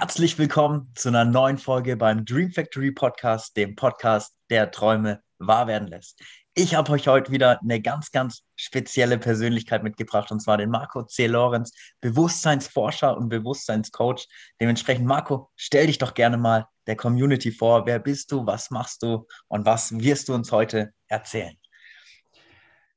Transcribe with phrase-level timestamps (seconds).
[0.00, 5.66] Herzlich willkommen zu einer neuen Folge beim Dream Factory Podcast, dem Podcast, der Träume wahr
[5.66, 6.22] werden lässt.
[6.54, 11.02] Ich habe euch heute wieder eine ganz, ganz spezielle Persönlichkeit mitgebracht, und zwar den Marco
[11.02, 11.26] C.
[11.26, 14.28] Lorenz, Bewusstseinsforscher und Bewusstseinscoach.
[14.60, 17.84] Dementsprechend, Marco, stell dich doch gerne mal der Community vor.
[17.84, 21.56] Wer bist du, was machst du und was wirst du uns heute erzählen?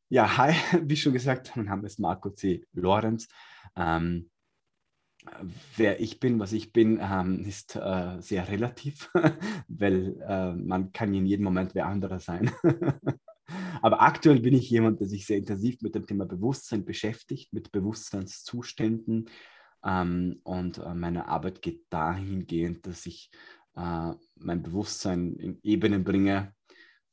[0.09, 2.63] Ja, hi, wie schon gesagt, mein Name ist Marco C.
[2.73, 3.27] Lorenz.
[3.75, 4.30] Ähm,
[5.75, 9.09] wer ich bin, was ich bin, ähm, ist äh, sehr relativ,
[9.67, 12.51] weil äh, man kann in jedem Moment wer anderer sein.
[13.81, 17.71] Aber aktuell bin ich jemand, der sich sehr intensiv mit dem Thema Bewusstsein beschäftigt, mit
[17.71, 19.29] Bewusstseinszuständen.
[19.83, 23.31] Ähm, und äh, meine Arbeit geht dahingehend, dass ich
[23.75, 26.53] äh, mein Bewusstsein in Ebenen bringe,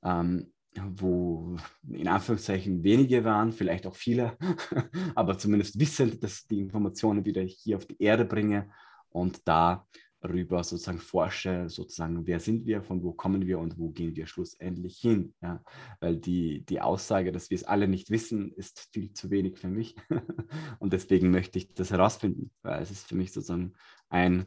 [0.02, 0.52] ähm,
[0.94, 1.56] wo
[1.88, 4.36] in Anführungszeichen wenige waren, vielleicht auch viele,
[5.14, 8.70] aber zumindest wissend, dass die Informationen wieder hier auf die Erde bringe
[9.10, 14.16] und darüber sozusagen forsche, sozusagen, wer sind wir, von wo kommen wir und wo gehen
[14.16, 15.34] wir schlussendlich hin.
[15.40, 15.62] Ja?
[16.00, 19.68] Weil die, die Aussage, dass wir es alle nicht wissen, ist viel zu wenig für
[19.68, 19.96] mich
[20.78, 23.74] und deswegen möchte ich das herausfinden, weil es ist für mich sozusagen
[24.08, 24.46] ein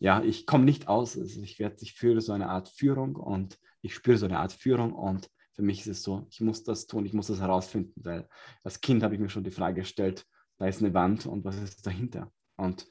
[0.00, 1.18] ja, ich komme nicht aus.
[1.18, 4.52] Also ich werde, ich führe so eine Art Führung und ich spüre so eine Art
[4.52, 8.00] Führung und für mich ist es so, ich muss das tun, ich muss das herausfinden,
[8.04, 8.28] weil
[8.62, 10.24] als Kind habe ich mir schon die Frage gestellt,
[10.56, 12.30] da ist eine Wand und was ist dahinter?
[12.54, 12.86] Und,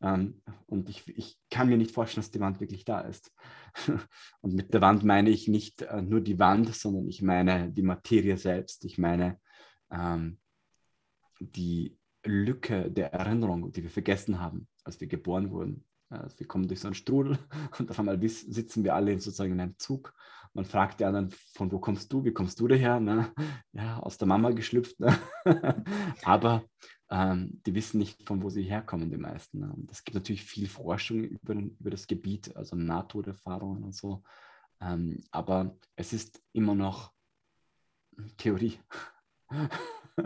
[0.00, 3.32] ähm, und ich, ich kann mir nicht vorstellen, dass die Wand wirklich da ist.
[4.40, 7.82] und mit der Wand meine ich nicht äh, nur die Wand, sondern ich meine die
[7.82, 9.40] Materie selbst, ich meine
[9.90, 10.38] ähm,
[11.40, 15.84] die Lücke der Erinnerung, die wir vergessen haben, als wir geboren wurden.
[16.08, 17.36] Also wir kommen durch so einen Strudel
[17.80, 20.14] und auf einmal sitzen wir alle sozusagen in einem Zug.
[20.56, 22.98] Man fragt die anderen, von wo kommst du, wie kommst du daher?
[22.98, 23.30] Ne?
[23.72, 24.98] Ja, aus der Mama geschlüpft.
[24.98, 25.14] Ne?
[26.24, 26.64] Aber
[27.10, 29.58] ähm, die wissen nicht, von wo sie herkommen, die meisten.
[29.58, 29.74] Ne?
[29.90, 34.22] Es gibt natürlich viel Forschung über, über das Gebiet, also Nahtoderfahrungen und so.
[34.80, 37.12] Ähm, aber es ist immer noch
[38.38, 38.78] Theorie.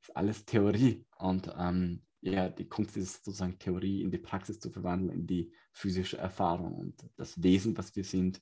[0.00, 1.04] ist alles Theorie.
[1.18, 5.52] Und ähm, ja, die Kunst ist sozusagen Theorie in die Praxis zu verwandeln, in die
[5.72, 8.40] physische Erfahrung und das Wesen, was wir sind,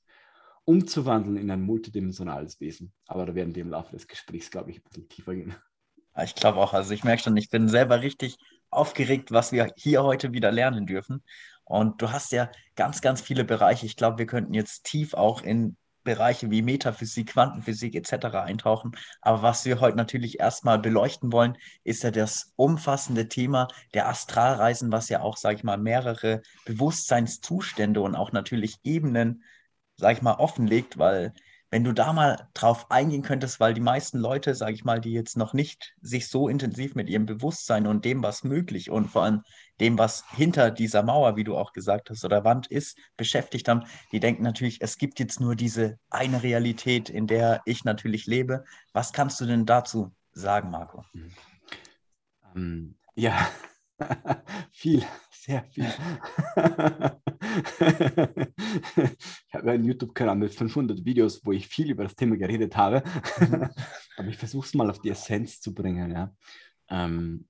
[0.65, 2.93] umzuwandeln in ein multidimensionales Wesen.
[3.07, 5.55] Aber da werden wir im Laufe des Gesprächs, glaube ich, ein bisschen tiefer gehen.
[6.23, 8.37] Ich glaube auch, also ich merke schon, ich bin selber richtig
[8.69, 11.23] aufgeregt, was wir hier heute wieder lernen dürfen.
[11.65, 13.85] Und du hast ja ganz, ganz viele Bereiche.
[13.85, 18.25] Ich glaube, wir könnten jetzt tief auch in Bereiche wie Metaphysik, Quantenphysik etc.
[18.35, 18.91] eintauchen.
[19.21, 24.91] Aber was wir heute natürlich erstmal beleuchten wollen, ist ja das umfassende Thema der Astralreisen,
[24.91, 29.43] was ja auch, sage ich mal, mehrere Bewusstseinszustände und auch natürlich Ebenen,
[29.95, 31.33] sage ich mal, offenlegt, weil
[31.73, 35.11] wenn du da mal drauf eingehen könntest, weil die meisten Leute, sage ich mal, die
[35.11, 39.23] jetzt noch nicht sich so intensiv mit ihrem Bewusstsein und dem, was möglich und vor
[39.23, 39.41] allem
[39.79, 43.85] dem, was hinter dieser Mauer, wie du auch gesagt hast, oder Wand ist, beschäftigt haben,
[44.11, 48.65] die denken natürlich, es gibt jetzt nur diese eine Realität, in der ich natürlich lebe.
[48.91, 51.03] Was kannst du denn dazu sagen, Marco?
[52.55, 53.49] Ähm, ja,
[54.71, 55.91] viel, sehr viel.
[59.47, 63.03] ich habe einen YouTube-Kanal mit 500 Videos, wo ich viel über das Thema geredet habe.
[64.17, 66.11] Aber ich versuche es mal auf die Essenz zu bringen.
[66.11, 66.35] Ja.
[66.89, 67.47] Ähm,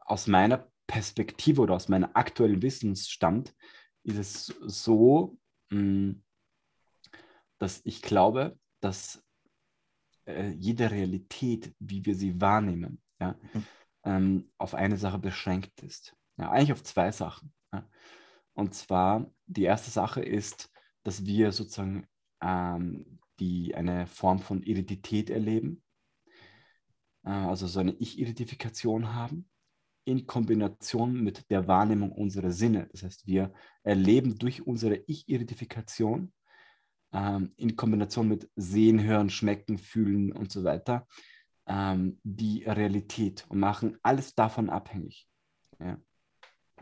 [0.00, 3.54] aus meiner Perspektive oder aus meinem aktuellen Wissensstand
[4.04, 5.38] ist es so,
[5.70, 6.22] mh, mm,
[7.58, 9.22] dass ich glaube, dass
[10.26, 13.66] äh, jede Realität, wie wir sie wahrnehmen, ja, mhm.
[14.04, 16.16] ähm, auf eine Sache beschränkt ist.
[16.36, 17.52] Ja, eigentlich auf zwei Sachen.
[17.72, 17.88] Ja.
[18.58, 20.68] Und zwar, die erste Sache ist,
[21.04, 22.08] dass wir sozusagen
[22.42, 25.80] ähm, die, eine Form von Identität erleben,
[27.24, 29.48] äh, also so eine Ich-Identifikation haben,
[30.04, 32.88] in Kombination mit der Wahrnehmung unserer Sinne.
[32.90, 33.52] Das heißt, wir
[33.84, 36.32] erleben durch unsere Ich-Identifikation
[37.12, 41.06] ähm, in Kombination mit Sehen, Hören, Schmecken, Fühlen und so weiter
[41.68, 45.28] ähm, die Realität und machen alles davon abhängig.
[45.78, 45.96] Ja.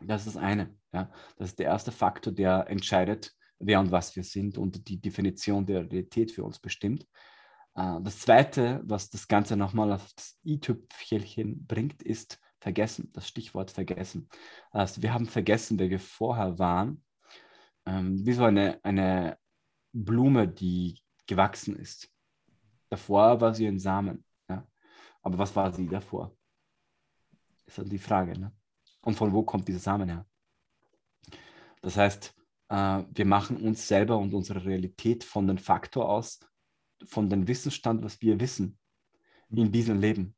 [0.01, 0.75] Das ist das eine.
[0.97, 1.11] Ja.
[1.37, 5.67] Das ist der erste Faktor, der entscheidet, wer und was wir sind und die Definition
[5.67, 7.07] der Realität für uns bestimmt.
[7.75, 13.71] Äh, das zweite, was das Ganze nochmal auf das i-Tüpfelchen bringt, ist vergessen, das Stichwort
[13.71, 14.29] vergessen.
[14.71, 17.05] Also wir haben vergessen, wer wir vorher waren,
[17.85, 19.37] ähm, wie so eine, eine
[19.93, 22.11] Blume, die gewachsen ist.
[22.89, 24.25] Davor war sie ein Samen.
[24.49, 24.67] Ja?
[25.21, 26.35] Aber was war sie davor?
[27.67, 28.39] Ist dann die Frage.
[28.39, 28.51] Ne?
[29.03, 30.27] Und von wo kommt dieser Samen her?
[31.83, 32.35] Das heißt,
[32.69, 36.41] äh, wir machen uns selber und unsere Realität von dem Faktor aus,
[37.05, 38.79] von dem Wissensstand, was wir wissen
[39.51, 40.35] in diesem Leben.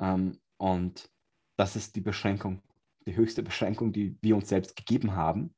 [0.00, 1.10] Ähm, und
[1.56, 2.62] das ist die Beschränkung,
[3.06, 5.54] die höchste Beschränkung, die wir uns selbst gegeben haben.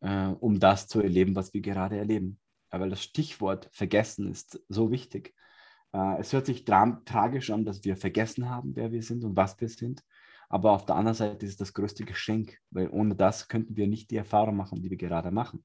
[0.00, 2.40] äh, um das zu erleben, was wir gerade erleben.
[2.70, 5.34] Aber das Stichwort vergessen ist so wichtig.
[5.92, 9.36] Äh, es hört sich tra tragisch an, dass wir vergessen haben, wer wir sind und
[9.36, 10.02] was wir sind.
[10.50, 13.86] Aber auf der anderen Seite ist es das größte Geschenk, weil ohne das könnten wir
[13.86, 15.64] nicht die Erfahrung machen, die wir gerade machen.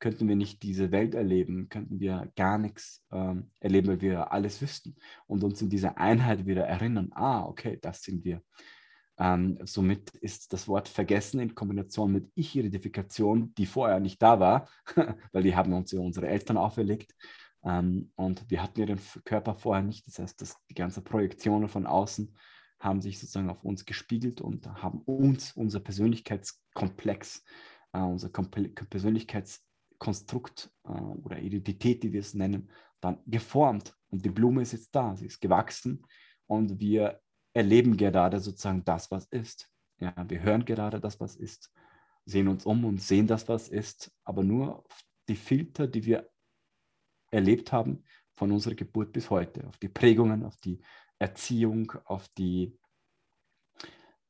[0.00, 4.60] Könnten wir nicht diese Welt erleben, könnten wir gar nichts ähm, erleben, weil wir alles
[4.60, 4.96] wüssten
[5.28, 8.42] und uns in dieser Einheit wieder erinnern, ah, okay, das sind wir.
[9.16, 14.68] Ähm, somit ist das Wort vergessen in Kombination mit Ich-Identifikation, die vorher nicht da war,
[15.32, 17.14] weil die haben uns ja unsere Eltern auferlegt,
[17.64, 20.06] ähm, und wir hatten den Körper vorher nicht.
[20.06, 22.36] Das heißt, dass die ganzen Projektionen von außen
[22.84, 27.44] haben sich sozusagen auf uns gespiegelt und haben uns, unser Persönlichkeitskomplex,
[27.92, 32.70] äh, unser Komple Persönlichkeitskonstrukt äh, oder Identität, die wir es nennen,
[33.00, 33.96] dann geformt.
[34.10, 36.06] Und die Blume ist jetzt da, sie ist gewachsen
[36.46, 37.20] und wir
[37.54, 39.68] erleben gerade sozusagen das, was ist.
[39.98, 41.72] Ja, wir hören gerade das, was ist,
[42.26, 44.84] sehen uns um und sehen das, was ist, aber nur
[45.28, 46.28] die Filter, die wir
[47.30, 48.04] erlebt haben
[48.36, 50.80] von unserer Geburt bis heute, auf die Prägungen, auf die
[51.18, 52.78] Erziehung, auf die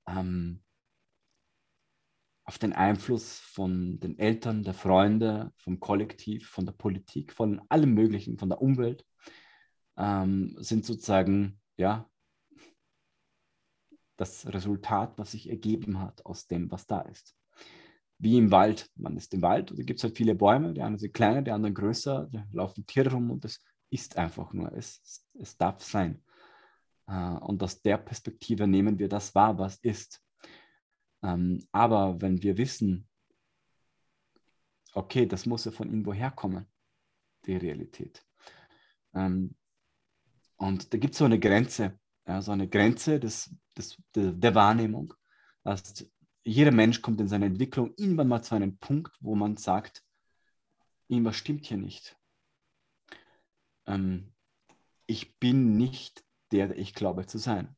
[0.07, 0.61] ähm,
[2.47, 7.95] auf den Einfluss von den Eltern, der Freunde, vom Kollektiv, von der Politik, von allem
[7.95, 9.07] Möglichen, von der Umwelt,
[9.97, 12.11] ähm, sind sozusagen ja
[14.17, 17.35] das Resultat, was sich ergeben hat aus dem, was da ist
[18.19, 18.91] wie im Wald.
[18.97, 21.43] Man ist im Wald und da gibt es halt viele Bäume, die einen sind kleiner,
[21.43, 23.61] die anderen größer, da laufen Tiere rum und es
[23.91, 26.23] ist einfach nur, es, es darf sein.
[27.07, 30.23] Äh, und aus der Perspektive nehmen wir das wahr, was ist.
[31.23, 33.09] Ähm, aber wenn wir wissen,
[34.93, 36.67] okay, das muss ja von irgendwo herkommen,
[37.47, 38.25] die Realität.
[39.15, 39.55] Ähm,
[40.57, 41.99] und da gibt es so eine Grenze,
[42.41, 45.13] so eine Grenze des, des, der Wahrnehmung.
[45.63, 46.07] Das
[46.45, 50.05] jeder Mensch kommt in seiner Entwicklung irgendwann mal zu einem Punkt, wo man sagt,
[51.09, 52.17] irgendwas stimmt hier nicht.
[53.87, 54.33] Ähm,
[55.07, 56.23] ich bin nicht
[56.55, 57.77] der, ich glaube zu sein.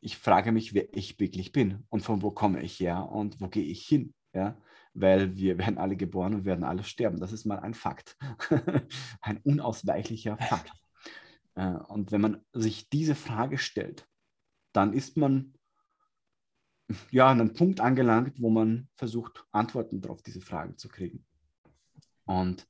[0.00, 3.48] Ich frage mich, wer ich wirklich bin und von wo komme ich her und wo
[3.48, 4.14] gehe ich hin.
[4.32, 4.56] Ja?
[4.94, 7.20] Weil wir werden alle geboren und werden alle sterben.
[7.20, 8.16] Das ist mal ein Fakt.
[9.20, 10.72] ein unausweichlicher Fakt.
[11.54, 14.06] Äh, und wenn man sich diese Frage stellt,
[14.72, 15.54] dann ist man
[17.10, 21.24] ja, an einen Punkt angelangt, wo man versucht, Antworten darauf diese Fragen zu kriegen.
[22.24, 22.66] Und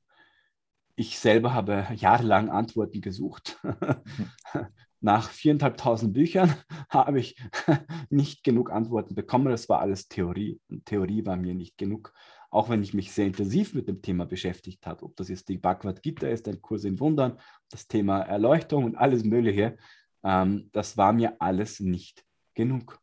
[1.01, 3.59] ich selber habe jahrelang Antworten gesucht.
[5.01, 6.53] Nach viereinhalbtausend Büchern
[6.89, 7.35] habe ich
[8.09, 9.49] nicht genug Antworten bekommen.
[9.49, 10.61] Das war alles Theorie.
[10.69, 12.13] Und Theorie war mir nicht genug.
[12.51, 15.57] Auch wenn ich mich sehr intensiv mit dem Thema beschäftigt habe, ob das jetzt die
[15.57, 17.39] Bhagavad Gita ist, ein Kurs in Wundern,
[17.69, 19.77] das Thema Erleuchtung und alles Mögliche,
[20.23, 22.99] ähm, das war mir alles nicht genug.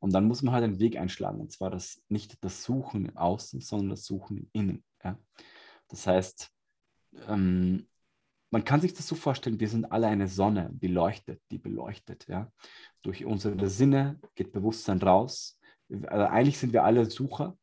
[0.00, 1.40] Und dann muss man halt einen Weg einschlagen.
[1.40, 4.84] Und zwar das, nicht das Suchen im Außen, sondern das Suchen im Innen.
[5.04, 5.18] Ja?
[5.88, 6.50] Das heißt,
[7.28, 7.86] ähm,
[8.50, 12.26] man kann sich das so vorstellen, wir sind alle eine Sonne, die leuchtet, die beleuchtet.
[12.28, 12.50] Ja?
[13.02, 15.58] Durch unsere Sinne geht Bewusstsein raus.
[16.06, 17.56] Also eigentlich sind wir alle Sucher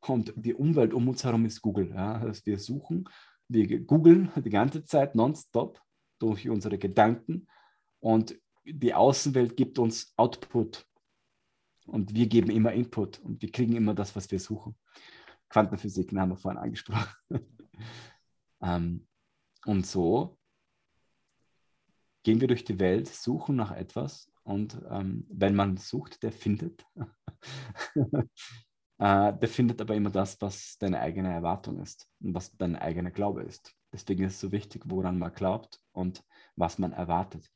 [0.00, 1.90] und die Umwelt um uns herum ist Google.
[1.94, 2.14] Ja?
[2.20, 3.08] Also wir suchen,
[3.48, 5.80] wir googeln die ganze Zeit nonstop
[6.18, 7.46] durch unsere Gedanken
[8.00, 10.88] und die Außenwelt gibt uns Output,
[11.88, 14.76] und wir geben immer Input und wir kriegen immer das, was wir suchen.
[15.48, 17.08] Quantenphysik haben wir vorhin angesprochen.
[18.62, 19.06] Ähm,
[19.64, 20.38] und so
[22.22, 26.84] gehen wir durch die Welt, suchen nach etwas und ähm, wenn man sucht, der findet.
[27.94, 28.18] äh,
[28.98, 33.42] der findet aber immer das, was deine eigene Erwartung ist und was dein eigener Glaube
[33.42, 33.74] ist.
[33.92, 36.24] Deswegen ist es so wichtig, woran man glaubt und
[36.56, 37.50] was man erwartet.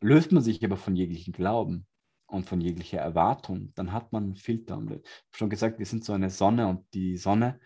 [0.00, 1.86] Löst man sich aber von jeglichen Glauben,
[2.30, 4.80] und von jeglicher Erwartung, dann hat man einen Filter.
[4.82, 7.60] Ich habe schon gesagt, wir sind so eine Sonne und die Sonne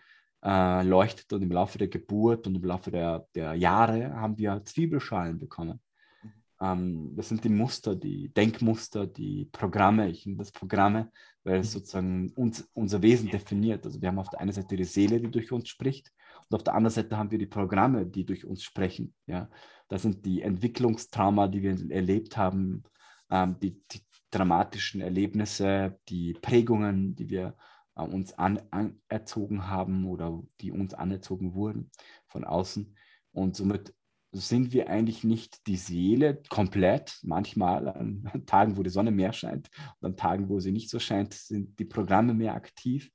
[0.45, 4.61] äh, leuchtet und im Laufe der Geburt und im Laufe der, der Jahre haben wir
[4.63, 5.81] Zwiebelschalen bekommen.
[6.21, 6.31] Mhm.
[6.61, 10.09] Ähm, das sind die Muster, die Denkmuster, die Programme.
[10.09, 11.11] Ich nenne das Programme,
[11.43, 11.79] weil es mhm.
[11.79, 13.85] sozusagen uns, unser Wesen definiert.
[13.85, 16.11] Also wir haben auf der einen Seite die Seele, die durch uns spricht
[16.49, 19.13] und auf der anderen Seite haben wir die Programme, die durch uns sprechen.
[19.25, 19.49] Ja?
[19.87, 22.83] Das sind die Entwicklungstrauma, die wir erlebt haben,
[23.29, 27.55] ähm, die, die, dramatischen Erlebnisse, die Prägungen, die wir
[27.95, 31.91] äh, uns anerzogen haben oder die uns anerzogen wurden
[32.27, 32.95] von außen.
[33.31, 33.93] Und somit
[34.31, 37.19] sind wir eigentlich nicht die Seele komplett.
[37.23, 40.99] Manchmal an Tagen, wo die Sonne mehr scheint und an Tagen, wo sie nicht so
[40.99, 43.11] scheint, sind die Programme mehr aktiv.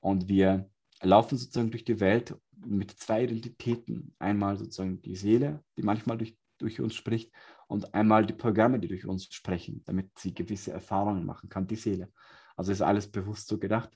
[0.00, 0.68] Und wir
[1.02, 4.14] laufen sozusagen durch die Welt mit zwei Identitäten.
[4.18, 7.32] Einmal sozusagen die Seele, die manchmal durch, durch uns spricht,
[7.72, 11.76] und einmal die Programme, die durch uns sprechen, damit sie gewisse Erfahrungen machen kann, die
[11.76, 12.12] Seele.
[12.54, 13.90] Also ist alles bewusst so gedacht.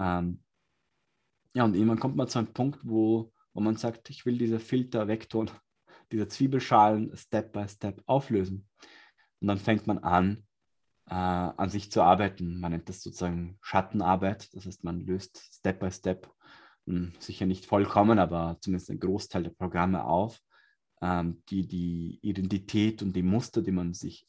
[0.00, 0.42] Ähm,
[1.54, 4.58] ja, und irgendwann kommt man zu einem Punkt, wo, wo man sagt, ich will diese
[4.58, 5.50] Filter wegtun,
[6.12, 8.68] diese Zwiebelschalen Step by Step auflösen.
[9.40, 10.46] Und dann fängt man an,
[11.08, 12.58] äh, an sich zu arbeiten.
[12.60, 14.54] Man nennt das sozusagen Schattenarbeit.
[14.54, 16.30] Das heißt, man löst Step by Step,
[16.86, 20.40] mh, hm, sicher nicht vollkommen, aber zumindest ein Großteil der Programme auf,
[21.02, 24.26] ähm, die die Identität und die Muster, die man sich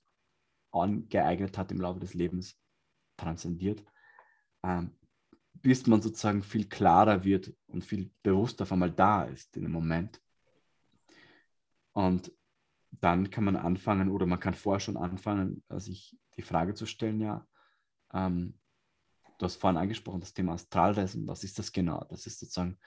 [0.71, 2.57] angeeignet hat im Laufe des Lebens,
[3.17, 3.83] transzendiert.
[4.63, 4.95] Ähm,
[5.53, 9.71] bis man sozusagen viel klarer wird und viel bewusster auf einmal da ist in dem
[9.71, 10.21] Moment.
[11.93, 12.31] Und
[12.91, 16.85] dann kann man anfangen oder man kann vorher schon anfangen, äh, sich die Frage zu
[16.85, 17.45] stellen, ja,
[18.13, 18.57] ähm,
[19.37, 22.05] du hast vorhin angesprochen, das Thema Astralreisen, was ist das genau?
[22.09, 22.77] Das ist sozusagen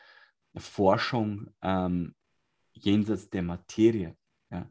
[0.53, 2.15] eine Forschung ähm,
[2.73, 4.17] jenseits der Materie.
[4.51, 4.71] Ja.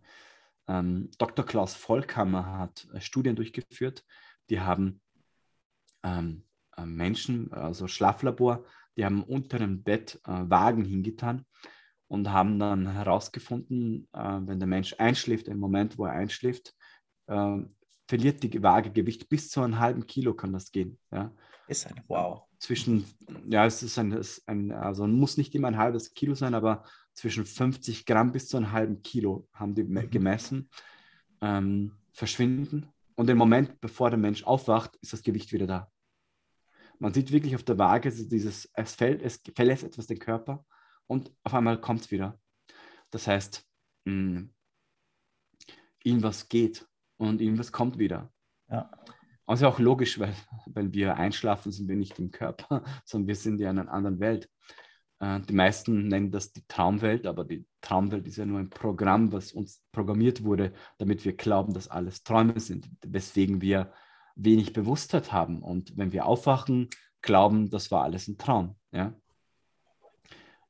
[0.68, 1.46] Ähm, Dr.
[1.46, 4.06] Klaus Vollkammer hat äh, Studien durchgeführt,
[4.50, 5.02] die haben
[6.04, 6.53] ähm, äh,
[6.86, 8.64] Menschen, also Schlaflabor,
[8.98, 11.46] die haben unter dem Bett äh, Wagen hingetan
[12.08, 16.76] und haben dann herausgefunden, äh, wenn der Mensch einschläft, im Moment, wo er einschläft,
[17.28, 17.58] äh,
[18.08, 21.00] verliert die Waage Gewicht bis zu einem halben Kilo kann das gehen.
[21.12, 21.32] Ja.
[21.68, 22.44] Ist ein Wow.
[22.60, 23.06] Zwischen,
[23.50, 26.54] ja, es ist ein, es ist ein, also muss nicht immer ein halbes Kilo sein,
[26.54, 30.10] aber zwischen 50 Gramm bis zu einem halben Kilo haben die mhm.
[30.10, 30.70] gemessen,
[31.42, 32.88] ähm, verschwinden.
[33.16, 35.92] Und im Moment, bevor der Mensch aufwacht, ist das Gewicht wieder da.
[37.00, 40.66] Man sieht wirklich auf der Waage dieses, es fällt, es verlässt etwas den Körper
[41.08, 42.40] und auf einmal kommt es wieder.
[43.12, 43.66] Das heißt,
[44.06, 44.54] mh, hm,
[46.04, 48.32] irgendwas geht und irgendwas kommt wieder.
[48.70, 48.92] Ja.
[49.46, 50.34] Also auch logisch, weil
[50.68, 54.20] wenn wir einschlafen, sind wir nicht im Körper, sondern wir sind ja in einer anderen
[54.20, 54.50] Welt.
[55.20, 59.32] Äh, die meisten nennen das die Traumwelt, aber die Traumwelt ist ja nur ein Programm,
[59.32, 63.94] was uns programmiert wurde, damit wir glauben, dass alles Träume sind, weswegen wir
[64.36, 65.62] wenig Bewusstheit haben.
[65.62, 66.90] Und wenn wir aufwachen,
[67.22, 68.76] glauben, das war alles ein Traum.
[68.92, 69.16] Ja?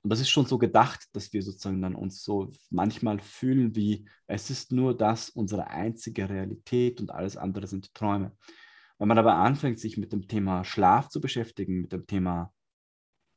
[0.04, 4.06] Und das ist schon so gedacht, dass wir sozusagen dann uns so manchmal fühlen, wie
[4.28, 8.36] es ist nur das unsere einzige Realität und alles andere sind Träume.
[9.00, 12.54] Wenn man aber anfängt, sich mit dem Thema Schlaf zu beschäftigen, mit dem Thema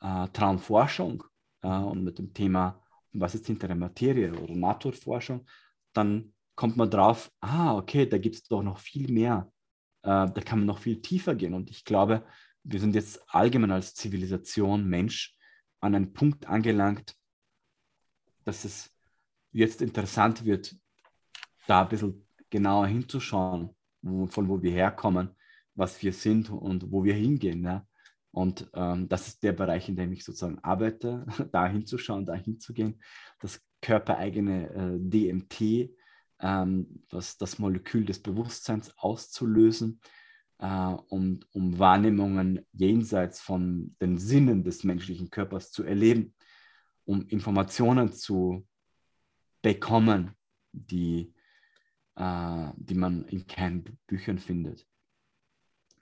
[0.01, 1.25] äh, Traumforschung
[1.63, 5.47] äh, und mit dem Thema, was ist hinter der Materie oder Naturforschung,
[5.93, 9.51] dann kommt man drauf, ah, okay, da gibt es doch noch viel mehr
[10.07, 11.55] da kann man noch viel tiefer gehen.
[11.55, 12.25] Und ich glaube,
[12.63, 15.37] wir sind jetzt allgemein als Zivilisation, Mensch,
[15.81, 17.17] an einen Punkt angelangt,
[18.45, 18.91] dass es
[19.53, 20.77] jetzt interessant wird,
[21.67, 23.71] da ein bisschen genauer hinzuschauen,
[24.03, 25.31] wo, von wo wir herkommen,
[25.75, 27.65] was wir sind und wo wir hingehen.
[27.65, 27.87] Ja?
[28.31, 33.01] Und ähm, das ist der Bereich, in dem ich sozusagen arbeite, da hinzuschauen, da hinzugehen,
[33.41, 35.91] das körpereigene äh, DMT
[36.41, 40.01] ähm, was das Molekül des Bewusstseins auszulösen,
[40.59, 46.35] äh, um, um Wahrnehmungen jenseits von den Sinnen des menschlichen Körpers zu erleben,
[47.05, 48.67] um Informationen zu
[49.63, 50.33] bekommen,
[50.73, 51.33] die,
[52.17, 54.87] äh, die man in keinen Büchern findet,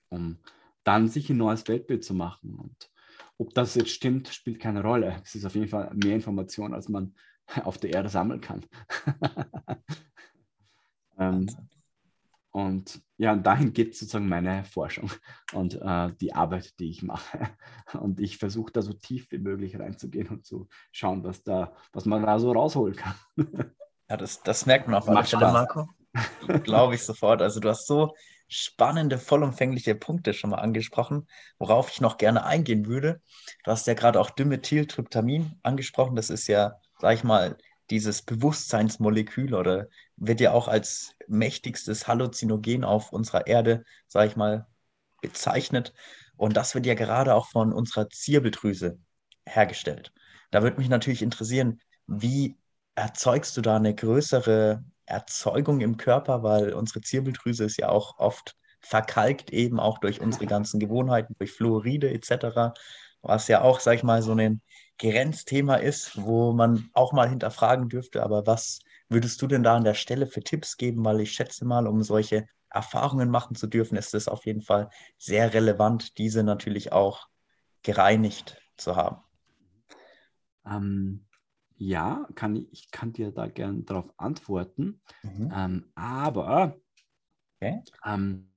[0.08, 0.38] um
[0.82, 2.56] dann sich ein neues Weltbild zu machen.
[2.56, 2.90] Und
[3.38, 5.20] ob das jetzt stimmt, spielt keine Rolle.
[5.24, 7.14] Es ist auf jeden Fall mehr Information, als man
[7.64, 8.66] auf der Erde sammeln kann.
[11.18, 11.46] ähm,
[12.54, 15.10] und ja, dahin geht sozusagen meine Forschung
[15.54, 17.50] und äh, die Arbeit, die ich mache.
[18.00, 22.04] Und ich versuche da so tief wie möglich reinzugehen und zu schauen, was, da, was
[22.04, 23.14] man da so rausholen kann.
[24.06, 25.88] Ja, das, das merkt man auf alle Fälle, Marco.
[26.62, 27.40] Glaube ich sofort.
[27.40, 28.14] Also du hast so
[28.48, 31.26] spannende, vollumfängliche Punkte schon mal angesprochen,
[31.58, 33.22] worauf ich noch gerne eingehen würde.
[33.64, 36.16] Du hast ja gerade auch Dimethyltryptamin angesprochen.
[36.16, 37.56] Das ist ja, sag ich mal,
[37.90, 44.66] dieses Bewusstseinsmolekül oder wird ja auch als mächtigstes Halluzinogen auf unserer Erde, sage ich mal,
[45.20, 45.94] bezeichnet.
[46.36, 48.98] Und das wird ja gerade auch von unserer Zirbeldrüse
[49.46, 50.12] hergestellt.
[50.50, 52.56] Da würde mich natürlich interessieren, wie
[52.94, 58.56] erzeugst du da eine größere Erzeugung im Körper, weil unsere Zirbeldrüse ist ja auch oft
[58.80, 62.74] verkalkt, eben auch durch unsere ganzen Gewohnheiten, durch Fluoride etc.,
[63.22, 64.60] was ja auch, sag ich mal, so ein
[64.98, 68.22] Grenzthema ist, wo man auch mal hinterfragen dürfte.
[68.22, 71.04] Aber was würdest du denn da an der Stelle für Tipps geben?
[71.04, 74.90] Weil ich schätze mal, um solche Erfahrungen machen zu dürfen, ist es auf jeden Fall
[75.18, 77.28] sehr relevant, diese natürlich auch
[77.82, 79.22] gereinigt zu haben.
[80.66, 81.26] Ähm,
[81.76, 85.00] ja, kann ich, ich kann dir da gerne darauf antworten.
[85.22, 85.52] Mhm.
[85.54, 86.76] Ähm, aber
[87.56, 87.82] okay.
[88.04, 88.50] ähm,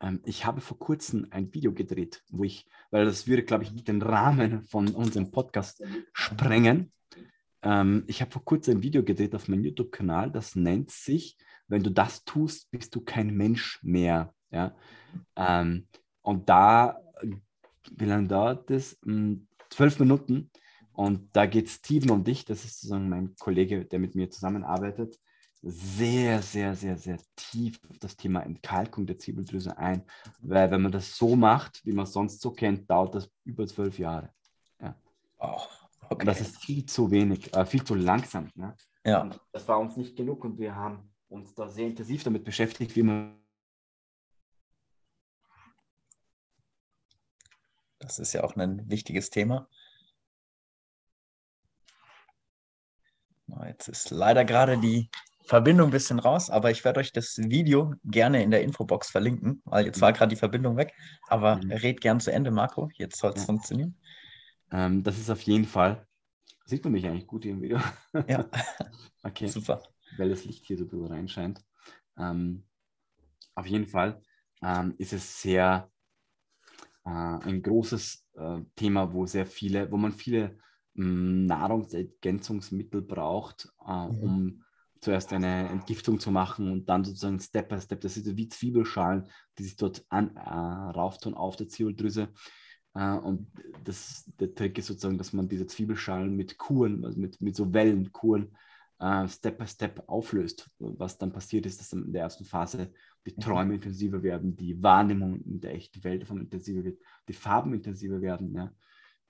[0.00, 3.84] ähm, ich habe vor kurzem ein Video gedreht, wo ich, weil das würde, glaube ich,
[3.84, 6.92] den Rahmen von unserem Podcast sprengen.
[7.62, 11.36] Ähm, ich habe vor kurzem ein Video gedreht auf meinem YouTube-Kanal, das nennt sich,
[11.68, 14.34] wenn du das tust, bist du kein Mensch mehr.
[14.50, 14.74] Ja?
[15.36, 15.86] Ähm,
[16.22, 17.00] und da,
[17.92, 18.98] wie lange dauert das?
[19.04, 20.50] Hm, zwölf Minuten.
[20.92, 25.18] Und da geht Steven und dich, das ist sozusagen mein Kollege, der mit mir zusammenarbeitet,
[25.62, 30.04] sehr, sehr, sehr, sehr tief auf das Thema Entkalkung der Ziebeldrüse ein.
[30.40, 33.66] Weil wenn man das so macht, wie man es sonst so kennt, dauert das über
[33.66, 34.32] zwölf Jahre.
[34.80, 34.96] Ja.
[35.38, 35.60] Oh,
[36.04, 36.14] okay.
[36.20, 38.50] Und das ist viel zu wenig, äh, viel zu langsam.
[38.54, 38.74] Ne?
[39.04, 39.22] Ja.
[39.22, 42.96] Und das war uns nicht genug und wir haben uns da sehr intensiv damit beschäftigt,
[42.96, 43.36] wie man.
[47.98, 49.68] Das ist ja auch ein wichtiges Thema.
[53.66, 55.10] Jetzt ist leider gerade die
[55.50, 59.60] Verbindung ein bisschen raus, aber ich werde euch das Video gerne in der Infobox verlinken,
[59.64, 60.14] weil jetzt war mhm.
[60.14, 60.94] gerade die Verbindung weg.
[61.26, 61.72] Aber mhm.
[61.72, 62.88] red gern zu Ende, Marco.
[62.94, 63.46] Jetzt soll es ja.
[63.46, 63.96] funktionieren.
[64.70, 66.06] Ähm, das ist auf jeden Fall.
[66.66, 67.80] Sieht man mich eigentlich gut hier im Video?
[68.28, 68.48] Ja.
[69.24, 69.48] okay.
[69.48, 69.82] Super.
[70.16, 71.60] Weil das Licht hier so drüber reinscheint.
[72.16, 72.62] Ähm,
[73.56, 74.22] auf jeden Fall
[74.62, 75.90] ähm, ist es sehr
[77.04, 80.60] äh, ein großes äh, Thema, wo sehr viele, wo man viele
[80.94, 84.22] mh, hm, Nahrungsergänzungsmittel braucht, äh, mhm.
[84.22, 84.64] um
[85.00, 89.28] zuerst eine Entgiftung zu machen und dann sozusagen Step by Step, das ist wie Zwiebelschalen,
[89.58, 92.28] die sich dort an, äh, rauftun auf der Ziebeldrüse.
[92.94, 93.50] Äh, und
[93.84, 97.72] das, der Trick ist sozusagen, dass man diese Zwiebelschalen mit Kuren, also mit, mit so
[97.72, 98.54] Wellenkuren,
[98.98, 100.70] äh, Step by Step auflöst.
[100.78, 102.92] Was dann passiert ist, dass in der ersten Phase
[103.26, 103.40] die mhm.
[103.40, 108.54] Träume intensiver werden, die Wahrnehmung in der echten Welt intensiver wird, die Farben intensiver werden.
[108.54, 108.72] Ja.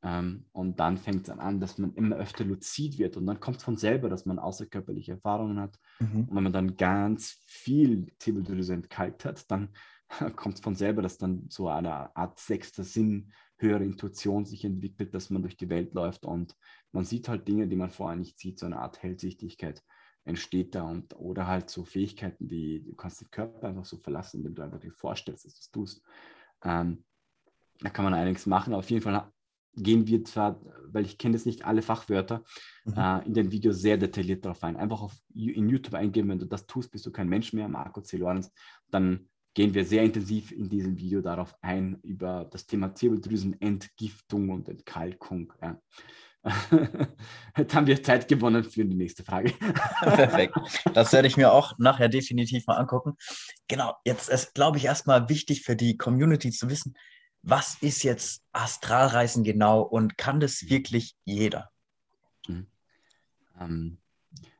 [0.02, 3.60] Ähm, und dann fängt es an, dass man immer öfter luzid wird und dann kommt
[3.60, 5.78] von selber, dass man außerkörperliche Erfahrungen hat.
[5.98, 6.24] Mhm.
[6.24, 9.68] Und wenn man dann ganz viel Ziebeldrüse entkalkt hat, dann
[10.36, 15.14] kommt es von selber, dass dann so eine Art sechster Sinn, höhere Intuition sich entwickelt,
[15.14, 16.56] dass man durch die Welt läuft und
[16.92, 19.82] man sieht halt Dinge, die man vorher nicht sieht, so eine Art Hellsichtigkeit
[20.24, 24.38] entsteht da und oder halt so Fähigkeiten wie du kannst den Körper einfach so verlassen,
[24.38, 26.02] indem du einfach dir vorstellst, dass du es tust.
[26.62, 27.04] Ähm,
[27.80, 28.74] da kann man einiges machen.
[28.74, 29.30] Auf jeden Fall
[29.74, 32.44] gehen wir zwar, weil ich kenne jetzt nicht alle Fachwörter,
[32.84, 32.94] mhm.
[32.96, 34.76] äh, in den Videos sehr detailliert darauf ein.
[34.76, 38.00] Einfach auf, in YouTube eingeben, wenn du das tust, bist du kein Mensch mehr, Marco
[38.00, 38.16] C.
[38.16, 38.50] Lorenz,
[38.90, 44.68] dann gehen wir sehr intensiv in diesem Video darauf ein, über das Thema Zirbeldrüsenentgiftung und
[44.68, 45.52] Entkalkung.
[45.60, 45.80] Ja.
[47.56, 49.52] Jetzt haben wir Zeit gewonnen für die nächste Frage.
[50.00, 50.54] Perfekt.
[50.94, 53.16] Das werde ich mir auch nachher definitiv mal angucken.
[53.68, 56.94] Genau, jetzt ist, glaube ich, erstmal wichtig für die Community zu wissen,
[57.42, 61.70] was ist jetzt Astralreisen genau und kann das wirklich jeder?
[62.46, 62.66] Mhm.
[63.58, 63.98] Ähm,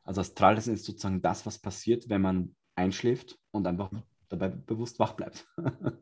[0.03, 3.91] also Astralreisen ist sozusagen das, was passiert, wenn man einschläft und einfach
[4.29, 5.47] dabei bewusst wach bleibt.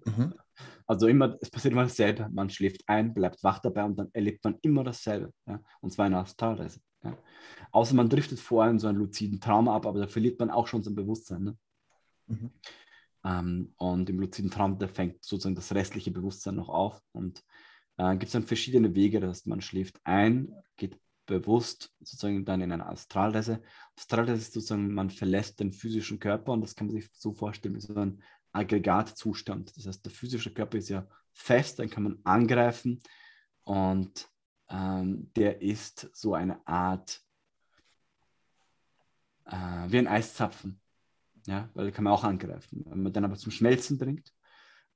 [0.06, 0.34] Mhm.
[0.86, 2.28] Also immer, es passiert immer dasselbe.
[2.32, 5.32] Man schläft ein, bleibt wach dabei und dann erlebt man immer dasselbe.
[5.46, 5.62] Ja?
[5.82, 6.82] Und zwar in einer Astralreise.
[7.04, 7.16] Ja?
[7.72, 10.68] Außer man driftet vorher in so einen luziden Traum ab, aber da verliert man auch
[10.68, 11.44] schon sein Bewusstsein.
[11.44, 11.58] Ne?
[12.26, 12.50] Mhm.
[13.24, 17.02] Ähm, und im luziden Traum, da fängt sozusagen das restliche Bewusstsein noch auf.
[17.12, 17.44] Und
[17.98, 22.72] äh, gibt es dann verschiedene Wege, dass man schläft ein, geht bewusst sozusagen dann in
[22.72, 23.62] eine Astralreise.
[23.96, 27.76] Astralreise ist sozusagen, man verlässt den physischen Körper und das kann man sich so vorstellen
[27.76, 29.78] wie so ein Aggregatzustand.
[29.78, 33.00] Das heißt, der physische Körper ist ja fest, dann kann man angreifen
[33.64, 34.28] und
[34.70, 37.22] ähm, der ist so eine Art
[39.46, 40.82] äh, wie ein Eiszapfen.
[41.50, 42.86] Ja, weil kann man auch angreifen.
[42.88, 44.32] Wenn man dann aber zum Schmelzen bringt,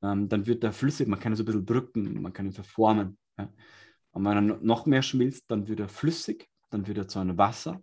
[0.03, 2.51] ähm, dann wird er flüssig, man kann ihn so ein bisschen drücken, man kann ihn
[2.51, 3.17] verformen.
[3.39, 3.51] Ja.
[4.11, 7.39] Und wenn er noch mehr schmilzt, dann wird er flüssig, dann wird er zu einem
[7.39, 7.81] Wasser.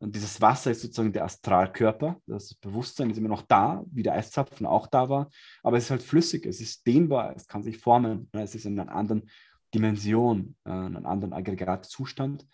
[0.00, 2.20] Und dieses Wasser ist sozusagen der Astralkörper.
[2.26, 5.28] Das Bewusstsein ist immer noch da, wie der Eiszapfen auch da war.
[5.62, 8.28] Aber es ist halt flüssig, es ist dehnbar, es kann sich formen.
[8.32, 9.30] Es ist in einer anderen
[9.72, 12.44] Dimension, äh, in einem anderen Aggregatzustand.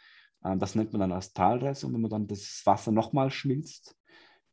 [0.43, 1.87] Äh, das nennt man dann Astralreise.
[1.87, 3.97] Und wenn man dann das Wasser nochmal schmilzt,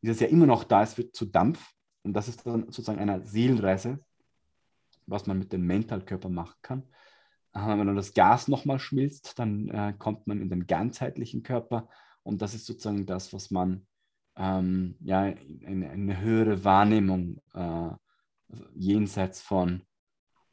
[0.04, 1.74] ist es ja immer noch da, es wird zu Dampf.
[2.04, 4.00] Und das ist dann sozusagen eine Seelenreise,
[5.06, 6.84] was man mit dem Mentalkörper machen kann.
[7.54, 11.88] Wenn dann das Gas nochmal schmilzt, dann äh, kommt man in den ganzheitlichen Körper
[12.24, 13.86] und das ist sozusagen das, was man
[14.36, 17.92] ähm, ja, eine, eine, höhere Wahrnehmung äh,
[18.74, 19.84] jenseits von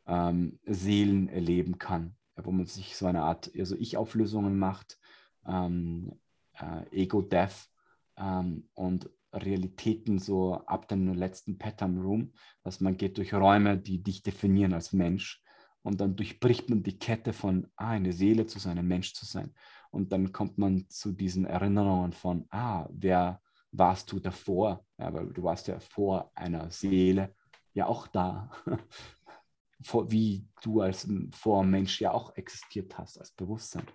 [0.07, 4.99] ähm, Seelen erleben kann, wo man sich so eine Art also Ich-Auflösungen macht,
[5.47, 6.13] ähm,
[6.53, 7.71] äh, Ego-Death
[8.19, 14.03] ähm, und Realitäten so ab dem letzten Pattern Room, dass man geht durch Räume, die
[14.03, 15.43] dich definieren als Mensch
[15.83, 19.25] und dann durchbricht man die Kette von, ah, eine Seele zu sein, ein Mensch zu
[19.25, 19.55] sein.
[19.91, 23.41] Und dann kommt man zu diesen Erinnerungen von, ah, wer
[23.73, 24.85] warst du davor?
[24.99, 27.35] Ja, weil du warst ja vor einer Seele
[27.73, 28.51] ja auch da.
[30.09, 33.87] Wie du als Vormensch ja auch existiert hast, als Bewusstsein.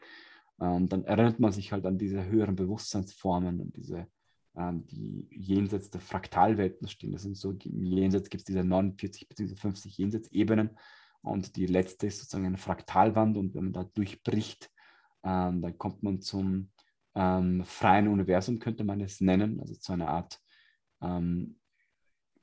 [0.57, 4.14] Und dann erinnert man sich halt an diese höheren Bewusstseinsformen und diese ähm,
[4.57, 7.11] die jenseits der Fraktalwelten stehen.
[7.11, 9.55] Das sind so, jenseits gibt es diese 49 bzw.
[9.55, 10.77] 50 Jenseitsebenen
[11.21, 14.71] und die letzte ist sozusagen eine Fraktalwand und wenn man da durchbricht,
[15.23, 16.71] ähm, dann kommt man zum
[17.15, 20.39] ähm, freien Universum, könnte man es nennen, also zu einer Art
[21.01, 21.59] ähm,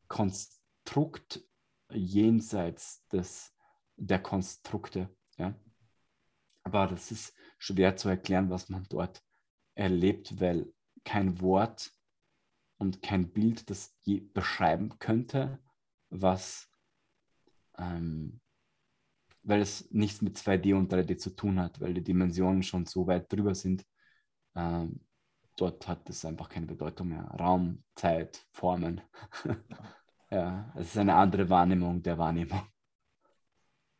[0.09, 1.43] Konstrukt
[1.91, 3.55] jenseits des,
[3.97, 5.09] der Konstrukte.
[5.39, 5.55] Ja?
[6.65, 9.23] Aber das ist schwer zu erklären, was man dort
[9.75, 10.73] erlebt, weil
[11.05, 11.93] kein Wort
[12.83, 15.61] und kein Bild das je beschreiben könnte,
[16.11, 16.69] was,
[17.79, 18.41] ähm,
[19.45, 23.07] weil es nichts mit 2D und 3D zu tun hat, weil die Dimensionen schon so
[23.07, 23.87] weit drüber sind.
[24.57, 25.01] Ähm,
[25.57, 27.25] dort hat es einfach keine Bedeutung mehr.
[27.39, 29.01] Raum, Zeit, Formen.
[30.31, 32.63] ja, es ist eine andere Wahrnehmung der Wahrnehmung.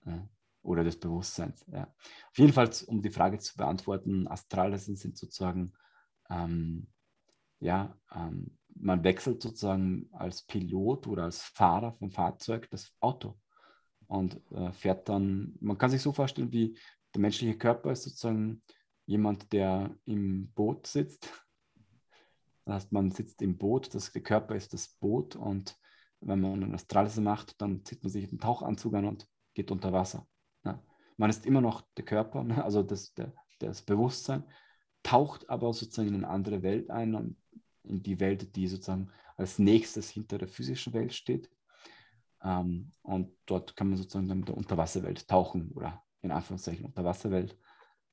[0.05, 0.29] Ja
[0.63, 1.65] oder des Bewusstseins.
[1.73, 1.85] Ja.
[2.31, 5.73] Auf jeden Fall, um die Frage zu beantworten, Astralreisen sind sozusagen,
[6.31, 6.89] ähm,
[7.61, 13.39] ja, ähm, man wechselt sozusagen als Pilot oder als Fahrer vom Fahrzeug das Auto
[14.07, 16.77] und äh, fährt dann, man kann sich so vorstellen, wie
[17.15, 18.63] der menschliche Körper ist sozusagen
[19.07, 21.31] jemand, der im Boot sitzt.
[22.65, 25.77] Das heißt, man sitzt im Boot, das, der Körper ist das Boot und
[26.21, 29.93] wenn man eine Astralreise macht, dann zieht man sich einen Tauchanzug an und geht unter
[29.93, 30.27] Wasser.
[31.17, 32.65] Man ist immer noch der Körper, ne?
[32.65, 34.45] also das, der, das Bewusstsein,
[35.03, 37.37] taucht aber sozusagen in eine andere Welt ein, in
[37.85, 41.51] die Welt, die sozusagen als nächstes hinter der physischen Welt steht.
[42.43, 47.57] Ähm, und dort kann man sozusagen dann mit der Unterwasserwelt tauchen oder in Anführungszeichen Unterwasserwelt.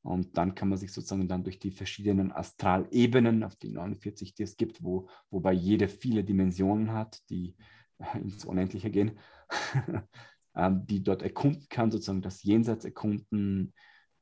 [0.01, 4.43] Und dann kann man sich sozusagen dann durch die verschiedenen Astralebenen, auf die 49, die
[4.43, 7.55] es gibt, wo, wobei jede viele Dimensionen hat, die
[8.15, 9.19] ins Unendliche gehen,
[10.55, 13.73] ähm, die dort erkunden kann, sozusagen das Jenseits erkunden,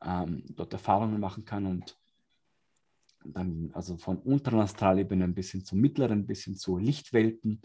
[0.03, 1.97] ähm, dort Erfahrungen machen kann und
[3.33, 7.61] dann also von unteren Astralebenen bis hin zu mittleren, bis hin zu Lichtwelten.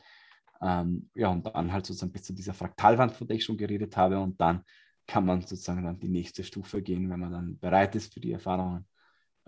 [0.61, 3.97] Ähm, ja, und dann halt sozusagen bis zu dieser Fraktalwand, von der ich schon geredet
[3.97, 4.19] habe.
[4.21, 4.65] Und dann
[5.07, 8.33] kann man sozusagen dann die nächste Stufe gehen, wenn man dann bereit ist für die
[8.33, 8.87] Erfahrungen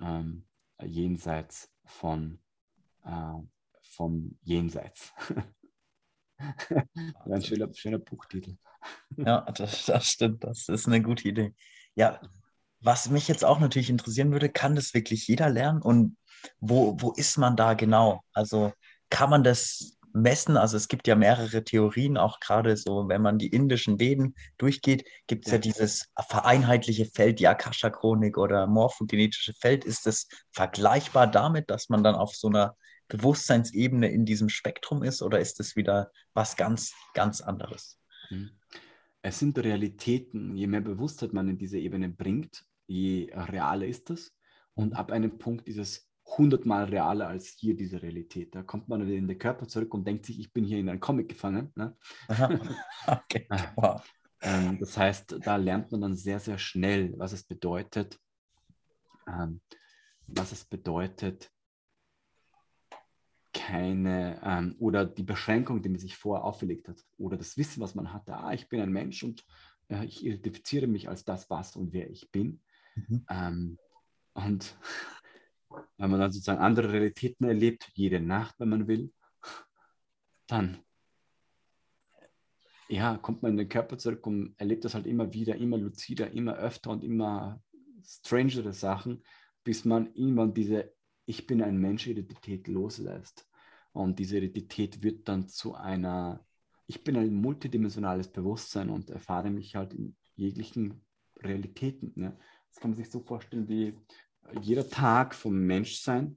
[0.00, 0.44] ähm,
[0.82, 2.38] jenseits von,
[3.04, 3.34] äh,
[3.82, 5.12] vom Jenseits.
[7.26, 8.56] ein schöner, schöner Buchtitel.
[9.16, 10.44] Ja, das, das stimmt.
[10.44, 11.54] Das ist eine gute Idee.
[11.94, 12.20] Ja,
[12.84, 15.80] was mich jetzt auch natürlich interessieren würde, kann das wirklich jeder lernen?
[15.80, 16.16] Und
[16.60, 18.22] wo, wo ist man da genau?
[18.32, 18.72] Also
[19.08, 20.56] kann man das messen?
[20.56, 25.04] Also es gibt ja mehrere Theorien, auch gerade so, wenn man die indischen Veden durchgeht,
[25.26, 25.58] gibt es ja.
[25.58, 29.84] dieses vereinheitliche Feld, die Akasha-Chronik oder morphogenetische Feld.
[29.84, 32.76] Ist das vergleichbar damit, dass man dann auf so einer
[33.08, 37.98] Bewusstseinsebene in diesem Spektrum ist oder ist es wieder was ganz, ganz anderes?
[38.30, 38.50] Mhm.
[39.26, 40.54] Es sind Realitäten.
[40.54, 44.36] Je mehr Bewusstheit man in diese Ebene bringt, je realer ist es.
[44.74, 48.54] Und ab einem Punkt ist es hundertmal realer als hier diese Realität.
[48.54, 50.88] Da kommt man wieder in den Körper zurück und denkt sich, ich bin hier in
[50.88, 51.72] einem Comic gefangen.
[51.76, 51.96] Ne?
[53.06, 53.46] okay.
[53.50, 53.72] Ah.
[53.76, 54.02] wow.
[54.40, 58.18] Ähm, das heißt, da lernt man dann sehr, sehr schnell, was es bedeutet,
[59.26, 59.60] ähm,
[60.26, 61.50] was es bedeutet,
[63.52, 67.94] keine ähm, oder die Beschränkung, die man sich vorher auferlegt hat oder das Wissen, was
[67.94, 69.44] man hatte, ah, ich bin ein Mensch und
[69.88, 72.60] äh, ich identifiziere mich als das, was und wer ich bin.
[72.94, 73.26] Mhm.
[73.28, 73.78] Ähm,
[74.34, 74.76] und
[75.98, 79.12] wenn man dann sozusagen andere Realitäten erlebt, jede Nacht, wenn man will,
[80.46, 80.78] dann
[82.88, 86.30] ja, kommt man in den Körper zurück und erlebt das halt immer wieder, immer luzider,
[86.32, 87.60] immer öfter und immer
[88.04, 89.24] strangere Sachen,
[89.64, 90.94] bis man irgendwann diese
[91.26, 93.48] ich bin ein Mensch Identität loslässt.
[93.92, 96.44] Und diese Identität wird dann zu einer,
[96.86, 101.02] ich bin ein multidimensionales Bewusstsein und erfahre mich halt in jeglichen
[101.36, 102.12] Realitäten.
[102.16, 102.36] Ne?
[102.74, 103.94] Das kann man sich so vorstellen wie
[104.60, 106.36] jeder Tag vom Menschsein.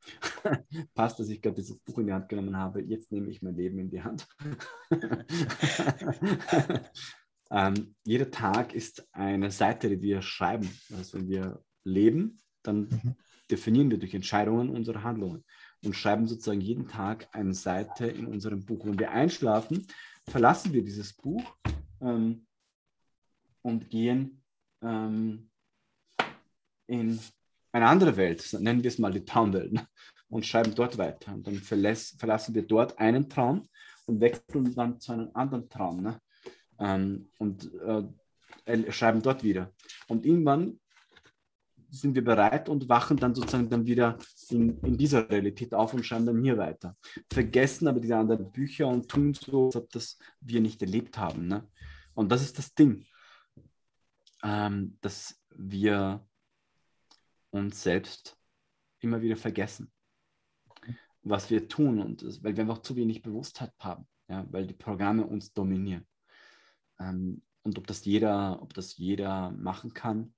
[0.94, 2.80] Passt, dass ich gerade dieses Buch in die Hand genommen habe.
[2.80, 4.26] Jetzt nehme ich mein Leben in die Hand.
[7.50, 10.70] ähm, jeder Tag ist eine Seite, die wir schreiben.
[10.96, 13.16] Also wenn wir leben, dann mhm
[13.50, 15.44] definieren wir durch Entscheidungen unsere Handlungen
[15.84, 18.86] und schreiben sozusagen jeden Tag eine Seite in unserem Buch.
[18.86, 19.86] Wenn wir einschlafen,
[20.28, 21.56] verlassen wir dieses Buch
[22.00, 22.46] ähm,
[23.62, 24.39] und gehen
[24.82, 25.50] ähm,
[26.86, 27.20] in
[27.72, 29.80] eine andere Welt, nennen wir es mal die Traumwelt,
[30.28, 31.34] und schreiben dort weiter.
[31.34, 33.68] Und dann verlässt, verlassen wir dort einen Traum
[34.06, 36.02] und wechseln dann zu einem anderen Traum.
[36.02, 36.20] Ne?
[36.78, 37.70] Ähm, und
[38.66, 39.72] äh, schreiben dort wieder.
[40.08, 40.78] Und irgendwann
[41.90, 44.16] sind wir bereit und wachen dann sozusagen dann wieder
[44.48, 46.96] in, in dieser Realität auf und schreiben dann hier weiter.
[47.32, 51.48] Vergessen aber diese anderen Bücher und tun so, als ob das wir nicht erlebt haben.
[51.48, 51.68] Ne?
[52.14, 53.06] Und das ist das Ding,
[54.42, 56.26] ähm, dass wir
[57.50, 58.38] uns selbst
[59.00, 59.92] immer wieder vergessen.
[61.22, 64.74] was wir tun und das, weil wir einfach zu wenig Bewusstheit haben, ja, weil die
[64.74, 66.06] Programme uns dominieren.
[66.98, 70.34] Ähm, und ob das jeder, ob das jeder machen kann,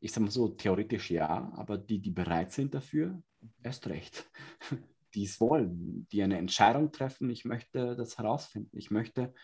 [0.00, 3.22] ich sage mal so, theoretisch ja, aber die, die bereit sind dafür,
[3.62, 4.28] erst recht.
[5.14, 9.34] Die es wollen, die eine Entscheidung treffen, ich möchte das herausfinden, ich möchte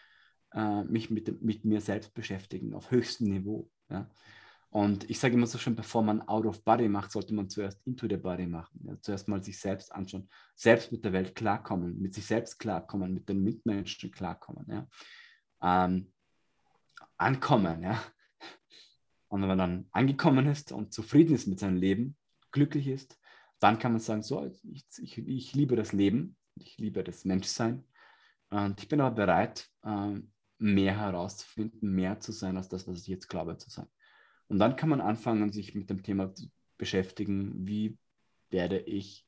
[0.52, 3.70] äh, mich mit, mit mir selbst beschäftigen auf höchstem Niveau.
[3.90, 4.08] Ja.
[4.70, 7.80] Und ich sage immer so schön, bevor man out of body macht, sollte man zuerst
[7.86, 8.80] into the body machen.
[8.84, 13.14] Ja, zuerst mal sich selbst anschauen, selbst mit der Welt klarkommen, mit sich selbst klarkommen,
[13.14, 14.66] mit den Mitmenschen klarkommen.
[14.68, 14.86] Ja.
[15.62, 16.12] Ähm,
[17.16, 18.02] ankommen, ja.
[19.28, 22.16] Und wenn man dann angekommen ist und zufrieden ist mit seinem Leben,
[22.50, 23.18] glücklich ist,
[23.58, 27.84] dann kann man sagen, so, ich, ich, ich liebe das Leben, ich liebe das Menschsein
[28.50, 33.06] und ich bin aber bereit, ähm, mehr herauszufinden, mehr zu sein als das, was ich
[33.06, 33.86] jetzt glaube zu sein.
[34.48, 37.98] Und dann kann man anfangen, sich mit dem Thema zu beschäftigen, wie
[38.50, 39.26] werde ich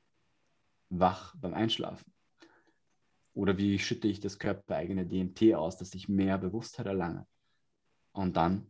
[0.89, 2.13] wach beim Einschlafen?
[3.33, 7.27] Oder wie schütte ich das körpereigene DMT aus, dass ich mehr Bewusstheit erlange?
[8.13, 8.67] Und dann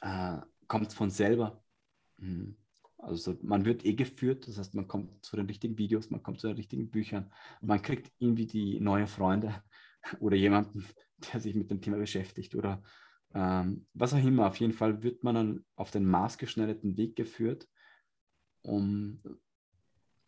[0.00, 1.62] äh, kommt es von selber.
[2.18, 2.56] Hm.
[2.98, 6.40] Also man wird eh geführt, das heißt, man kommt zu den richtigen Videos, man kommt
[6.40, 7.30] zu den richtigen Büchern,
[7.60, 9.62] man kriegt irgendwie die neuen Freunde
[10.18, 10.84] oder jemanden,
[11.32, 12.82] der sich mit dem Thema beschäftigt oder
[13.34, 14.46] ähm, was auch immer.
[14.46, 17.68] Auf jeden Fall wird man dann auf den maßgeschneiderten Weg geführt,
[18.62, 19.22] um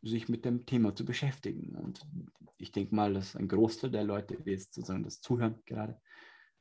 [0.03, 1.75] sich mit dem Thema zu beschäftigen.
[1.75, 2.07] Und
[2.59, 6.01] ich denke mal, dass ein Großteil der Leute, die jetzt sozusagen das zuhören gerade,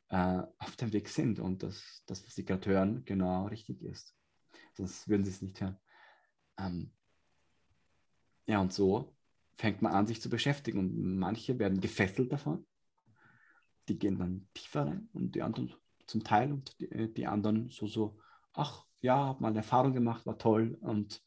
[0.09, 4.15] äh, auf dem Weg sind und dass das, was sie gerade hören, genau richtig ist.
[4.73, 5.77] Sonst würden sie es nicht hören.
[6.57, 6.91] Ähm,
[8.47, 9.13] ja, und so
[9.57, 10.79] fängt man an, sich zu beschäftigen.
[10.79, 12.65] Und manche werden gefesselt davon.
[13.88, 15.73] Die gehen dann tiefer rein und die anderen
[16.06, 18.17] zum Teil und die, äh, die anderen so, so,
[18.54, 20.78] ach ja, habe mal eine Erfahrung gemacht, war toll.
[20.82, 21.21] Und,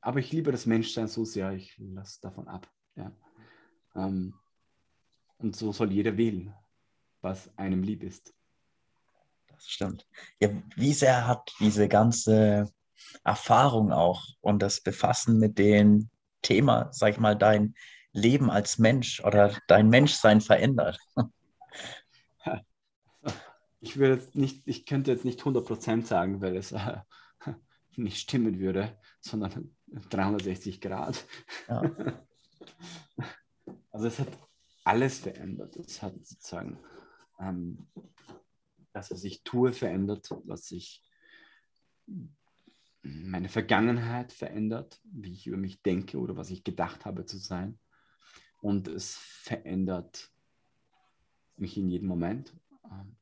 [0.00, 2.68] aber ich liebe das Menschsein so sehr, ich lasse davon ab.
[2.96, 3.12] Ja.
[3.94, 4.34] Ähm,
[5.38, 6.54] und so soll jeder wählen,
[7.20, 8.34] was einem lieb ist.
[9.48, 10.06] Das stimmt.
[10.40, 12.70] Ja, wie sehr hat diese ganze
[13.24, 16.10] Erfahrung auch und das Befassen mit dem
[16.42, 17.74] Thema, sag ich mal, dein
[18.12, 20.98] Leben als Mensch oder dein Menschsein verändert?
[23.80, 26.98] ich würde jetzt nicht, ich könnte jetzt nicht 100% sagen, weil es äh,
[27.96, 31.24] nicht stimmen würde, sondern 360 Grad.
[31.68, 31.82] Ja.
[33.90, 34.28] Also es hat
[34.84, 35.74] alles verändert.
[35.76, 36.78] Es hat sozusagen
[37.40, 37.88] ähm,
[38.92, 41.02] das, was ich tue, verändert, was ich
[43.02, 47.78] meine Vergangenheit verändert, wie ich über mich denke oder was ich gedacht habe zu sein.
[48.60, 50.30] Und es verändert
[51.56, 52.54] mich in jedem Moment.
[52.84, 53.16] Ähm,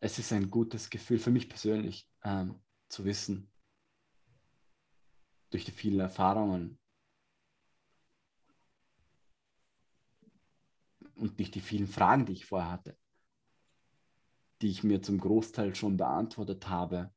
[0.00, 3.50] es ist ein gutes Gefühl für mich persönlich ähm, zu wissen,
[5.50, 6.78] durch die vielen Erfahrungen
[11.14, 12.98] und durch die vielen Fragen, die ich vorher hatte,
[14.62, 17.12] die ich mir zum Großteil schon beantwortet habe,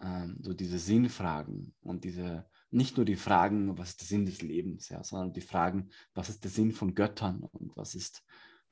[0.00, 4.42] ähm, so diese Sinnfragen und diese, nicht nur die Fragen, was ist der Sinn des
[4.42, 8.22] Lebens, ja, sondern die Fragen, was ist der Sinn von Göttern und was ist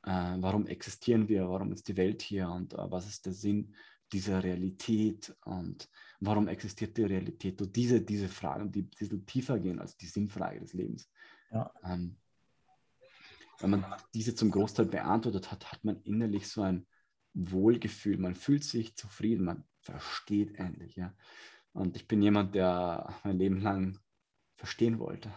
[0.07, 3.75] äh, warum existieren wir, warum ist die Welt hier und äh, was ist der Sinn
[4.13, 5.89] dieser Realität und
[6.21, 7.61] warum existiert die Realität?
[7.63, 11.11] Und diese, diese Fragen, die ein bisschen tiefer gehen als die Sinnfrage des Lebens.
[11.51, 11.73] Ja.
[11.85, 12.17] Ähm,
[13.61, 16.87] wenn man diese zum Großteil beantwortet hat, hat man innerlich so ein
[17.33, 20.97] Wohlgefühl, man fühlt sich zufrieden, man versteht endlich.
[20.97, 21.15] Ja?
[21.75, 23.99] Und ich bin jemand, der mein Leben lang
[24.57, 25.33] verstehen wollte.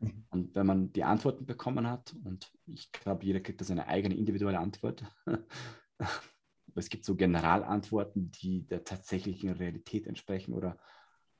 [0.00, 0.26] Mhm.
[0.30, 4.14] Und wenn man die Antworten bekommen hat, und ich glaube, jeder kriegt da seine eigene
[4.14, 5.04] individuelle Antwort,
[6.74, 10.78] es gibt so Generalantworten, die der tatsächlichen Realität entsprechen oder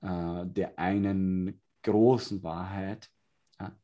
[0.01, 3.11] äh, der einen großen Wahrheit,
[3.61, 3.79] ja,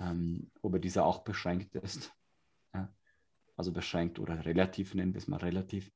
[0.00, 2.12] ähm, wobei dieser auch beschränkt ist.
[2.74, 2.92] Ja,
[3.56, 5.92] also beschränkt oder relativ, nennen wir es mal relativ.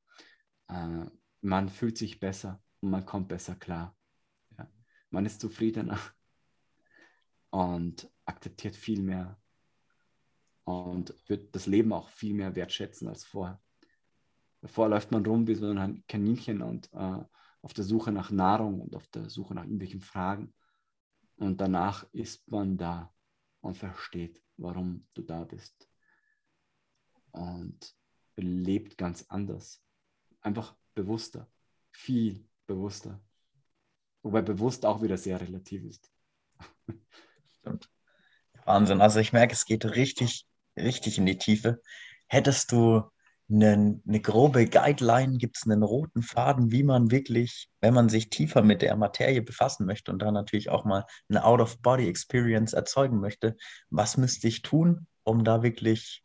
[0.69, 1.05] Äh,
[1.41, 3.95] man fühlt sich besser und man kommt besser klar.
[4.57, 4.69] Ja.
[5.09, 5.99] Man ist zufriedener
[7.49, 9.39] und akzeptiert viel mehr
[10.63, 13.61] und wird das Leben auch viel mehr wertschätzen als vorher.
[14.61, 17.23] Davor läuft man rum wie so ein Kaninchen und äh,
[17.61, 20.53] auf der Suche nach Nahrung und auf der Suche nach irgendwelchen Fragen.
[21.37, 23.13] Und danach ist man da
[23.61, 25.89] und versteht, warum du da bist.
[27.31, 27.95] Und
[28.35, 29.83] lebt ganz anders.
[30.41, 31.49] Einfach bewusster,
[31.91, 33.19] viel bewusster.
[34.21, 36.11] Wobei bewusst auch wieder sehr relativ ist.
[37.59, 37.89] Stimmt.
[38.65, 39.01] Wahnsinn.
[39.01, 41.81] Also ich merke, es geht richtig, richtig in die Tiefe.
[42.27, 43.03] Hättest du
[43.49, 45.37] eine, eine grobe Guideline?
[45.37, 49.41] Gibt es einen roten Faden, wie man wirklich, wenn man sich tiefer mit der Materie
[49.41, 53.55] befassen möchte und da natürlich auch mal eine Out-of-Body-Experience erzeugen möchte,
[53.89, 56.23] was müsste ich tun, um da wirklich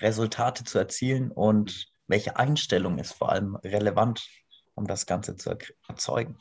[0.00, 4.26] Resultate zu erzielen und welche Einstellung ist vor allem relevant,
[4.74, 5.56] um das Ganze zu
[5.88, 6.36] erzeugen?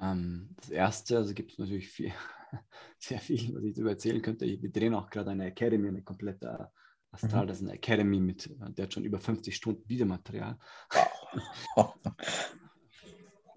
[0.00, 2.12] Ähm, das erste, also gibt es natürlich viel,
[2.98, 4.46] sehr viel, was ich darüber erzählen könnte.
[4.46, 6.70] Wir drehen auch gerade eine Academy, eine komplette
[7.12, 7.48] Astral, mhm.
[7.48, 10.58] das ist eine Academy mit, der hat schon über 50 Stunden Videomaterial.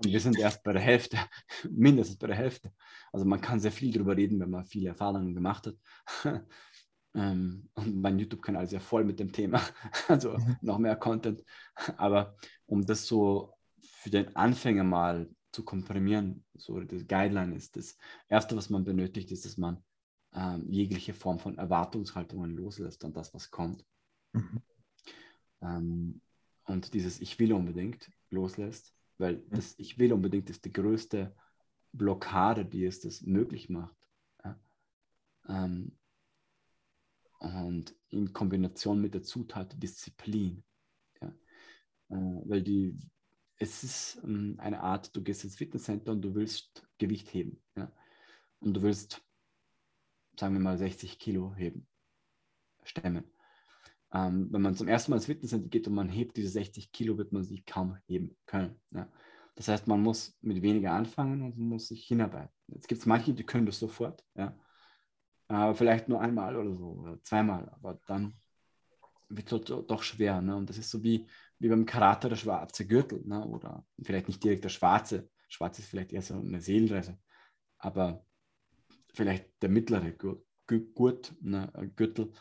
[0.04, 1.18] Und wir sind erst bei der Hälfte,
[1.70, 2.74] mindestens bei der Hälfte.
[3.12, 6.44] Also man kann sehr viel darüber reden, wenn man viele Erfahrungen gemacht hat.
[7.16, 9.62] Ähm, und mein YouTube-Kanal ist ja voll mit dem Thema,
[10.08, 10.58] also mhm.
[10.62, 11.44] noch mehr Content.
[11.98, 13.54] Aber um das so
[14.04, 19.32] für den Anfänger mal zu komprimieren, so das Guideline ist, das Erste, was man benötigt,
[19.32, 19.82] ist, dass man
[20.34, 23.86] ähm, jegliche Form von Erwartungshaltungen loslässt an das, was kommt.
[24.34, 24.62] Mhm.
[25.62, 26.22] Ähm,
[26.66, 29.52] und dieses Ich will unbedingt loslässt, weil mhm.
[29.52, 31.34] das Ich will unbedingt ist die größte
[31.94, 34.10] Blockade, die es das möglich macht.
[34.44, 34.60] Ja?
[35.48, 35.98] Ähm,
[37.40, 40.62] und in Kombination mit der Zutat Disziplin.
[41.22, 41.30] Ja?
[42.10, 42.98] Äh, weil die,
[43.58, 47.62] es ist ähm, eine Art, du gehst ins Fitnesscenter und du willst Gewicht heben.
[47.76, 47.92] Ja?
[48.60, 49.24] Und du willst
[50.40, 51.88] sagen wir mal 60 Kilo heben,
[52.84, 53.26] stemmen.
[54.14, 57.18] Ähm, wenn man zum ersten Mal ins Fitnesscenter geht und man hebt diese 60 Kilo,
[57.18, 58.80] wird man sie kaum heben können.
[58.92, 59.10] Ja.
[59.56, 62.54] Das heißt, man muss mit weniger anfangen und muss sich hinarbeiten.
[62.68, 64.58] Jetzt gibt es manche, die können das sofort, ja.
[65.48, 68.34] Aber vielleicht nur einmal oder so oder zweimal, aber dann
[69.36, 70.42] wird es doch schwer.
[70.42, 70.56] Ne?
[70.56, 71.28] Und das ist so wie,
[71.60, 73.46] wie beim Karate der schwarze Gürtel ne?
[73.46, 75.30] oder vielleicht nicht direkt der schwarze.
[75.48, 77.18] Schwarz ist vielleicht eher so eine Seelenreise.
[77.78, 78.26] Aber
[79.14, 80.12] vielleicht der mittlere
[80.68, 82.32] Gurt, ne, Gürtel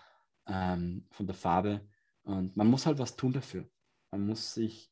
[0.46, 1.86] ähm, von der Farbe.
[2.22, 3.68] Und man muss halt was tun dafür.
[4.10, 4.90] Man muss sich,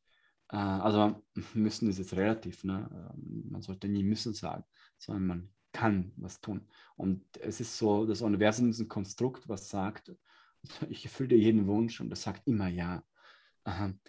[0.49, 2.89] äh, also müssen ist jetzt relativ, ne?
[2.91, 4.63] Ähm, man sollte nie müssen sagen,
[4.97, 6.67] sondern man kann was tun.
[6.95, 10.11] Und es ist so, das Universum ist ein Konstrukt, was sagt,
[10.89, 13.03] ich erfülle dir jeden Wunsch und es sagt immer ja.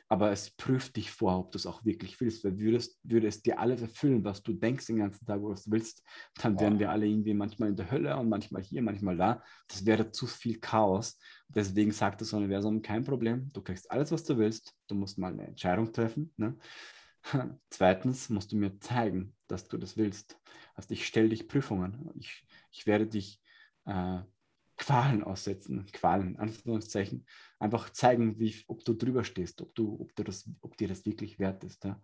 [0.08, 2.42] Aber es prüft dich vor, ob du es auch wirklich willst.
[2.42, 5.60] Weil würdest, würde es dir alles erfüllen, was du denkst den ganzen Tag, wo du
[5.66, 6.02] willst,
[6.40, 9.42] dann wären wir alle irgendwie manchmal in der Hölle und manchmal hier, manchmal da.
[9.68, 11.18] Das wäre zu viel Chaos.
[11.48, 14.74] Deswegen sagt das Universum, kein Problem, du kriegst alles, was du willst.
[14.86, 16.32] Du musst mal eine Entscheidung treffen.
[16.38, 16.56] Ne?
[17.68, 20.40] Zweitens musst du mir zeigen, dass du das willst.
[20.74, 22.10] Also ich stelle dich Prüfungen.
[22.14, 23.38] Ich, ich werde dich
[23.84, 24.20] äh,
[24.82, 27.24] Qualen aussetzen, Qualen, Anführungszeichen,
[27.60, 31.06] einfach zeigen, wie, ob du drüber stehst, ob, du, ob, du das, ob dir das
[31.06, 31.84] wirklich wert ist.
[31.84, 32.02] Ja?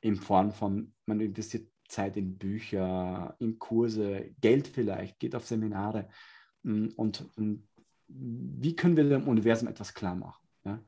[0.00, 6.08] In Form von, man investiert Zeit in Bücher, in Kurse, Geld vielleicht, geht auf Seminare.
[6.62, 7.68] Mm, und, und
[8.06, 10.46] wie können wir dem Universum etwas klar machen?
[10.64, 10.80] Ja?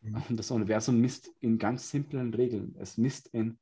[0.00, 0.22] Mhm.
[0.30, 2.74] Und das Universum misst in ganz simplen Regeln.
[2.76, 3.56] Es misst in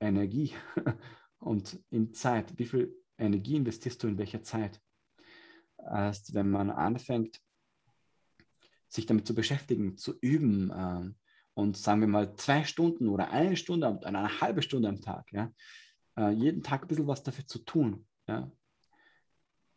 [0.00, 0.54] Energie
[1.38, 2.58] und in Zeit.
[2.58, 4.80] Wie viel Energie investierst du in welcher Zeit?
[5.88, 7.40] Erst wenn man anfängt,
[8.88, 11.10] sich damit zu beschäftigen, zu üben äh,
[11.54, 15.32] und sagen wir mal zwei Stunden oder eine Stunde und eine halbe Stunde am Tag,
[15.32, 15.52] ja,
[16.16, 18.50] äh, jeden Tag ein bisschen was dafür zu tun, ja,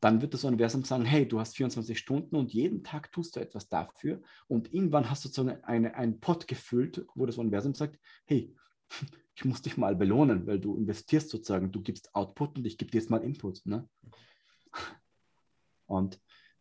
[0.03, 3.39] dann wird das Universum sagen, hey, du hast 24 Stunden und jeden Tag tust du
[3.39, 7.73] etwas dafür und irgendwann hast du so eine, eine, einen Pot gefüllt, wo das Universum
[7.73, 8.53] sagt, hey,
[9.35, 12.91] ich muss dich mal belohnen, weil du investierst sozusagen, du gibst Output und ich gebe
[12.91, 13.65] dir jetzt mal Input.
[13.65, 13.87] Ne?
[15.85, 16.19] Und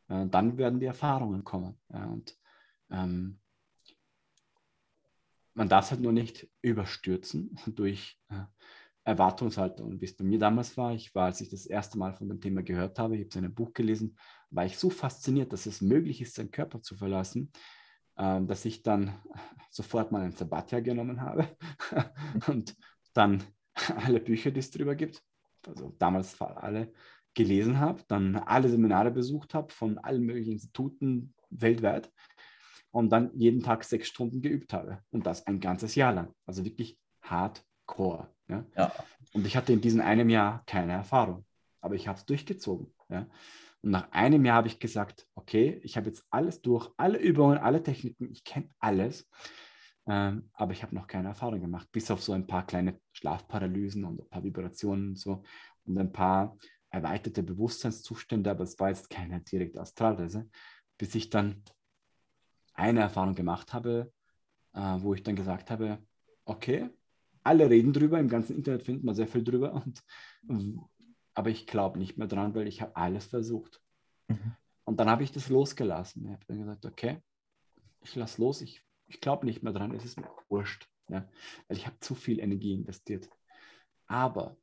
[0.08, 1.78] äh, dann werden die Erfahrungen kommen.
[1.88, 2.36] Ja, und
[2.90, 3.40] ähm,
[5.54, 8.44] man darf es halt nur nicht überstürzen durch äh,
[9.04, 10.00] Erwartungshaltung.
[10.00, 12.40] Wie es bei mir damals war, ich war, als ich das erste Mal von dem
[12.40, 14.16] Thema gehört habe, ich habe sein Buch gelesen,
[14.50, 17.52] war ich so fasziniert, dass es möglich ist, seinen Körper zu verlassen,
[18.16, 19.14] äh, dass ich dann
[19.70, 21.48] sofort mal ein Sabbatjahr genommen habe
[22.46, 22.76] und
[23.12, 23.42] dann
[23.96, 25.22] alle Bücher, die es darüber gibt,
[25.66, 26.92] also damals alle,
[27.34, 32.10] gelesen habe, dann alle Seminare besucht habe von allen möglichen Instituten weltweit
[32.90, 35.02] und dann jeden Tag sechs Stunden geübt habe.
[35.10, 36.34] Und das ein ganzes Jahr lang.
[36.46, 38.28] Also wirklich hardcore.
[38.48, 38.64] Ja?
[38.76, 38.92] ja.
[39.32, 41.44] Und ich hatte in diesem einem Jahr keine Erfahrung.
[41.80, 42.92] Aber ich habe es durchgezogen.
[43.08, 43.26] Ja?
[43.82, 47.58] Und nach einem Jahr habe ich gesagt, okay, ich habe jetzt alles durch, alle Übungen,
[47.58, 49.28] alle Techniken, ich kenne alles.
[50.06, 54.04] Ähm, aber ich habe noch keine Erfahrung gemacht, bis auf so ein paar kleine Schlafparalysen
[54.04, 55.42] und ein paar Vibrationen und so
[55.84, 56.56] und ein paar
[56.92, 60.48] erweiterte Bewusstseinszustände, aber es war jetzt keine direkte Astralreise,
[60.98, 61.62] bis ich dann
[62.74, 64.12] eine Erfahrung gemacht habe,
[64.74, 65.98] äh, wo ich dann gesagt habe,
[66.44, 66.90] okay,
[67.42, 70.04] alle reden drüber, im ganzen Internet findet man sehr viel drüber, und,
[71.34, 73.82] aber ich glaube nicht mehr dran, weil ich habe alles versucht.
[74.28, 74.54] Mhm.
[74.84, 76.26] Und dann habe ich das losgelassen.
[76.26, 77.22] Ich habe dann gesagt, okay,
[78.02, 80.88] ich lasse los, ich ich glaube nicht mehr dran, es ist mir wurscht.
[81.08, 81.28] Ja?
[81.68, 83.28] Weil ich habe zu viel Energie investiert.
[84.06, 84.56] Aber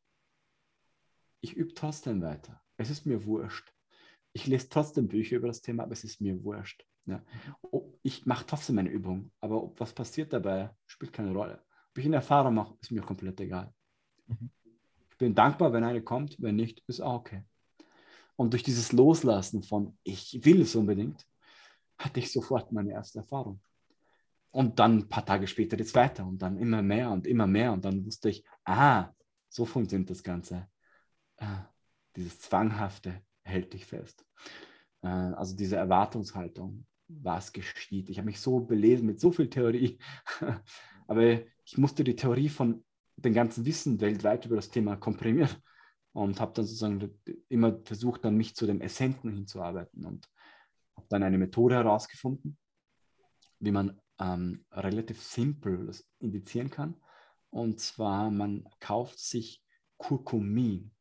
[1.41, 2.61] ich übe trotzdem weiter.
[2.77, 3.73] Es ist mir wurscht.
[4.33, 6.85] Ich lese trotzdem Bücher über das Thema, aber es ist mir wurscht.
[7.05, 7.23] Ja.
[8.03, 11.63] Ich mache trotzdem meine Übung, aber ob was passiert dabei, spielt keine Rolle.
[11.91, 13.73] Ob ich eine Erfahrung mache, ist mir komplett egal.
[14.27, 14.51] Mhm.
[15.09, 17.43] Ich bin dankbar, wenn eine kommt, wenn nicht, ist auch okay.
[18.35, 21.27] Und durch dieses Loslassen von ich will es unbedingt,
[21.97, 23.59] hatte ich sofort meine erste Erfahrung.
[24.51, 27.73] Und dann ein paar Tage später die zweite und dann immer mehr und immer mehr.
[27.73, 29.13] Und dann wusste ich, aha,
[29.49, 30.69] so funktioniert das Ganze.
[31.39, 31.65] Ah,
[32.15, 34.25] dieses Zwanghafte hält dich fest.
[35.01, 38.09] Äh, also diese Erwartungshaltung, was geschieht.
[38.09, 39.97] Ich habe mich so belesen mit so viel Theorie,
[41.07, 42.83] aber ich musste die Theorie von
[43.15, 45.55] dem ganzen Wissen weltweit über das Thema komprimieren
[46.13, 47.19] und habe dann sozusagen
[47.49, 50.29] immer versucht, dann mich zu dem Essenten hinzuarbeiten und
[50.95, 52.57] habe dann eine Methode herausgefunden,
[53.59, 56.95] wie man ähm, relativ simpel das indizieren kann.
[57.49, 59.63] Und zwar, man kauft sich
[59.97, 60.91] Kurkumin.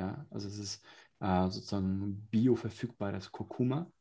[0.00, 0.82] Ja, also es ist
[1.20, 3.92] äh, sozusagen bioverfügbares Kurkuma.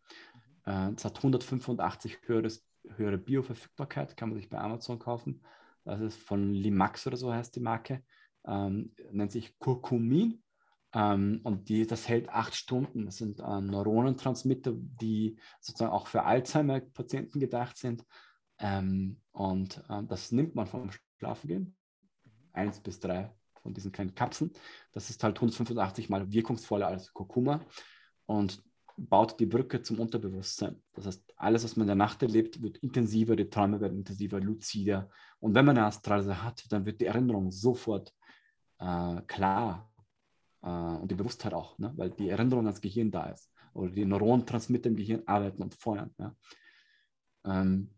[0.66, 5.44] Äh, es hat 185 höheres, höhere Bioverfügbarkeit, kann man sich bei Amazon kaufen.
[5.84, 8.02] Das ist von Limax oder so heißt die Marke.
[8.48, 10.42] Ähm, nennt sich Kurkumin.
[10.94, 13.06] Ähm, und die, das hält acht Stunden.
[13.06, 18.06] Das sind äh, Neuronentransmitter, die sozusagen auch für Alzheimer-Patienten gedacht sind.
[18.58, 21.76] Ähm, und äh, das nimmt man vom Schlafengehen.
[22.54, 24.52] Eins bis drei von diesen kleinen Kapseln.
[24.92, 27.62] Das ist halt 185 mal wirkungsvoller als Kurkuma
[28.26, 28.62] und
[28.98, 30.82] baut die Brücke zum Unterbewusstsein.
[30.94, 34.40] Das heißt, alles, was man in der Nacht erlebt, wird intensiver, die Träume werden intensiver,
[34.40, 35.10] luzider.
[35.40, 38.14] Und wenn man eine Astralreise hat, dann wird die Erinnerung sofort
[38.80, 39.92] äh, klar
[40.62, 41.94] äh, und die Bewusstheit auch, ne?
[41.96, 46.14] weil die Erinnerung ans Gehirn da ist oder die Neuronentransmitter im Gehirn arbeiten und feuern.
[46.18, 46.36] Ja?
[47.46, 47.92] Ähm,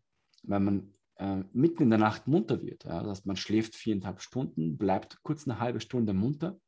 [0.44, 4.22] wenn man äh, mitten in der Nacht munter wird, ja, das heißt, man schläft viereinhalb
[4.22, 6.60] Stunden, bleibt kurz eine halbe Stunde munter,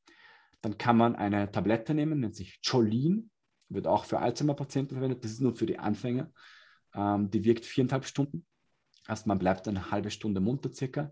[0.61, 3.31] dann kann man eine Tablette nehmen, nennt sich Cholin,
[3.69, 6.31] wird auch für Alzheimer-Patienten verwendet, das ist nur für die Anfänger,
[6.93, 8.45] ähm, die wirkt viereinhalb Stunden,
[9.07, 11.11] also man bleibt eine halbe Stunde munter circa,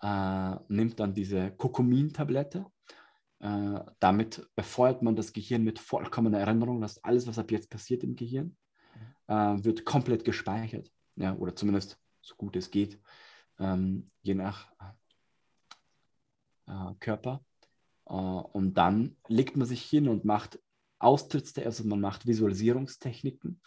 [0.00, 2.64] äh, nimmt dann diese Kokumin-Tablette,
[3.40, 8.02] äh, damit befeuert man das Gehirn mit vollkommener Erinnerung, dass alles, was ab jetzt passiert
[8.04, 8.56] im Gehirn,
[9.26, 12.98] äh, wird komplett gespeichert ja, oder zumindest so gut es geht,
[13.58, 14.72] ähm, je nach
[16.66, 17.44] äh, Körper.
[18.06, 20.58] Äh, und dann legt man sich hin und macht
[20.98, 23.60] Austritts, also man macht Visualisierungstechniken.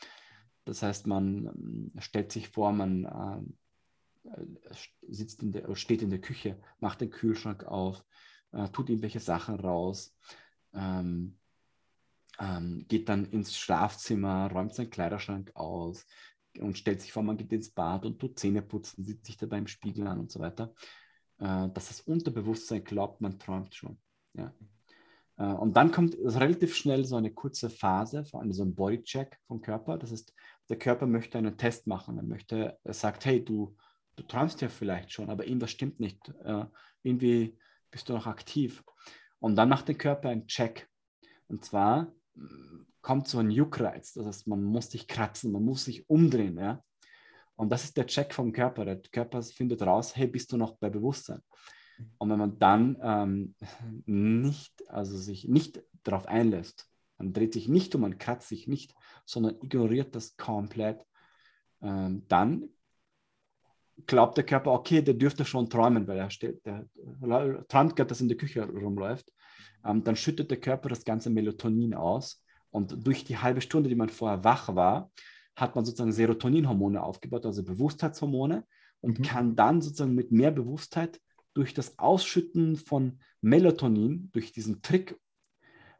[0.65, 6.21] Das heißt, man äh, stellt sich vor, man äh, sitzt in der, steht in der
[6.21, 8.03] Küche, macht den Kühlschrank auf,
[8.51, 10.15] äh, tut irgendwelche Sachen raus,
[10.73, 11.37] ähm,
[12.39, 16.05] ähm, geht dann ins Schlafzimmer, räumt seinen Kleiderschrank aus,
[16.61, 19.57] und stellt sich vor, man geht ins Bad und tut Zähne putzen, sieht sich dabei
[19.57, 20.73] im Spiegel an und so weiter,
[21.39, 23.97] äh, dass das Unterbewusstsein glaubt, man träumt schon.
[24.33, 24.53] Ja.
[25.37, 29.39] Äh, und dann kommt relativ schnell so eine kurze Phase, vor allem so ein Bodycheck
[29.47, 29.97] vom Körper.
[29.97, 30.33] Das ist,
[30.69, 32.17] der Körper möchte einen Test machen.
[32.17, 33.75] Er möchte, er sagt, hey, du,
[34.15, 36.29] du träumst ja vielleicht schon, aber irgendwas stimmt nicht.
[36.43, 36.65] Äh,
[37.03, 37.57] irgendwie
[37.91, 38.83] bist du noch aktiv.
[39.39, 40.89] Und dann macht der Körper einen Check.
[41.47, 42.11] Und zwar
[43.01, 44.13] kommt so ein Juckreiz.
[44.13, 46.57] Das heißt, man muss sich kratzen, man muss sich umdrehen.
[46.57, 46.83] Ja?
[47.55, 48.85] Und das ist der Check vom Körper.
[48.85, 51.41] Der Körper findet raus, hey, bist du noch bei Bewusstsein?
[52.17, 53.55] Und wenn man dann ähm,
[54.05, 58.93] nicht, also sich nicht darauf einlässt, man dreht sich nicht um, man kratzt sich nicht,
[59.25, 61.03] sondern ignoriert das komplett,
[61.81, 62.69] ähm, dann
[64.05, 66.87] glaubt der Körper, okay, der dürfte schon träumen, weil er steht, der,
[67.67, 69.31] träumt gerade, dass in der Küche rumläuft.
[69.87, 73.95] Ähm, dann schüttet der Körper das ganze Melatonin aus und durch die halbe Stunde, die
[73.95, 75.11] man vorher wach war,
[75.55, 78.65] hat man sozusagen Serotoninhormone aufgebaut, also Bewusstheitshormone,
[79.01, 79.23] und mhm.
[79.23, 81.19] kann dann sozusagen mit mehr Bewusstheit
[81.53, 85.17] durch das Ausschütten von Melatonin, durch diesen Trick,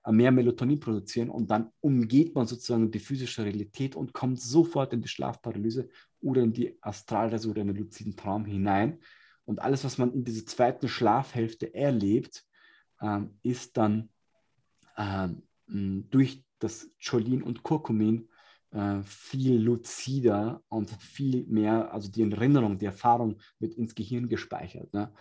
[0.03, 4.93] äh, mehr Melatonin produzieren und dann umgeht man sozusagen die physische Realität und kommt sofort
[4.93, 5.89] in die Schlafparalyse
[6.21, 8.99] oder in die Astralreise oder in den luziden Traum hinein.
[9.45, 12.46] Und alles, was man in dieser zweiten Schlafhälfte erlebt,
[13.01, 14.09] ähm, ist dann
[14.97, 15.43] ähm,
[16.09, 18.29] durch das Cholin und Kurkumin
[18.71, 24.93] äh, viel luzider und viel mehr, also die Erinnerung, die Erfahrung wird ins Gehirn gespeichert.
[24.93, 25.13] Ne?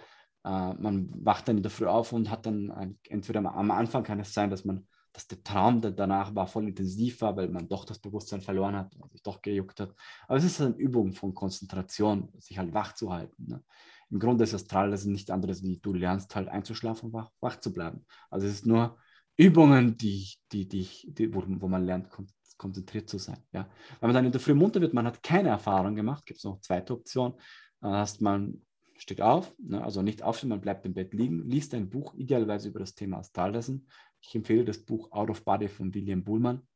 [0.45, 4.03] Äh, man wacht dann in der Früh auf und hat dann ein, entweder am Anfang
[4.03, 7.49] kann es sein, dass man dass der Traum der danach war voll intensiv war, weil
[7.49, 9.95] man doch das Bewusstsein verloren hat und sich doch gejuckt hat.
[10.29, 13.47] Aber es ist eine Übung von Konzentration, sich halt wach zu halten.
[13.49, 13.64] Ne?
[14.11, 17.73] Im Grunde ist Astral das nichts anderes wie du lernst halt einzuschlafen wach, wach zu
[17.73, 18.07] bleiben.
[18.31, 18.99] Also es ist nur
[19.37, 22.09] Übungen, die, die, die, die wo, wo man lernt,
[22.57, 23.39] konzentriert zu sein.
[23.53, 23.69] Ja.
[24.01, 26.45] Wenn man dann in der Früh munter wird, man hat keine Erfahrung gemacht, gibt es
[26.45, 27.35] noch zweite Option,
[27.81, 28.63] dann hast man
[28.99, 32.69] steht auf, ne, also nicht aufstehen, man bleibt im Bett liegen, liest ein Buch, idealerweise
[32.69, 33.89] über das Thema Astralreisen.
[34.21, 36.67] Ich empfehle das Buch Out of Body von William Buhlmann.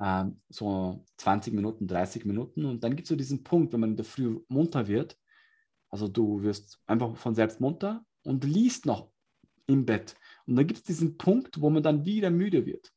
[0.00, 2.64] Ähm, so 20 Minuten, 30 Minuten.
[2.64, 5.16] Und dann gibt es so diesen Punkt, wenn man in der Früh munter wird,
[5.94, 9.12] also du wirst einfach von selbst munter und liest noch
[9.68, 10.16] im Bett.
[10.44, 12.92] Und dann gibt es diesen Punkt, wo man dann wieder müde wird.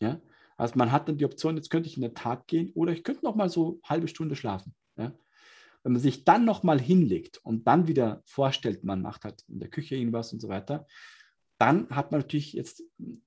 [0.00, 0.20] Ja?
[0.56, 3.04] Also man hat dann die Option, jetzt könnte ich in den Tag gehen oder ich
[3.04, 4.74] könnte noch mal so eine halbe Stunde schlafen.
[4.96, 5.12] Ja?
[5.84, 9.60] Wenn man sich dann noch mal hinlegt und dann wieder vorstellt, man macht halt in
[9.60, 10.88] der Küche irgendwas und so weiter,
[11.56, 12.82] dann hat man natürlich jetzt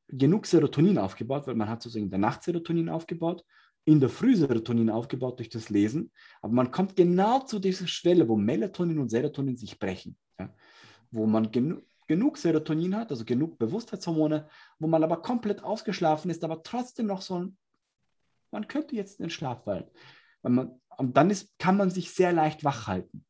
[0.10, 3.46] genug Serotonin aufgebaut, weil man hat sozusagen in der Nacht Serotonin aufgebaut,
[3.86, 6.12] in der Früh Serotonin aufgebaut durch das Lesen,
[6.42, 10.54] aber man kommt genau zu dieser Schwelle, wo Melatonin und Serotonin sich brechen, ja?
[11.12, 14.50] wo man genug genug Serotonin hat, also genug Bewusstheitshormone,
[14.80, 17.58] wo man aber komplett ausgeschlafen ist, aber trotzdem noch so ein,
[18.52, 19.86] man könnte jetzt in den Schlaf fallen.
[20.42, 23.26] Man, und dann ist, kann man sich sehr leicht wach halten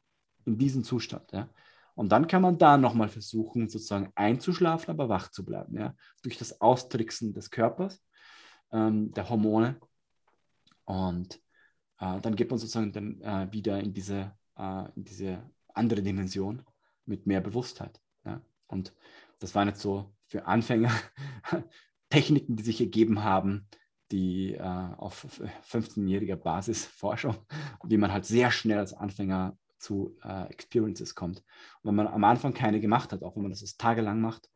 [0.45, 1.29] in diesem Zustand.
[1.33, 1.49] Ja.
[1.93, 5.93] Und dann kann man da nochmal versuchen, sozusagen einzuschlafen, aber wach zu bleiben, ja,
[6.23, 8.01] durch das Austricksen des Körpers,
[8.71, 9.77] ähm, der Hormone.
[10.89, 11.39] Und
[11.99, 15.43] äh, dann geht man sozusagen dann äh, wieder in diese, äh, in diese
[15.75, 16.63] andere Dimension
[17.05, 18.01] mit mehr Bewusstheit.
[18.25, 18.41] Ja.
[18.65, 18.91] Und
[19.37, 20.91] das waren jetzt so für Anfänger
[22.09, 23.67] Techniken, die sich ergeben haben,
[24.11, 25.27] die äh, auf
[25.71, 27.37] 15-jähriger Basis Forschung,
[27.83, 31.43] wie man halt sehr schnell als Anfänger zu äh, Experiences kommt.
[31.83, 34.49] Und wenn man am Anfang keine gemacht hat, auch wenn man das tagelang macht,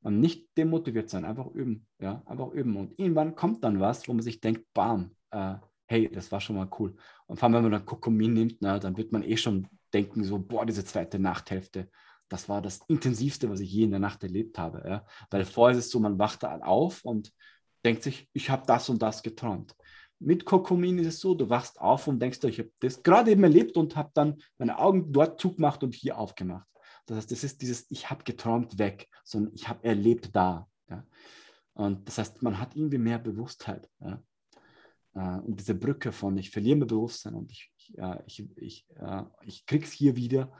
[0.00, 2.76] man nicht demotiviert sein, einfach üben, ja, einfach üben.
[2.76, 5.56] Und irgendwann kommt dann was, wo man sich denkt, bam, äh,
[5.92, 6.96] hey, das war schon mal cool.
[7.26, 10.24] Und vor allem, wenn man dann Kokomin nimmt, na, dann wird man eh schon denken,
[10.24, 11.90] so, boah, diese zweite Nachthälfte,
[12.30, 14.82] das war das Intensivste, was ich je in der Nacht erlebt habe.
[14.88, 15.06] Ja?
[15.30, 17.30] Weil vorher ist es so, man wacht da auf und
[17.84, 19.76] denkt sich, ich habe das und das geträumt.
[20.18, 23.42] Mit Kokomin ist es so, du wachst auf und denkst, ich habe das gerade eben
[23.42, 26.66] erlebt und habe dann meine Augen dort zugemacht und hier aufgemacht.
[27.04, 30.68] Das heißt, das ist dieses, ich habe geträumt weg, sondern ich habe erlebt da.
[30.88, 31.04] Ja?
[31.74, 33.90] Und das heißt, man hat irgendwie mehr Bewusstheit.
[34.00, 34.22] Ja?
[35.14, 38.86] Äh, und diese Brücke von, ich verliere mein Bewusstsein und ich, ich, ich, ich,
[39.42, 40.52] ich kriege es hier wieder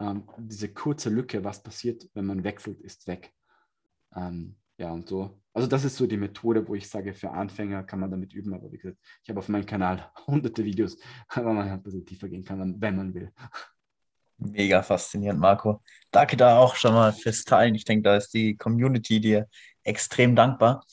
[0.00, 3.32] ähm, diese kurze Lücke, was passiert, wenn man wechselt, ist weg.
[4.14, 5.40] Ähm, ja, und so.
[5.54, 8.52] Also das ist so die Methode, wo ich sage, für Anfänger kann man damit üben.
[8.52, 10.98] Aber wie gesagt, ich habe auf meinem Kanal hunderte Videos,
[11.34, 13.32] wo man ein bisschen tiefer gehen kann, wenn man will.
[14.38, 15.82] Mega faszinierend, Marco.
[16.10, 17.74] Danke da auch schon mal fürs Teilen.
[17.74, 19.48] Ich denke, da ist die Community dir
[19.82, 20.84] extrem dankbar.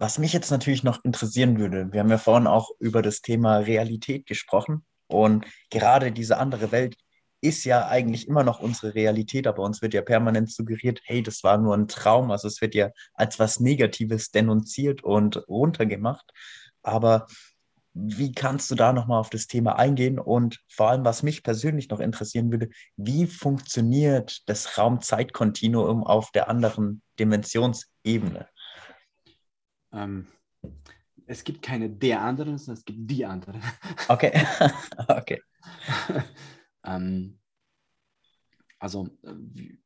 [0.00, 3.58] Was mich jetzt natürlich noch interessieren würde, wir haben ja vorhin auch über das Thema
[3.58, 6.96] Realität gesprochen und gerade diese andere Welt,
[7.42, 11.42] ist ja eigentlich immer noch unsere Realität, aber uns wird ja permanent suggeriert, hey, das
[11.42, 12.30] war nur ein Traum.
[12.30, 16.30] Also es wird ja als was Negatives denunziert und runtergemacht.
[16.82, 17.26] Aber
[17.94, 20.18] wie kannst du da nochmal auf das Thema eingehen?
[20.18, 26.48] Und vor allem, was mich persönlich noch interessieren würde, wie funktioniert das Raum-Zeit-Kontinuum auf der
[26.48, 28.48] anderen Dimensionsebene?
[29.92, 30.26] Ähm,
[31.26, 33.62] es gibt keine der anderen, sondern es gibt die anderen.
[34.08, 34.32] Okay,
[35.08, 35.42] okay.
[36.84, 37.38] Ähm,
[38.78, 39.78] also äh,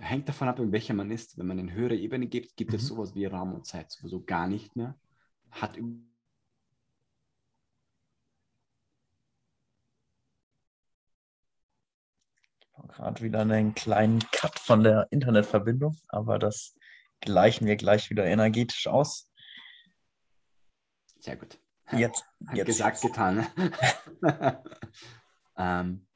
[0.00, 1.38] hängt davon ab, in welcher man ist.
[1.38, 2.76] Wenn man in höhere Ebene gibt, gibt mhm.
[2.76, 4.98] es sowas wie Raum und Zeit sowieso gar nicht mehr.
[5.50, 5.78] Hat
[12.88, 16.74] gerade wieder einen kleinen Cut von der Internetverbindung, aber das
[17.22, 19.30] gleichen wir gleich wieder energetisch aus.
[21.18, 21.58] Sehr gut.
[21.92, 22.66] Jetzt, jetzt.
[22.66, 23.36] Gesagt, getan.
[23.36, 23.82] Ne?
[25.56, 26.06] ähm,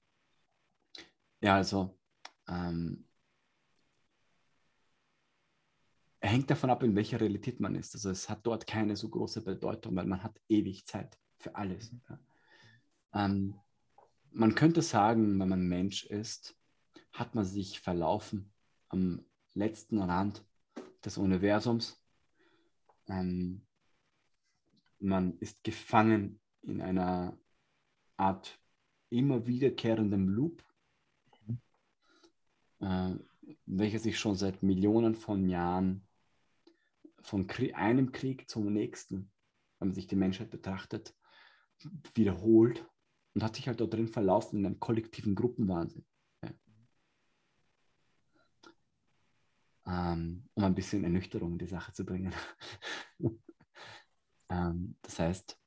[1.41, 1.99] ja, also
[2.49, 3.07] ähm,
[6.21, 7.95] hängt davon ab, in welcher Realität man ist.
[7.95, 11.93] Also es hat dort keine so große Bedeutung, weil man hat ewig Zeit für alles.
[12.09, 12.19] Ja.
[13.15, 13.61] Ähm,
[14.31, 16.57] man könnte sagen, wenn man Mensch ist,
[17.13, 18.53] hat man sich verlaufen
[18.89, 20.45] am letzten Rand
[21.07, 22.03] des Universums.
[23.09, 23.63] Ähm,
[24.99, 27.39] man ist gefangen in einer
[28.17, 28.59] Art
[29.09, 30.65] immer wiederkehrendem Loop,
[32.81, 33.15] äh,
[33.67, 36.07] welcher sich schon seit Millionen von Jahren
[37.23, 39.31] von Krieg, einem Krieg zum nächsten,
[39.79, 41.15] wenn man sich die Menschheit betrachtet,
[42.15, 42.85] wiederholt
[43.35, 46.05] und hat sich halt dort drin verlaufen in einem kollektiven Gruppenwahnsinn.
[49.87, 52.33] Ähm, um ein bisschen Ernüchterung in die Sache zu bringen.
[54.49, 55.59] Ähm, das heißt,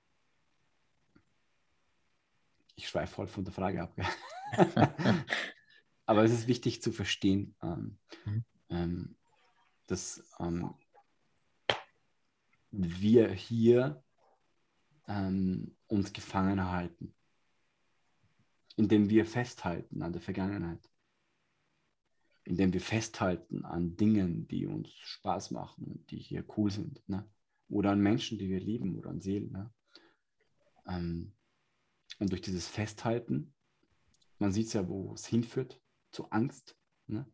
[2.75, 3.93] ich schweife voll von der Frage ab.
[6.05, 8.45] Aber es ist wichtig zu verstehen, ähm, mhm.
[8.69, 9.15] ähm,
[9.87, 10.73] dass ähm,
[12.71, 14.03] wir hier
[15.07, 17.13] ähm, uns gefangen halten,
[18.75, 20.89] indem wir festhalten an der Vergangenheit,
[22.49, 27.29] indem wir festhalten an Dingen, die uns Spaß machen, die hier cool sind, ne?
[27.69, 29.51] oder an Menschen, die wir lieben oder an Seelen.
[29.51, 29.71] Ne?
[30.87, 31.33] Ähm,
[32.17, 33.53] und durch dieses Festhalten,
[34.39, 35.79] man sieht es ja, wo es hinführt,
[36.09, 36.75] zu Angst.
[37.05, 37.27] Ne?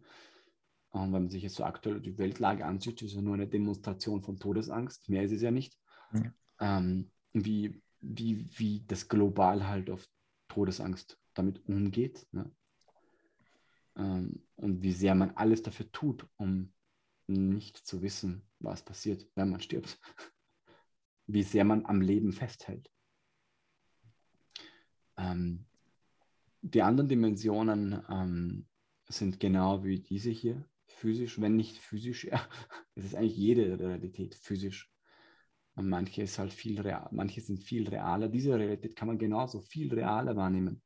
[0.90, 3.48] Und wenn man sich jetzt so aktuell die Weltlage ansieht, ist es ja nur eine
[3.48, 5.08] Demonstration von Todesangst.
[5.08, 5.80] Mehr ist es ja nicht.
[6.12, 6.34] Ja.
[6.60, 10.06] Ähm, wie, wie, wie das global halt auf
[10.50, 12.28] Todesangst damit umgeht.
[12.34, 12.52] Ne?
[13.98, 16.74] Ähm, und wie sehr man alles dafür tut, um
[17.28, 20.00] nicht zu wissen, was passiert, wenn man stirbt.
[21.28, 22.92] Wie sehr man am Leben festhält.
[25.18, 25.66] Ähm,
[26.62, 28.68] die anderen Dimensionen ähm,
[29.08, 32.48] sind genau wie diese hier, physisch, wenn nicht physisch, ja,
[32.96, 34.92] es ist eigentlich jede Realität physisch.
[35.76, 38.30] Und manche ist halt viel real, manche sind viel realer.
[38.30, 40.82] Diese Realität kann man genauso viel realer wahrnehmen,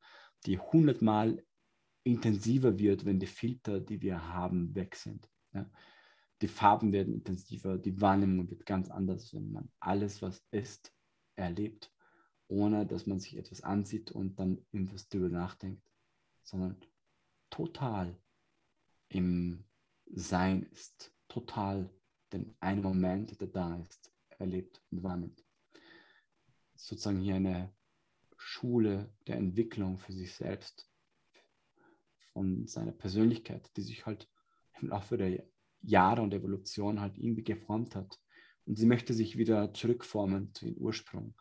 [0.45, 1.43] die hundertmal
[2.03, 5.29] intensiver wird, wenn die Filter, die wir haben, weg sind.
[5.53, 5.69] Ja.
[6.41, 10.93] Die Farben werden intensiver, die Wahrnehmung wird ganz anders, wenn man alles, was ist,
[11.35, 11.93] erlebt,
[12.47, 15.83] ohne dass man sich etwas ansieht und dann irgendwas darüber nachdenkt,
[16.43, 16.77] sondern
[17.49, 18.17] total
[19.09, 19.65] im
[20.05, 21.89] Sein ist, total
[22.31, 25.43] den einen Moment, der da ist, erlebt und wahrnimmt.
[26.75, 27.73] Sozusagen hier eine
[28.37, 30.89] Schule der Entwicklung für sich selbst,
[32.39, 34.29] von seiner Persönlichkeit, die sich halt
[34.79, 35.43] im Laufe der
[35.81, 38.17] Jahre und Evolution halt irgendwie geformt hat.
[38.65, 41.35] Und sie möchte sich wieder zurückformen zu ihrem Ursprung.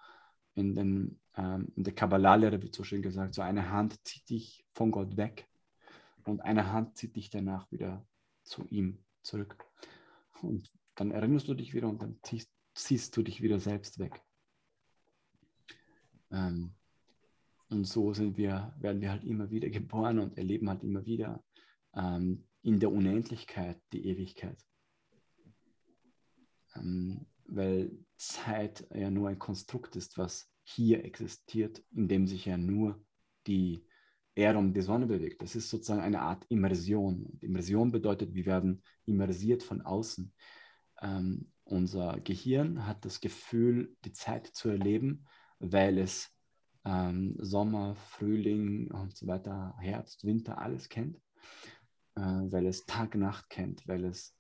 [0.57, 4.67] In, den, ähm, in der Kabbalah-Lehre wird so schön gesagt, so eine Hand zieht dich
[4.73, 5.47] von Gott weg
[6.25, 8.05] und eine Hand zieht dich danach wieder
[8.43, 9.57] zu ihm zurück.
[10.43, 14.21] Und dann erinnerst du dich wieder und dann ziehst, ziehst du dich wieder selbst weg.
[16.33, 16.75] Ähm,
[17.71, 21.45] und so sind wir, werden wir halt immer wieder geboren und erleben halt immer wieder
[21.95, 24.59] ähm, in der Unendlichkeit die Ewigkeit.
[26.75, 32.57] Ähm, weil Zeit ja nur ein Konstrukt ist, was hier existiert, in dem sich ja
[32.57, 33.03] nur
[33.47, 33.87] die
[34.35, 35.43] Erde um die Sonne bewegt.
[35.43, 37.25] Das ist sozusagen eine Art Immersion.
[37.25, 40.33] Und Immersion bedeutet, wir werden immersiert von außen.
[41.01, 45.27] Ähm, unser Gehirn hat das Gefühl, die Zeit zu erleben,
[45.59, 46.31] weil es
[46.85, 51.21] ähm, Sommer, Frühling und so weiter, Herbst, Winter, alles kennt,
[52.17, 54.37] äh, weil es Tag, Nacht kennt, weil es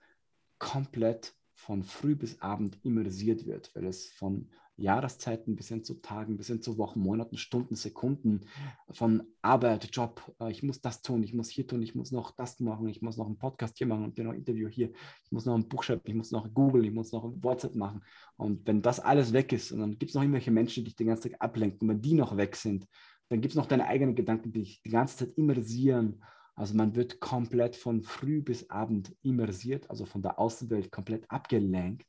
[0.58, 6.36] komplett von früh bis abend immersiert wird, weil es von Jahreszeiten bis hin zu Tagen,
[6.36, 8.46] bis hin zu Wochen, Monaten, Stunden, Sekunden
[8.90, 12.30] von Arbeit, Job, äh, ich muss das tun, ich muss hier tun, ich muss noch
[12.30, 14.90] das machen, ich muss noch einen Podcast hier machen und ein Interview hier,
[15.24, 17.74] ich muss noch ein Buch schreiben, ich muss noch Google, ich muss noch ein WhatsApp
[17.74, 18.02] machen.
[18.36, 20.96] Und wenn das alles weg ist und dann gibt es noch irgendwelche Menschen, die dich
[20.96, 22.86] den ganzen Tag ablenken, wenn die noch weg sind,
[23.28, 26.22] dann gibt es noch deine eigenen Gedanken, die dich die ganze Zeit immersieren.
[26.54, 32.06] Also man wird komplett von früh bis abend immersiert, also von der Außenwelt komplett abgelenkt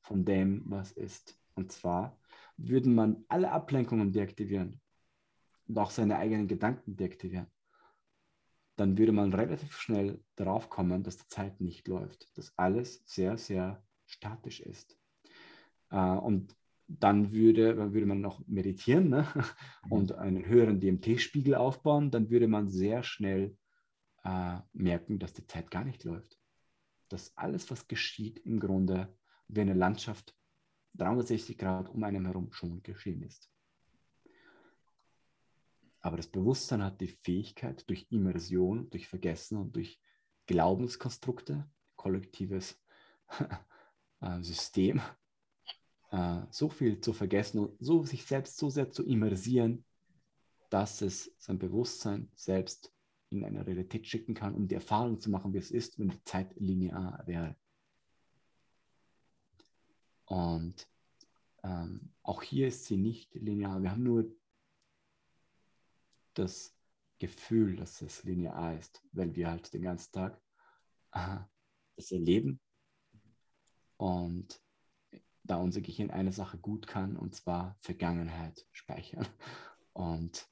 [0.00, 1.41] von dem, was ist.
[1.54, 2.18] Und zwar
[2.56, 4.80] würden man alle Ablenkungen deaktivieren
[5.66, 7.46] und auch seine eigenen Gedanken deaktivieren.
[8.76, 13.36] Dann würde man relativ schnell darauf kommen, dass die Zeit nicht läuft, dass alles sehr,
[13.36, 14.98] sehr statisch ist.
[15.90, 16.56] Äh, und
[16.88, 19.26] dann würde, würde man noch meditieren ne?
[19.84, 19.92] Mhm.
[19.92, 23.56] und einen höheren DMT-Spiegel aufbauen, dann würde man sehr schnell
[24.24, 26.38] äh, merken, dass die Zeit gar nicht läuft.
[27.08, 29.14] Dass alles, was geschieht, im Grunde
[29.48, 30.34] wie eine Landschaft
[30.94, 33.50] 360 Grad um einen herum schon geschehen ist.
[36.00, 40.00] Aber das Bewusstsein hat die Fähigkeit, durch Immersion, durch Vergessen und durch
[40.46, 42.80] Glaubenskonstrukte, kollektives
[44.20, 45.00] äh, System,
[46.10, 49.84] äh, so viel zu vergessen und so sich selbst so sehr zu immersieren,
[50.70, 52.92] dass es sein Bewusstsein selbst
[53.30, 56.24] in eine Realität schicken kann, um die Erfahrung zu machen, wie es ist, wenn die
[56.24, 57.56] Zeit linear wäre.
[60.32, 60.88] Und
[61.62, 63.82] ähm, auch hier ist sie nicht linear.
[63.82, 64.34] Wir haben nur
[66.32, 66.74] das
[67.18, 70.40] Gefühl, dass es linear ist, weil wir halt den ganzen Tag
[71.12, 71.36] äh,
[71.96, 72.62] das erleben.
[73.98, 74.58] Und
[75.42, 79.26] da unser Gehirn eine Sache gut kann, und zwar Vergangenheit speichern.
[79.92, 80.48] Und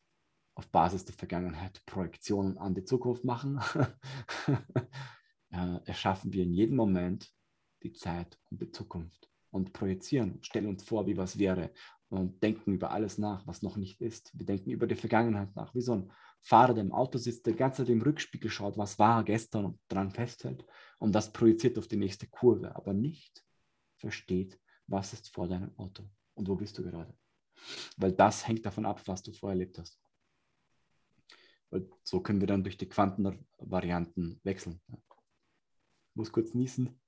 [0.57, 3.59] auf Basis der Vergangenheit Projektionen an die Zukunft machen,
[5.53, 7.33] äh, erschaffen wir in jedem Moment
[7.83, 11.71] die Zeit und die Zukunft und projizieren, stellen uns vor, wie was wäre
[12.11, 14.37] und denken über alles nach, was noch nicht ist.
[14.37, 17.55] Wir denken über die Vergangenheit nach, wie so ein Fahrer, der im Auto sitzt, der
[17.55, 20.65] ganze Zeit im Rückspiegel schaut, was war gestern und daran festhält
[20.99, 23.45] Und das projiziert auf die nächste Kurve, aber nicht
[23.97, 26.03] versteht, was ist vor deinem Auto
[26.35, 27.15] und wo bist du gerade.
[27.97, 30.01] Weil das hängt davon ab, was du vorher erlebt hast.
[31.71, 34.81] Weil so können wir dann durch die Quantenvarianten wechseln.
[34.89, 37.01] Ich muss kurz niesen.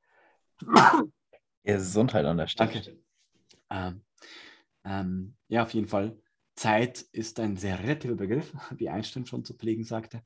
[1.64, 2.72] Gesundheit an der Stelle.
[2.72, 2.98] Danke.
[3.70, 4.02] Ähm,
[4.84, 6.16] ähm, ja, auf jeden Fall.
[6.54, 10.22] Zeit ist ein sehr relativer Begriff, wie Einstein schon zu pflegen sagte.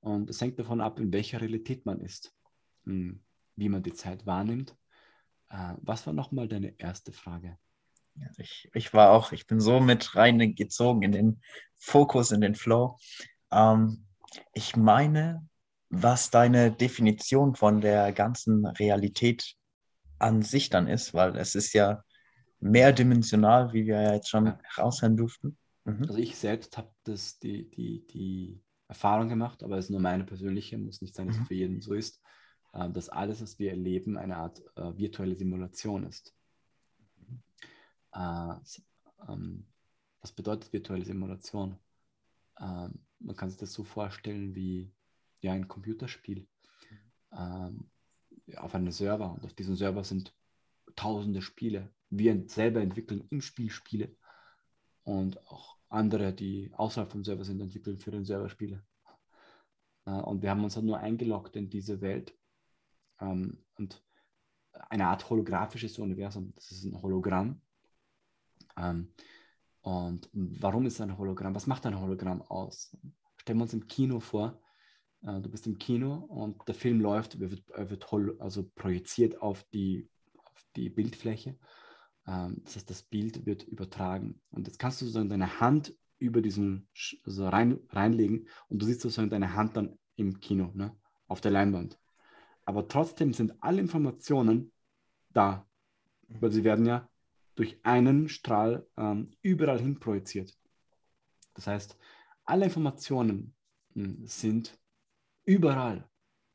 [0.00, 2.32] Und es hängt davon ab, in welcher Realität man ist,
[2.84, 3.20] hm,
[3.56, 4.76] wie man die Zeit wahrnimmt.
[5.50, 7.58] Äh, was war nochmal deine erste Frage?
[8.36, 11.42] Ich, ich war auch, ich bin so mit reingezogen in den
[11.76, 12.98] Fokus, in den Flow.
[13.50, 14.06] Ähm,
[14.52, 15.48] ich meine,
[15.90, 19.56] was deine Definition von der ganzen Realität
[20.18, 22.02] an sich dann ist, weil es ist ja
[22.60, 24.58] mehrdimensional, wie wir ja jetzt schon ja.
[24.62, 25.56] heraushören durften.
[25.84, 26.02] Mhm.
[26.02, 30.24] Also ich selbst habe das die, die, die Erfahrung gemacht, aber es ist nur meine
[30.24, 31.46] persönliche, muss nicht sein, dass es mhm.
[31.46, 32.20] für jeden so ist,
[32.72, 36.34] äh, dass alles, was wir erleben, eine Art äh, virtuelle Simulation ist.
[38.14, 38.54] Äh,
[39.28, 39.66] ähm,
[40.20, 41.78] was bedeutet virtuelle Simulation?
[42.60, 44.90] Ähm, man kann sich das so vorstellen wie
[45.40, 46.46] ja, ein Computerspiel
[47.32, 47.90] ähm,
[48.56, 49.32] auf einem Server.
[49.32, 50.34] Und auf diesem Server sind
[50.96, 51.92] tausende Spiele.
[52.10, 54.16] Wir selber entwickeln im Spiel Spiele.
[55.04, 58.84] Und auch andere, die außerhalb vom Server sind, entwickeln für den Server Spiele.
[60.06, 62.36] Äh, und wir haben uns halt nur eingeloggt in diese Welt.
[63.20, 64.02] Ähm, und
[64.88, 66.52] eine Art holographisches Universum.
[66.54, 67.60] Das ist ein Hologramm.
[68.76, 69.12] Ähm,
[69.82, 71.54] und warum ist ein Hologramm?
[71.54, 72.96] Was macht ein Hologramm aus?
[73.38, 74.60] Stellen wir uns im Kino vor,
[75.22, 78.06] äh, du bist im Kino und der Film läuft, wird, wird
[78.40, 81.58] also projiziert auf die, auf die Bildfläche.
[82.26, 84.40] Ähm, das heißt, das Bild wird übertragen.
[84.50, 86.88] Und jetzt kannst du sozusagen deine Hand über diesen
[87.24, 90.94] also rein, reinlegen und du siehst sozusagen deine Hand dann im Kino, ne?
[91.28, 91.98] auf der Leinwand.
[92.64, 94.72] Aber trotzdem sind alle Informationen
[95.30, 95.66] da,
[96.28, 97.08] weil sie werden ja
[97.54, 100.56] durch einen Strahl ähm, überall hin projiziert.
[101.54, 101.96] Das heißt,
[102.44, 103.54] alle Informationen
[103.94, 104.78] mh, hm, sind
[105.48, 106.04] überall.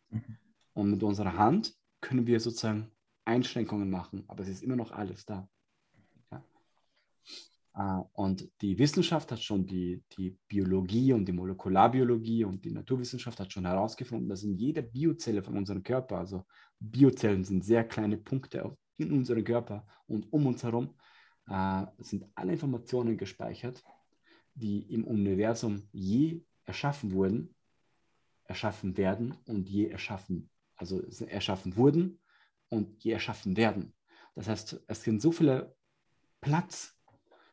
[0.10, 0.38] Mhm.
[0.74, 2.92] Und mit unserer Hand können wir sozusagen
[3.26, 5.50] Einschränkungen machen, aber es ist immer noch alles da.
[6.32, 6.44] Ja.
[7.76, 13.40] Äh, und die Wissenschaft hat schon die, die Biologie und die Molekularbiologie und die Naturwissenschaft
[13.40, 16.46] hat schon herausgefunden, dass in jeder Biozelle von unserem Körper, also
[16.80, 20.94] Biozellen sind sehr kleine Punkte in unserem Körper und um uns herum
[21.48, 23.84] äh, sind alle Informationen gespeichert,
[24.54, 27.56] die im Universum je erschaffen wurden,
[28.46, 32.20] erschaffen werden und je erschaffen, also erschaffen wurden
[32.70, 33.94] und je erschaffen werden.
[34.36, 35.76] Das heißt, es sind so viele
[36.42, 36.98] Platz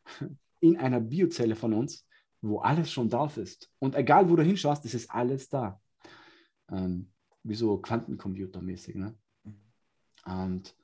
[0.61, 2.07] in einer Biozelle von uns,
[2.41, 3.71] wo alles schon drauf ist.
[3.79, 5.81] Und egal, wo du hinschaust, es ist alles da.
[6.71, 7.13] Ähm,
[7.43, 8.95] wie so Quantencomputermäßig.
[8.97, 9.15] Ne?
[10.25, 10.75] Und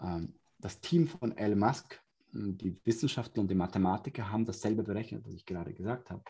[0.00, 2.00] ähm, das Team von Elon Musk,
[2.32, 6.22] die Wissenschaftler und die Mathematiker haben dasselbe berechnet, was ich gerade gesagt habe.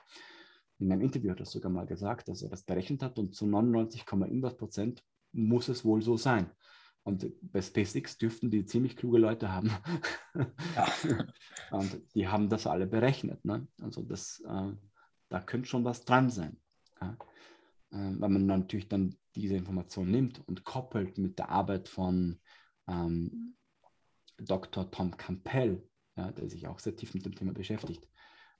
[0.78, 3.46] In einem Interview hat er sogar mal gesagt, dass er das berechnet hat und zu
[3.46, 5.02] 99, irgendwas Prozent
[5.32, 6.50] muss es wohl so sein.
[7.02, 9.70] Und bei SpaceX dürften die ziemlich kluge Leute haben.
[10.74, 10.88] Ja.
[11.70, 13.44] und die haben das alle berechnet.
[13.44, 13.68] Ne?
[13.80, 14.72] Also das, äh,
[15.28, 16.56] da könnte schon was dran sein.
[17.00, 17.16] Ja?
[17.92, 22.40] Äh, weil man natürlich dann diese Information nimmt und koppelt mit der Arbeit von
[22.88, 23.56] ähm,
[24.38, 24.90] Dr.
[24.90, 28.08] Tom Campbell, ja, der sich auch sehr tief mit dem Thema beschäftigt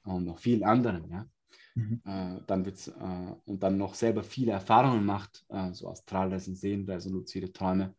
[0.04, 1.28] und noch vielen anderen, ja.
[1.74, 2.00] Mhm.
[2.04, 7.12] Äh, dann wird's, äh, und dann noch selber viele Erfahrungen macht, äh, so Astralreisen, Sehenreisen,
[7.12, 7.94] luzide Träume.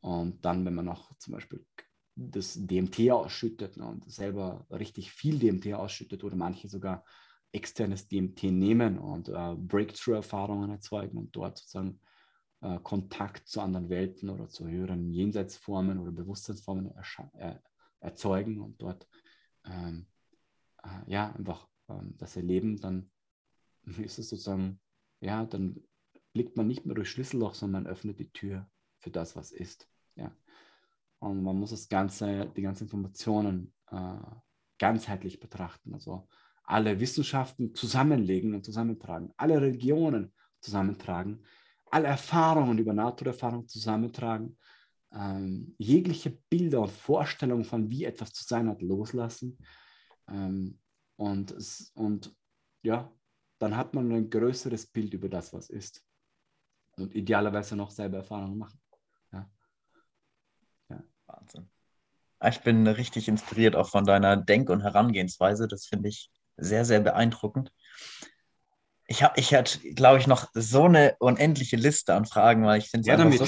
[0.00, 1.64] Und dann, wenn man auch zum Beispiel
[2.14, 7.04] das DMT ausschüttet ne, und selber richtig viel DMT ausschüttet oder manche sogar
[7.52, 12.00] externes DMT nehmen und äh, Breakthrough-Erfahrungen erzeugen und dort sozusagen
[12.60, 16.92] äh, Kontakt zu anderen Welten oder zu höheren Jenseitsformen oder Bewusstseinsformen
[17.34, 17.62] er
[18.00, 19.06] erzeugen und dort
[19.64, 20.06] ähm,
[20.82, 23.10] äh, ja einfach ähm, das erleben, dann
[23.98, 24.80] ist es sozusagen,
[25.20, 25.82] ja, dann
[26.32, 28.68] blickt man nicht mehr durch Schlüsselloch, sondern man öffnet die Tür
[28.98, 29.88] für das, was ist.
[30.16, 30.36] Ja.
[31.18, 34.18] Und man muss das Ganze, die ganzen Informationen äh,
[34.78, 35.94] ganzheitlich betrachten.
[35.94, 36.28] Also
[36.64, 41.44] alle Wissenschaften zusammenlegen und zusammentragen, alle Religionen zusammentragen,
[41.86, 44.58] alle Erfahrungen über Naturerfahrung zusammentragen,
[45.12, 49.58] ähm, jegliche Bilder und Vorstellungen von wie etwas zu sein hat loslassen.
[50.28, 50.78] Ähm,
[51.16, 51.54] und,
[51.94, 52.34] und
[52.82, 53.10] ja,
[53.58, 56.04] dann hat man ein größeres Bild über das, was ist.
[56.96, 58.80] Und idealerweise noch selber Erfahrungen machen.
[59.32, 59.50] Ja.
[60.90, 61.02] ja.
[61.26, 61.70] Wahnsinn.
[62.44, 65.68] Ich bin richtig inspiriert auch von deiner Denk- und Herangehensweise.
[65.68, 67.72] Das finde ich sehr, sehr beeindruckend.
[69.08, 72.90] Ich, hab, ich hätte, glaube ich, noch so eine unendliche Liste an Fragen, weil ich
[72.90, 73.46] finde Ja, so.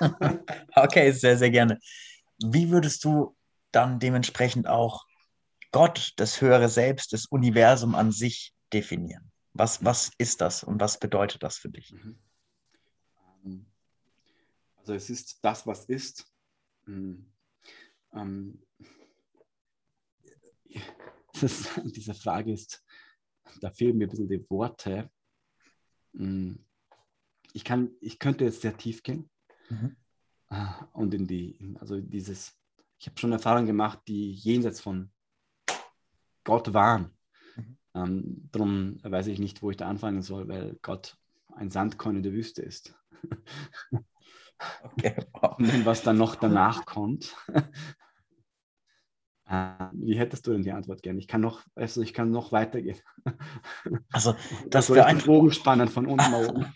[0.76, 1.78] okay, sehr, sehr gerne.
[2.38, 3.36] Wie würdest du
[3.72, 5.04] dann dementsprechend auch
[5.72, 9.30] Gott, das höhere Selbst, das Universum an sich definieren?
[9.52, 11.92] Was, was ist das und was bedeutet das für dich?
[11.92, 12.18] Mhm.
[13.44, 13.66] Ähm,
[14.76, 16.26] Also es ist das, was ist.
[16.86, 17.32] Ähm,
[21.40, 22.84] das, diese Frage ist,
[23.60, 25.10] da fehlen mir ein bisschen die Worte.
[26.12, 26.64] Mhm.
[27.52, 29.30] Ich, kann, ich könnte jetzt sehr tief gehen
[29.70, 29.96] Mhm.
[30.48, 32.58] Ah, und in die, also dieses,
[32.98, 35.12] ich habe schon Erfahrungen gemacht, die jenseits von
[36.50, 37.12] Gott waren.
[37.54, 37.76] Mhm.
[37.94, 41.16] Ähm, darum weiß ich nicht, wo ich da anfangen soll, weil Gott
[41.54, 42.98] ein Sandkorn in der Wüste ist.
[44.82, 45.56] Okay, wow.
[45.58, 47.36] Und was dann noch danach kommt,
[49.46, 51.20] äh, wie hättest du denn die Antwort gerne?
[51.20, 52.98] Ich kann noch, also ich kann noch weitergehen.
[54.12, 54.34] Also
[54.68, 56.66] das soll beeindruckt, Bogen spannen von unten nach oben.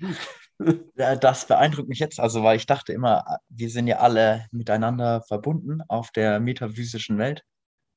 [0.95, 5.83] das beeindruckt mich jetzt, also weil ich dachte immer, wir sind ja alle miteinander verbunden
[5.89, 7.45] auf der metaphysischen Welt.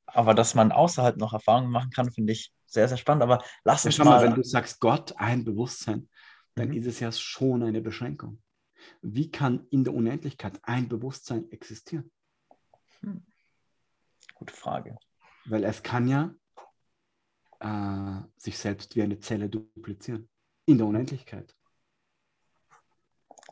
[0.07, 3.23] Aber dass man außerhalb noch Erfahrungen machen kann, finde ich sehr, sehr spannend.
[3.23, 4.25] Aber lass Ja, uns schau mal, mal.
[4.27, 6.09] wenn du sagst Gott ein Bewusstsein,
[6.55, 6.73] dann Mhm.
[6.77, 8.41] ist es ja schon eine Beschränkung.
[9.01, 12.11] Wie kann in der Unendlichkeit ein Bewusstsein existieren?
[14.35, 14.97] Gute Frage.
[15.45, 16.33] Weil es kann ja
[17.59, 20.29] äh, sich selbst wie eine Zelle duplizieren.
[20.65, 21.56] In der Unendlichkeit.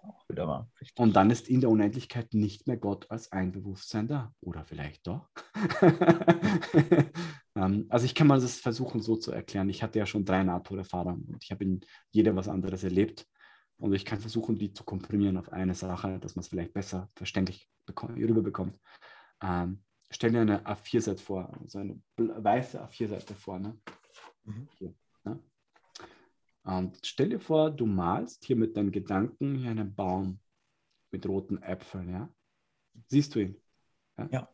[0.07, 0.97] Auch wieder mal richtig.
[0.99, 4.33] Und dann ist in der Unendlichkeit nicht mehr Gott als ein Bewusstsein da.
[4.41, 5.29] Oder vielleicht doch.
[7.57, 9.69] Ähm, also ich kann mal das versuchen so zu erklären.
[9.69, 11.79] Ich hatte ja schon drei Nahtoderfahrungen und ich habe in
[12.11, 13.25] jeder was anderes erlebt.
[13.77, 17.09] Und ich kann versuchen, die zu komprimieren auf eine Sache, dass man es vielleicht besser
[17.15, 18.77] verständlich beko- rüberbekommt.
[19.41, 23.57] Ähm, stell dir eine A4-Seite vor, so eine bl- weiße A4-Seite vor.
[23.59, 23.77] Ne?
[24.43, 24.67] Mhm.
[24.77, 24.93] Hier,
[25.23, 25.39] ne?
[26.65, 30.39] Und stell dir vor, du malst hier mit deinen Gedanken hier einen Baum
[31.11, 32.09] mit roten Äpfeln.
[32.09, 32.33] Ja?
[33.07, 33.61] Siehst du ihn?
[34.31, 34.51] Ja.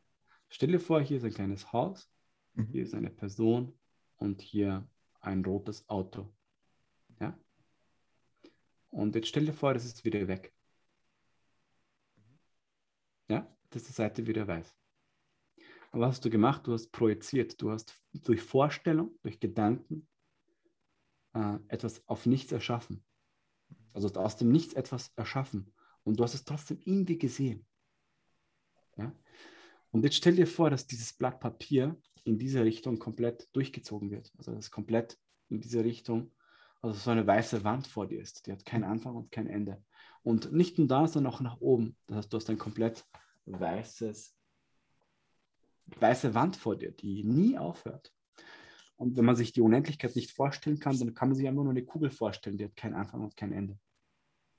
[0.49, 2.11] Stell dir vor, hier ist ein kleines Haus,
[2.53, 2.67] Mhm.
[2.67, 3.79] hier ist eine Person
[4.17, 4.85] und hier
[5.21, 6.33] ein rotes Auto.
[7.21, 7.39] Ja?
[8.89, 10.53] Und jetzt stell dir vor, das ist wieder weg.
[13.29, 14.75] Ja, das ist die Seite wieder weiß.
[15.91, 16.67] Aber was hast du gemacht?
[16.67, 17.61] Du hast projiziert.
[17.61, 20.09] Du hast durch Vorstellung, durch Gedanken
[21.33, 23.03] äh, etwas auf nichts erschaffen.
[23.93, 25.73] Also aus dem Nichts etwas erschaffen.
[26.03, 27.65] Und du hast es trotzdem irgendwie gesehen.
[28.97, 29.13] Ja?
[29.91, 34.31] Und jetzt stell dir vor, dass dieses Blatt Papier in diese Richtung komplett durchgezogen wird.
[34.37, 35.19] Also dass es komplett
[35.49, 36.31] in diese Richtung,
[36.81, 38.47] also so eine weiße Wand vor dir ist.
[38.47, 39.83] Die hat keinen Anfang und kein Ende.
[40.23, 41.97] Und nicht nur da, sondern auch nach oben.
[42.07, 43.05] Das heißt, du hast ein komplett
[43.45, 44.35] weißes,
[45.99, 48.13] weiße Wand vor dir, die nie aufhört.
[49.01, 51.71] Und wenn man sich die Unendlichkeit nicht vorstellen kann, dann kann man sich einfach nur
[51.71, 53.79] eine Kugel vorstellen, die hat keinen Anfang und kein Ende.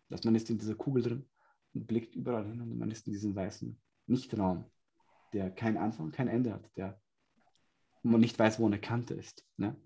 [0.09, 1.31] Dass man ist in dieser Kugel drin
[1.75, 4.65] und blickt überall hin und man ist in diesem weißen Nichtraum,
[5.33, 7.01] der keinen Anfang, kein Ende hat, der
[8.03, 9.47] man nicht weiß, wo eine Kante ist.
[9.59, 9.77] Ne?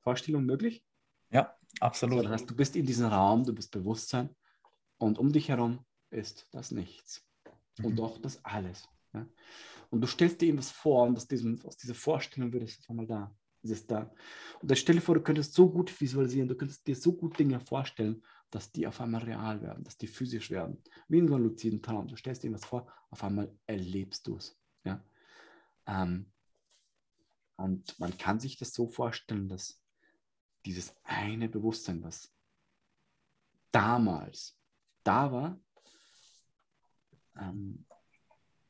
[0.00, 0.82] Vorstellung möglich?
[1.28, 2.24] Ja, So, absolut.
[2.24, 4.34] das heißt, du bist in diesem Raum, du bist Bewusstsein
[4.96, 7.22] und um dich herum ist das Nichts
[7.82, 7.96] und Mhm.
[7.96, 8.88] doch das Alles.
[9.12, 9.26] Ja?
[9.90, 12.90] Und du stellst dir etwas vor und aus, diesem, aus dieser Vorstellung wird es auf
[12.90, 13.34] einmal da.
[13.62, 14.12] Es ist da.
[14.60, 17.38] Und dann stell dir vor, du könntest so gut visualisieren, du könntest dir so gut
[17.38, 20.82] Dinge vorstellen, dass die auf einmal real werden, dass die physisch werden.
[21.08, 22.06] Wie in so einem luziden Traum.
[22.06, 24.56] Du stellst dir was vor, auf einmal erlebst du es.
[24.84, 25.02] Ja?
[25.86, 26.32] Ähm,
[27.56, 29.82] und man kann sich das so vorstellen, dass
[30.64, 32.32] dieses eine Bewusstsein, was
[33.72, 34.58] damals
[35.02, 35.60] da war,
[37.38, 37.85] ähm,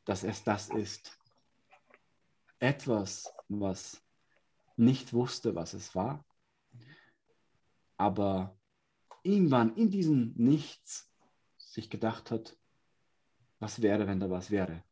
[0.07, 1.19] dass es das ist.
[2.59, 4.03] Etwas, was
[4.77, 6.25] nicht wusste, was es war,
[7.99, 8.59] aber
[9.23, 11.13] irgendwann in diesem Nichts
[11.59, 12.57] sich gedacht hat,
[13.59, 14.85] was wäre, wenn da was wäre?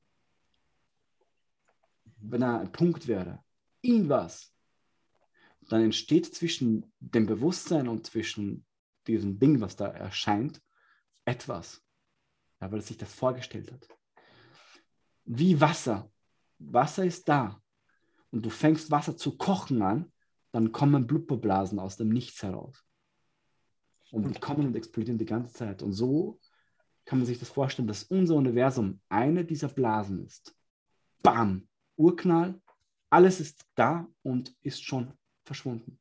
[2.16, 3.42] Wenn da ein Punkt wäre,
[3.80, 4.54] irgendwas,
[5.68, 8.66] dann entsteht zwischen dem Bewusstsein und zwischen
[9.06, 10.60] diesem Ding, was da erscheint,
[11.24, 11.82] etwas,
[12.60, 13.88] ja, weil es sich das vorgestellt hat.
[15.24, 16.10] Wie Wasser.
[16.58, 17.60] Wasser ist da
[18.30, 20.12] und du fängst Wasser zu kochen an,
[20.52, 22.84] dann kommen Blubberblasen aus dem Nichts heraus.
[24.12, 25.82] Und die kommen und explodieren die ganze Zeit.
[25.82, 26.38] Und so
[27.04, 30.56] kann man sich das vorstellen, dass unser Universum eine dieser Blasen ist.
[31.22, 31.68] Bam!
[31.96, 32.60] Urknall,
[33.10, 35.12] alles ist da und ist schon
[35.44, 35.98] verschwunden.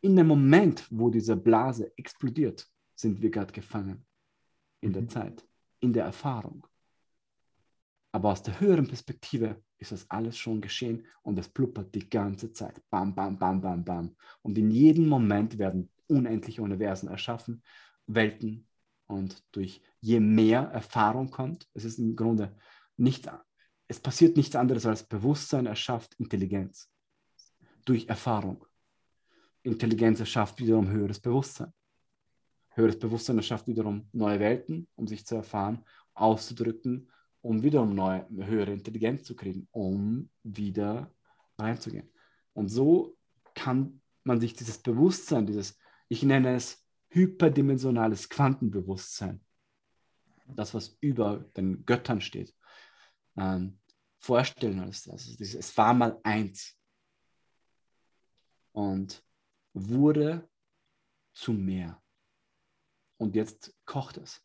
[0.00, 4.06] In dem Moment, wo diese Blase explodiert, sind wir gerade gefangen.
[4.80, 5.08] In der Mhm.
[5.08, 5.48] Zeit,
[5.80, 6.66] in der Erfahrung.
[8.12, 12.52] Aber aus der höheren Perspektive ist das alles schon geschehen und es pluppert die ganze
[12.52, 12.82] Zeit.
[12.90, 14.16] Bam, bam, bam, bam, bam.
[14.42, 17.62] Und in jedem Moment werden unendliche Universen erschaffen,
[18.06, 18.66] Welten.
[19.06, 22.56] Und durch je mehr Erfahrung kommt, es ist im Grunde
[22.96, 23.30] nicht,
[23.86, 26.90] es passiert nichts anderes als Bewusstsein erschafft Intelligenz.
[27.84, 28.66] Durch Erfahrung.
[29.62, 31.72] Intelligenz erschafft wiederum höheres Bewusstsein.
[32.78, 37.10] Höheres Bewusstsein erschafft wiederum neue Welten, um sich zu erfahren, auszudrücken,
[37.40, 41.12] um wiederum neue, höhere Intelligenz zu kriegen, um wieder
[41.58, 42.08] reinzugehen.
[42.52, 43.16] Und so
[43.54, 45.76] kann man sich dieses Bewusstsein, dieses,
[46.08, 49.44] ich nenne es hyperdimensionales Quantenbewusstsein,
[50.46, 52.54] das, was über den Göttern steht,
[53.36, 53.80] ähm,
[54.20, 54.78] vorstellen.
[54.78, 56.78] Also es war mal eins
[58.70, 59.24] und
[59.72, 60.48] wurde
[61.32, 62.00] zu mehr.
[63.18, 64.42] Und jetzt kocht es.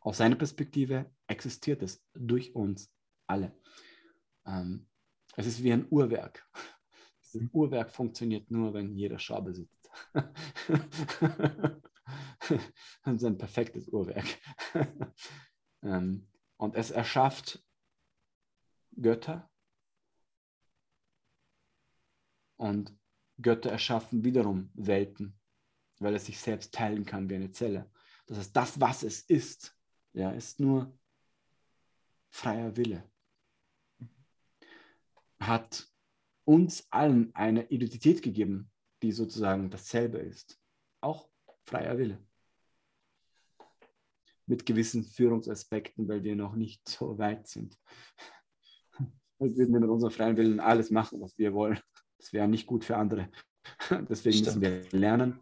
[0.00, 2.92] Aus seiner Perspektive existiert es durch uns
[3.26, 3.52] alle.
[4.46, 4.88] Ähm,
[5.36, 6.48] es ist wie ein Uhrwerk.
[7.24, 7.50] Dieses mhm.
[7.52, 9.90] Uhrwerk funktioniert nur, wenn jeder Schraube sitzt.
[10.14, 10.34] das
[13.04, 14.26] ist ein perfektes Uhrwerk.
[15.82, 17.62] ähm, und es erschafft
[18.92, 19.50] Götter
[22.56, 22.96] und
[23.42, 25.35] Götter erschaffen wiederum Welten,
[26.00, 27.90] weil es sich selbst teilen kann wie eine Zelle.
[28.26, 29.76] Das heißt, das, was es ist,
[30.12, 30.96] ja, ist nur
[32.30, 33.02] freier Wille.
[35.38, 35.86] Hat
[36.44, 38.70] uns allen eine Identität gegeben,
[39.02, 40.60] die sozusagen dasselbe ist.
[41.00, 41.28] Auch
[41.64, 42.18] freier Wille.
[44.46, 47.78] Mit gewissen Führungsaspekten, weil wir noch nicht so weit sind.
[49.38, 51.78] Wir würden mit unserem freien Willen alles machen, was wir wollen.
[52.18, 53.30] Das wäre nicht gut für andere.
[54.08, 54.56] Deswegen Stimmt.
[54.56, 55.40] müssen wir lernen,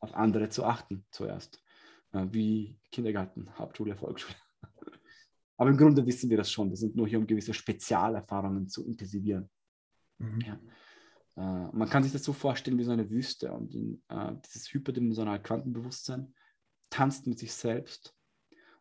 [0.00, 1.62] auf andere zu achten zuerst.
[2.12, 4.36] Wie Kindergarten, Hauptschule, Volksschule.
[5.58, 6.70] Aber im Grunde wissen wir das schon.
[6.70, 9.50] Wir sind nur hier, um gewisse Spezialerfahrungen zu intensivieren.
[10.18, 10.40] Mhm.
[10.40, 10.60] Ja.
[11.36, 14.72] Äh, man kann sich das so vorstellen wie so eine Wüste und in, äh, dieses
[14.72, 16.34] hyperdimensionale Quantenbewusstsein
[16.90, 18.14] tanzt mit sich selbst.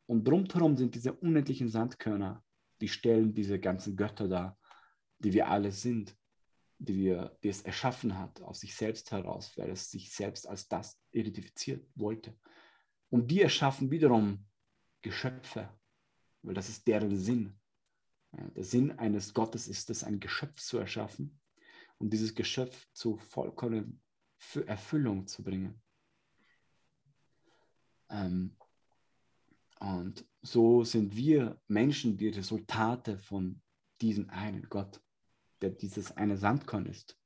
[0.05, 2.43] Und drumherum sind diese unendlichen Sandkörner,
[2.81, 4.57] die stellen diese ganzen Götter dar,
[5.19, 6.15] die wir alle sind,
[6.77, 10.99] die, die es erschaffen hat aus sich selbst heraus, weil es sich selbst als das
[11.11, 12.37] identifiziert wollte.
[13.09, 14.45] Und die erschaffen wiederum
[15.01, 15.69] Geschöpfe,
[16.41, 17.59] weil das ist deren Sinn.
[18.31, 21.39] Der Sinn eines Gottes ist es, ein Geschöpf zu erschaffen
[21.97, 24.01] und dieses Geschöpf zu vollkommen
[24.65, 25.81] Erfüllung zu bringen.
[28.09, 28.55] Ähm,
[29.79, 33.61] und so sind wir Menschen die Resultate von
[34.01, 35.01] diesem einen Gott,
[35.61, 37.17] der dieses eine Sandkorn ist.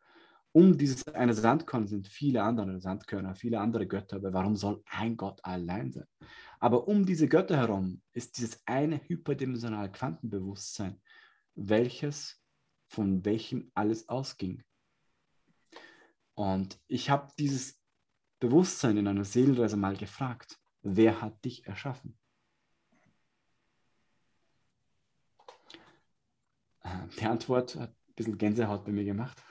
[0.52, 5.16] Um dieses eine Sandkorn sind viele andere Sandkörner, viele andere Götter, aber warum soll ein
[5.16, 6.08] Gott allein sein?
[6.60, 11.00] Aber um diese Götter herum ist dieses eine hyperdimensionale Quantenbewusstsein,
[11.56, 12.42] welches
[12.88, 14.64] von welchem alles ausging.
[16.34, 17.80] Und ich habe dieses
[18.40, 22.18] Bewusstsein in einer Seelenreise mal gefragt, wer hat dich erschaffen?
[26.82, 29.41] Äh, die Antwort hat bisschen Gänsehaut bei mir gemacht.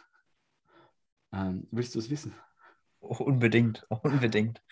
[1.33, 2.35] Ähm, willst du es wissen?
[3.01, 4.63] Unbedingt, unbedingt.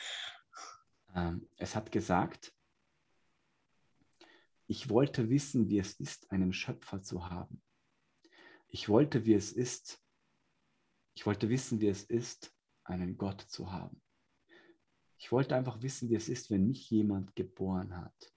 [1.15, 2.55] Ähm, es hat gesagt,
[4.67, 7.63] ich wollte wissen, wie es ist, einen Schöpfer zu haben.
[8.69, 10.03] Ich wollte, wie es ist,
[11.15, 14.03] ich wollte wissen, wie es ist, einen Gott zu haben.
[15.17, 18.35] Ich wollte einfach wissen, wie es ist, wenn mich jemand geboren hat.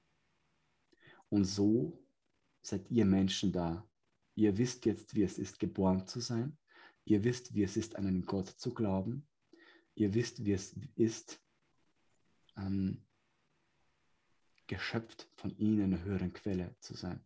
[1.27, 2.01] Und so
[2.61, 3.88] seid ihr Menschen da.
[4.39, 6.57] Ihr wisst jetzt, wie es ist, geboren zu sein.
[7.03, 9.27] Ihr wisst, wie es ist, an einen Gott zu glauben.
[9.95, 11.43] Ihr wisst, wie es ist,
[12.55, 13.05] ähm,
[14.65, 17.21] geschöpft von ihnen einer höheren Quelle zu sein.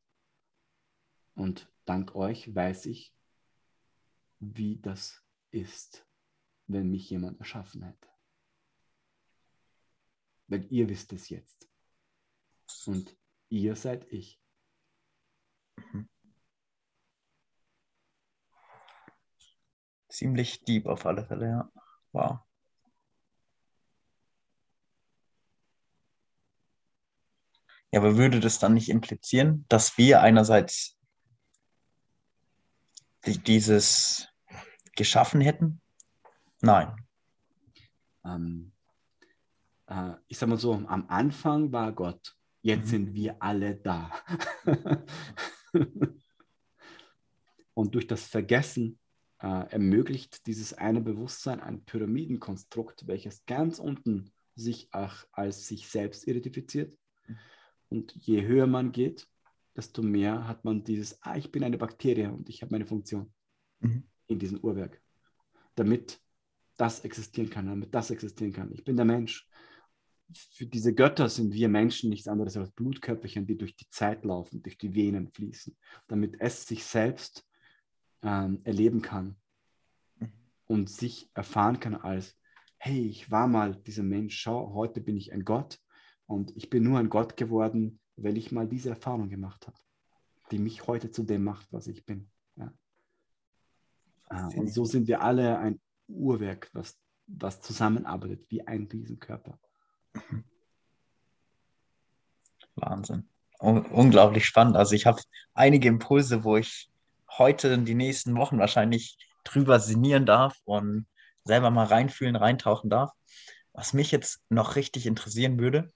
[1.35, 3.15] Und dank euch weiß ich,
[4.39, 6.07] wie das ist,
[6.65, 8.09] wenn mich jemand erschaffen hätte.
[10.47, 11.69] Weil ihr wisst es jetzt.
[12.87, 13.15] Und
[13.49, 14.41] ihr seid ich.
[15.77, 16.09] Mhm.
[20.13, 21.71] Ziemlich deep auf alle Fälle, ja.
[22.11, 22.37] Wow.
[27.91, 30.99] Ja, aber würde das dann nicht implizieren, dass wir einerseits
[33.25, 34.27] dieses
[34.95, 35.81] geschaffen hätten?
[36.61, 36.95] Nein.
[38.23, 38.71] Ähm,
[39.87, 42.89] äh, ich sage mal so, am Anfang war Gott, jetzt mhm.
[42.89, 44.11] sind wir alle da.
[47.73, 48.99] Und durch das Vergessen
[49.43, 56.25] äh, ermöglicht dieses eine Bewusstsein ein Pyramidenkonstrukt, welches ganz unten sich auch als sich selbst
[56.25, 56.97] identifiziert.
[57.27, 57.37] Mhm.
[57.89, 59.27] Und je höher man geht,
[59.75, 63.33] desto mehr hat man dieses, ah, ich bin eine Bakterie und ich habe meine Funktion
[63.81, 64.03] mhm.
[64.27, 65.01] in diesem Uhrwerk.
[65.75, 66.21] Damit
[66.77, 68.71] das existieren kann, damit das existieren kann.
[68.71, 69.45] Ich bin der Mensch.
[70.53, 74.63] Für diese Götter sind wir Menschen nichts anderes als Blutkörperchen, die durch die Zeit laufen,
[74.63, 75.75] durch die Venen fließen,
[76.07, 77.45] damit es sich selbst
[78.23, 79.35] ähm, erleben kann
[80.65, 82.37] und sich erfahren kann als,
[82.77, 85.79] hey, ich war mal dieser Mensch, schau, heute bin ich ein Gott
[86.25, 89.77] und ich bin nur ein Gott geworden, weil ich mal diese Erfahrung gemacht habe,
[90.51, 92.29] die mich heute zu dem macht, was ich bin.
[92.55, 92.73] Ja.
[94.29, 96.97] Ah, und so sind wir alle ein Uhrwerk, was,
[97.27, 99.59] was zusammenarbeitet wie ein Riesenkörper.
[102.75, 103.29] Wahnsinn.
[103.59, 104.75] Un unglaublich spannend.
[104.75, 105.21] Also ich habe
[105.53, 106.91] einige Impulse, wo ich
[107.37, 111.07] heute in die nächsten Wochen wahrscheinlich drüber sinnieren darf und
[111.43, 113.11] selber mal reinfühlen, reintauchen darf.
[113.73, 115.89] Was mich jetzt noch richtig interessieren würde,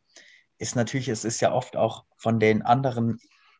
[0.57, 3.19] ist natürlich, es ist ja oft auch von den anderen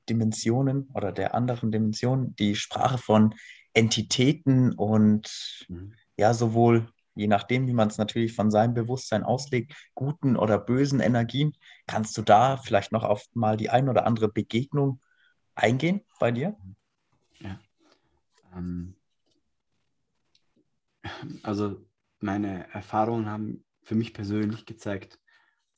[0.10, 3.36] Dimensionen oder der anderen Dimension die Sprache von
[3.74, 5.94] Entitäten und mhm.
[6.18, 11.00] ja, sowohl je nachdem, wie man es natürlich von seinem Bewusstsein auslegt, guten oder bösen
[11.00, 11.54] Energien.
[11.88, 15.02] Kannst du da vielleicht noch auf mal die ein oder andere Begegnung
[15.56, 16.56] eingehen bei dir?
[17.40, 17.60] Ja.
[18.54, 18.96] Ähm,
[21.44, 21.86] also
[22.20, 25.20] meine Erfahrungen haben für mich persönlich gezeigt,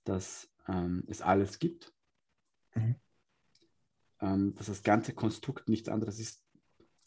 [0.03, 1.93] dass ähm, es alles gibt.
[2.75, 2.95] Mhm.
[4.21, 6.43] Ähm, dass das ganze Konstrukt nichts anderes ist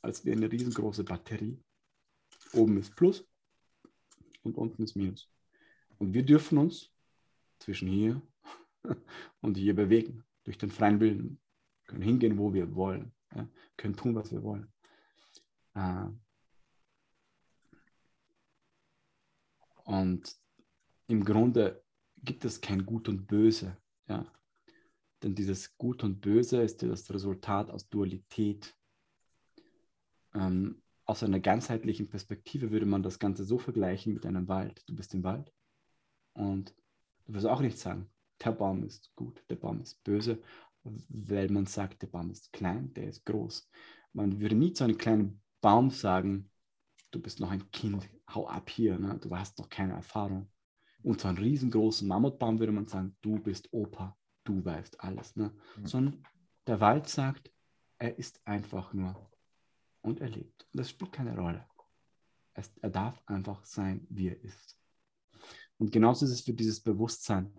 [0.00, 1.62] als wie eine riesengroße Batterie.
[2.52, 3.24] Oben ist Plus
[4.42, 5.30] und unten ist Minus.
[5.98, 6.90] Und wir dürfen uns
[7.58, 8.20] zwischen hier
[9.40, 11.38] und hier bewegen, durch den freien Willen.
[11.86, 13.12] Können hingehen, wo wir wollen.
[13.34, 13.48] Ja?
[13.76, 14.72] Können tun, was wir wollen.
[15.74, 16.06] Äh,
[19.84, 20.36] und
[21.08, 21.82] im Grunde
[22.22, 23.76] gibt es kein Gut und Böse.
[24.08, 24.26] Ja?
[25.22, 28.74] Denn dieses Gut und Böse ist das Resultat aus Dualität.
[30.34, 34.82] Ähm, aus einer ganzheitlichen Perspektive würde man das Ganze so vergleichen mit einem Wald.
[34.88, 35.52] Du bist im Wald
[36.34, 36.74] und
[37.26, 38.08] du wirst auch nicht sagen,
[38.42, 40.42] der Baum ist gut, der Baum ist böse,
[40.84, 43.68] weil man sagt, der Baum ist klein, der ist groß.
[44.12, 46.50] Man würde nie zu einem kleinen Baum sagen,
[47.12, 49.18] du bist noch ein Kind, hau ab hier, ne?
[49.18, 50.50] du hast noch keine Erfahrung.
[51.02, 55.36] Und zu einem riesengroßen Mammutbaum würde man sagen, du bist Opa, du weißt alles.
[55.36, 55.54] Ne?
[55.76, 55.86] Mhm.
[55.86, 56.26] Sondern
[56.66, 57.50] der Wald sagt,
[57.98, 59.30] er ist einfach nur
[60.02, 60.66] und er lebt.
[60.72, 61.64] Und das spielt keine Rolle.
[62.54, 64.76] Es, er darf einfach sein, wie er ist.
[65.78, 67.52] Und genauso ist es für dieses Bewusstsein.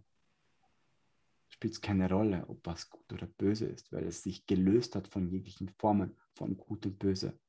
[1.49, 5.07] Spielt es keine Rolle, ob was gut oder böse ist, weil es sich gelöst hat
[5.07, 7.39] von jeglichen Formen von gut und böse.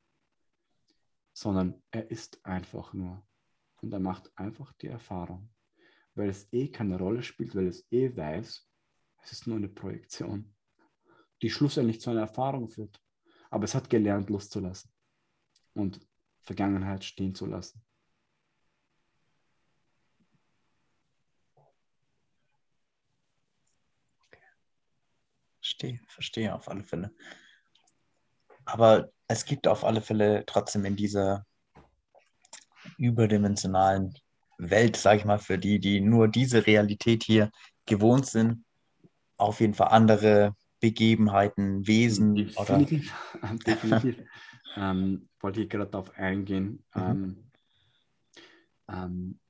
[1.45, 3.23] Sondern er ist einfach nur.
[3.83, 5.55] Und er macht einfach die Erfahrung
[6.15, 8.69] weil es eh keine Rolle spielt, weil es eh weiß,
[9.23, 10.55] es ist nur eine Projektion,
[11.43, 13.01] die schlussendlich zu einer Erfahrung führt.
[13.51, 14.93] Aber es hat gelernt, loszulassen
[15.75, 16.01] und
[16.41, 17.85] Vergangenheit stehen zu lassen.
[25.61, 27.15] Verstehe, verstehe auf alle Fälle.
[28.65, 31.45] Aber es gibt auf alle Fälle trotzdem in dieser
[32.99, 34.15] überdimensionalen
[34.59, 37.51] Welt, sage ich mal, für die, die nur diese Realität hier
[37.87, 38.65] gewohnt sind,
[39.37, 42.61] auf jeden Fall andere Begebenheiten, Wesen definitiv,
[43.41, 43.57] oder.
[43.67, 44.17] Definitiv.
[44.77, 46.85] ähm, wollte ich gerade darauf eingehen.
[46.95, 47.03] Mhm.
[47.03, 47.51] Ähm,
[48.89, 49.41] ähm,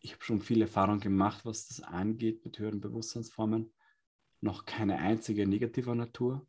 [0.00, 3.72] ich habe schon viel Erfahrung gemacht, was das angeht mit höheren Bewusstseinsformen.
[4.40, 6.44] Noch keine einzige negativer Natur.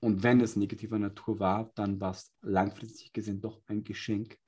[0.00, 4.38] Und wenn es negativer Natur war, dann war es langfristig gesehen doch ein Geschenk,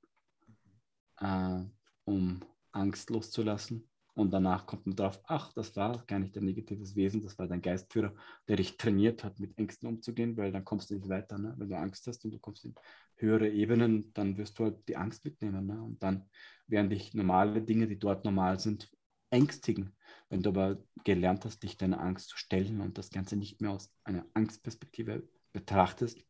[1.18, 1.64] äh,
[2.04, 2.40] um
[2.72, 3.88] Angst loszulassen.
[4.14, 7.46] Und danach kommt man drauf, ach, das war gar nicht ein negatives Wesen, das war
[7.46, 8.14] dein Geistführer,
[8.48, 11.38] der dich trainiert hat, mit Ängsten umzugehen, weil dann kommst du nicht weiter.
[11.38, 11.54] Ne?
[11.56, 12.74] Wenn du Angst hast und du kommst in
[13.16, 15.66] höhere Ebenen, dann wirst du halt die Angst mitnehmen.
[15.66, 15.82] Ne?
[15.82, 16.28] Und dann
[16.66, 18.90] werden dich normale Dinge, die dort normal sind,
[19.30, 19.96] ängstigen.
[20.28, 23.70] Wenn du aber gelernt hast, dich deiner Angst zu stellen und das Ganze nicht mehr
[23.70, 26.24] aus einer Angstperspektive betrachtest,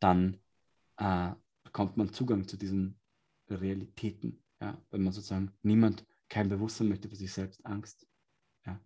[0.00, 0.38] dann
[0.96, 1.30] äh,
[1.62, 2.98] bekommt man Zugang zu diesen
[3.48, 8.06] Realitäten ja, wenn man sozusagen niemand kein Bewusstsein möchte für sich selbst Angst,
[8.64, 8.80] ja,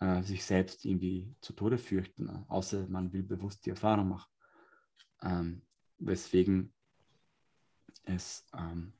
[0.00, 4.30] äh, sich selbst irgendwie zu Tode fürchten, äh, außer man will bewusst die Erfahrung machen.
[5.22, 5.62] Ähm,
[5.98, 6.72] weswegen
[8.02, 8.92] es, ähm,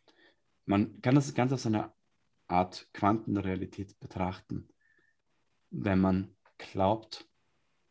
[0.64, 1.94] man kann das Ganze aus einer
[2.46, 4.68] Art Quantenrealität betrachten,
[5.70, 7.28] wenn man glaubt,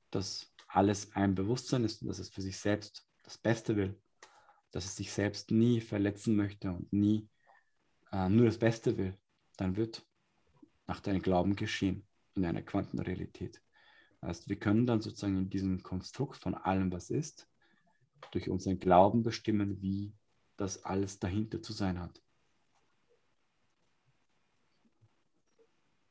[0.09, 4.01] dass alles ein Bewusstsein ist und dass es für sich selbst das Beste will,
[4.71, 7.29] dass es sich selbst nie verletzen möchte und nie
[8.11, 9.17] äh, nur das Beste will,
[9.57, 10.05] dann wird
[10.87, 12.05] nach deinem Glauben geschehen
[12.35, 13.61] in einer Quantenrealität.
[14.21, 17.47] Heißt, wir können dann sozusagen in diesem Konstrukt von allem, was ist,
[18.31, 20.13] durch unseren Glauben bestimmen, wie
[20.57, 22.21] das alles dahinter zu sein hat.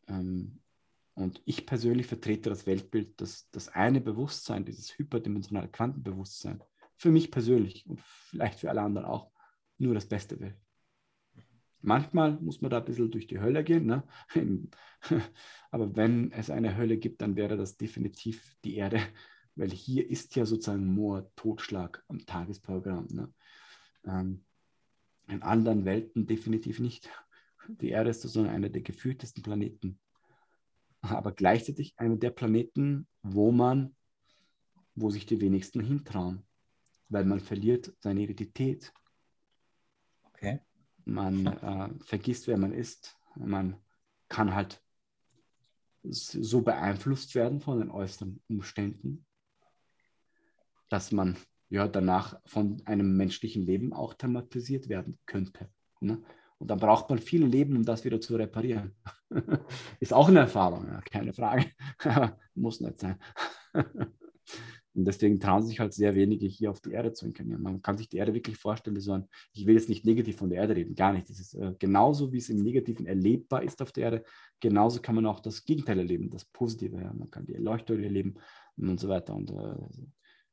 [0.09, 0.62] Ähm,
[1.15, 6.63] und ich persönlich vertrete das Weltbild, dass das eine Bewusstsein, dieses hyperdimensionale Quantenbewusstsein,
[6.97, 9.31] für mich persönlich und vielleicht für alle anderen auch,
[9.79, 10.57] nur das Beste will.
[11.81, 14.05] Manchmal muss man da ein bisschen durch die Hölle gehen, ne?
[15.71, 19.01] aber wenn es eine Hölle gibt, dann wäre das definitiv die Erde,
[19.57, 23.09] weil hier ist ja sozusagen Mord, Totschlag am Tagesprogramm.
[23.11, 23.33] Ne?
[24.05, 24.45] Ähm,
[25.27, 27.11] in anderen Welten definitiv nicht.
[27.69, 29.99] Die Erde ist sozusagen einer der gefühltesten Planeten,
[31.03, 33.95] aber gleichzeitig einer der Planeten, wo man,
[34.95, 36.47] wo sich die wenigsten hintrauen,
[37.09, 38.93] weil man verliert seine Identität.
[40.23, 40.61] Okay.
[41.05, 43.19] Man äh, vergisst, wer man ist.
[43.35, 43.77] Man
[44.29, 44.83] kann halt
[46.05, 49.27] so beeinflusst werden von den äußeren Umständen,
[50.89, 51.37] dass man
[51.69, 55.71] ja danach von einem menschlichen Leben auch thematisiert werden könnte.
[56.01, 56.23] Ne?
[56.63, 58.95] Und dann braucht man viel Leben, um das wieder zu reparieren.
[59.99, 61.67] Ist auch eine Erfahrung, ja, keine Frage.
[62.55, 63.19] Muss nicht sein.
[64.95, 67.65] Und deswegen trauen sich halt sehr wenige hier auf die Erde zu inkarnieren.
[67.65, 70.51] Man kann sich die Erde wirklich vorstellen, so ein, ich will jetzt nicht negativ von
[70.51, 71.29] der Erde reden, gar nicht.
[71.29, 74.25] Das ist äh, genauso, wie es im Negativen erlebbar ist auf der Erde,
[74.61, 76.97] genauso kann man auch das Gegenteil erleben, das Positive.
[77.01, 77.13] Ja.
[77.13, 78.35] Man kann die Erleuchtung erleben
[78.77, 79.35] und so weiter.
[79.35, 79.75] Und äh,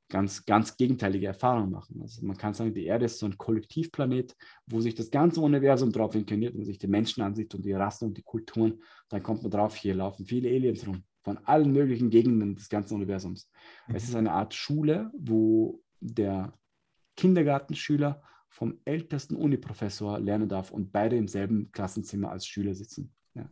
[0.10, 2.02] ganz, ganz gegenteilige Erfahrungen machen.
[2.02, 5.91] Also man kann sagen, die Erde ist so ein Kollektivplanet, wo sich das ganze Universum
[5.91, 8.81] drauf inkarniert und sich die Menschen ansieht und die Rassen und die Kulturen.
[9.10, 12.95] Dann kommt man drauf, hier laufen viele Aliens rum von allen möglichen Gegenden des ganzen
[12.95, 13.49] Universums.
[13.88, 13.95] Mhm.
[13.95, 16.53] Es ist eine Art Schule, wo der
[17.15, 23.14] Kindergartenschüler vom ältesten Uniprofessor lernen darf und beide im selben Klassenzimmer als Schüler sitzen.
[23.36, 23.49] Ja.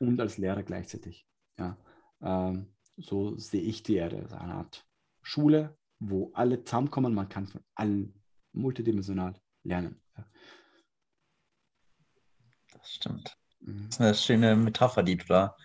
[0.00, 1.26] Und als Lehrer gleichzeitig.
[1.58, 1.78] Ja.
[2.20, 2.66] Ähm,
[2.96, 4.22] so sehe ich die Erde.
[4.22, 4.86] als eine Art
[5.22, 7.14] Schule, wo alle zusammenkommen.
[7.14, 10.00] Man kann von allen multidimensional lernen.
[12.72, 13.36] Das stimmt.
[13.60, 13.86] Mhm.
[13.86, 15.56] Das ist eine schöne Metapher, die du da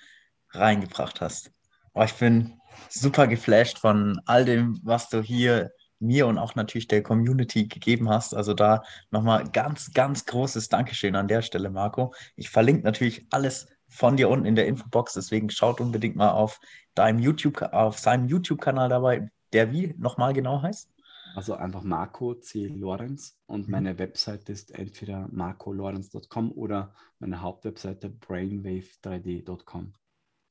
[0.50, 1.52] reingebracht hast.
[1.94, 2.60] Oh, ich bin
[2.90, 8.10] super geflasht von all dem, was du hier mir und auch natürlich der Community gegeben
[8.10, 8.34] hast.
[8.34, 12.14] Also da nochmal ganz, ganz großes Dankeschön an der Stelle, Marco.
[12.36, 16.60] Ich verlinke natürlich alles von dir unten in der Infobox, deswegen schaut unbedingt mal auf
[16.96, 20.90] deinem YouTube, auf seinem YouTube-Kanal dabei, der wie nochmal genau heißt?
[21.36, 22.68] Also einfach Marco C.
[22.68, 23.72] Lorenz und mhm.
[23.72, 29.94] meine Webseite ist entweder marcolorenz.com oder meine Hauptwebseite brainwave3d.com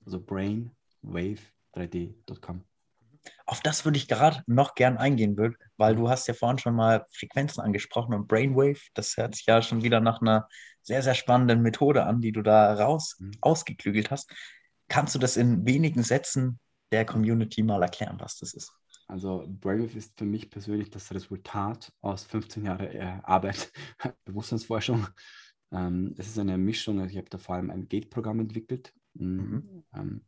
[0.04, 2.64] also brainwave3d.com.
[3.47, 5.36] Auf das würde ich gerade noch gern eingehen,
[5.76, 9.60] weil du hast ja vorhin schon mal Frequenzen angesprochen und Brainwave, das hört sich ja
[9.62, 10.48] schon wieder nach einer
[10.82, 13.32] sehr, sehr spannenden Methode an, die du da raus mhm.
[13.40, 14.32] ausgeklügelt hast.
[14.88, 16.59] Kannst du das in wenigen Sätzen
[16.92, 18.72] der Community mal erklären, was das ist?
[19.06, 23.72] Also Brainwave ist für mich persönlich das Resultat aus 15 Jahren äh, Arbeit,
[24.24, 25.06] Bewusstseinsforschung.
[25.72, 29.84] Ähm, es ist eine Mischung, also ich habe da vor allem ein Gate-Programm entwickelt, Mhm.
[29.94, 30.22] Ähm,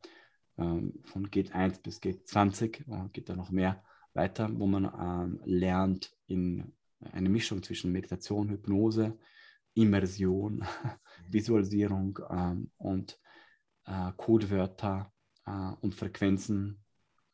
[0.58, 3.82] ähm, von Gate 1 bis Gate 20 äh, geht da noch mehr
[4.14, 6.72] weiter, wo man ähm, lernt in
[7.12, 9.18] eine Mischung zwischen Meditation, Hypnose,
[9.74, 10.64] Immersion.
[11.28, 13.18] Visualisierung ähm, und
[13.86, 15.12] äh, Codewörter
[15.46, 16.84] äh, und Frequenzen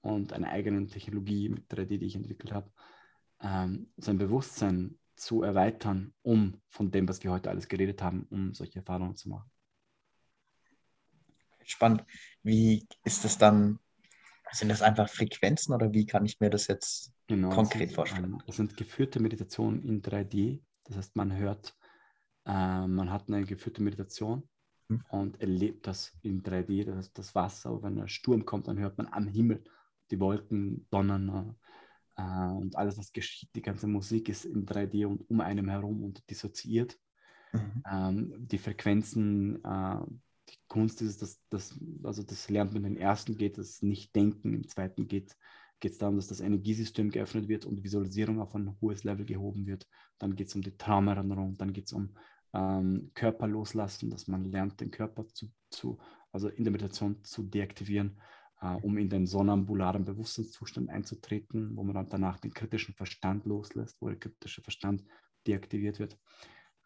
[0.01, 2.71] und eine eigene Technologie mit 3D, die ich entwickelt habe,
[3.41, 8.81] sein Bewusstsein zu erweitern, um von dem, was wir heute alles geredet haben, um solche
[8.81, 9.49] Erfahrungen zu machen
[11.71, 12.05] spannend.
[12.43, 13.79] Wie ist das dann?
[14.51, 18.43] Sind das einfach Frequenzen oder wie kann ich mir das jetzt genau, konkret vorstellen?
[18.47, 20.63] Das sind geführte Meditationen in 3D.
[20.85, 21.77] Das heißt, man hört,
[22.47, 24.49] äh, man hat eine geführte Meditation
[24.89, 25.05] hm.
[25.11, 26.87] und erlebt das in 3D.
[26.87, 29.63] Das heißt, das Wasser, wenn ein Sturm kommt, dann hört man am Himmel
[30.11, 31.55] die Wolken donnern
[32.17, 36.03] äh, und alles, was geschieht, die ganze Musik ist in 3D und um einem herum
[36.03, 36.99] und dissoziiert.
[37.53, 37.83] Mhm.
[37.91, 40.01] Ähm, die Frequenzen, äh,
[40.51, 44.69] die Kunst ist, dass das, also das lernt man im ersten geht das Nicht-Denken, im
[44.69, 45.37] zweiten geht
[45.81, 49.87] es darum, dass das Energiesystem geöffnet wird und Visualisierung auf ein hohes Level gehoben wird.
[50.19, 52.15] Dann geht es um die Traumerinnerung, dann geht es um
[52.53, 55.99] ähm, Körper loslassen, dass man lernt, den Körper zu, zu
[56.33, 58.21] also in der Meditation zu deaktivieren,
[58.61, 64.01] äh, um in den sonnambularen Bewusstseinszustand einzutreten, wo man dann danach den kritischen Verstand loslässt,
[64.01, 65.05] wo der kritische Verstand
[65.47, 66.19] deaktiviert wird.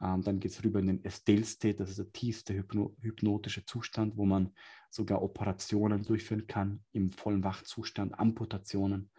[0.02, 3.64] Ähm, dann geht es rüber in den Estelle State, das ist der tiefste hypno hypnotische
[3.64, 4.50] Zustand, wo man
[4.90, 9.10] sogar Operationen durchführen kann im vollen Wachzustand, Amputationen.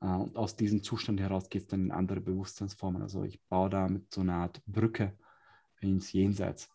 [0.00, 3.02] Äh, und aus diesem Zustand heraus geht es dann in andere Bewusstseinsformen.
[3.02, 5.12] Also ich baue da mit so einer Art Brücke
[5.80, 6.70] ins Jenseits.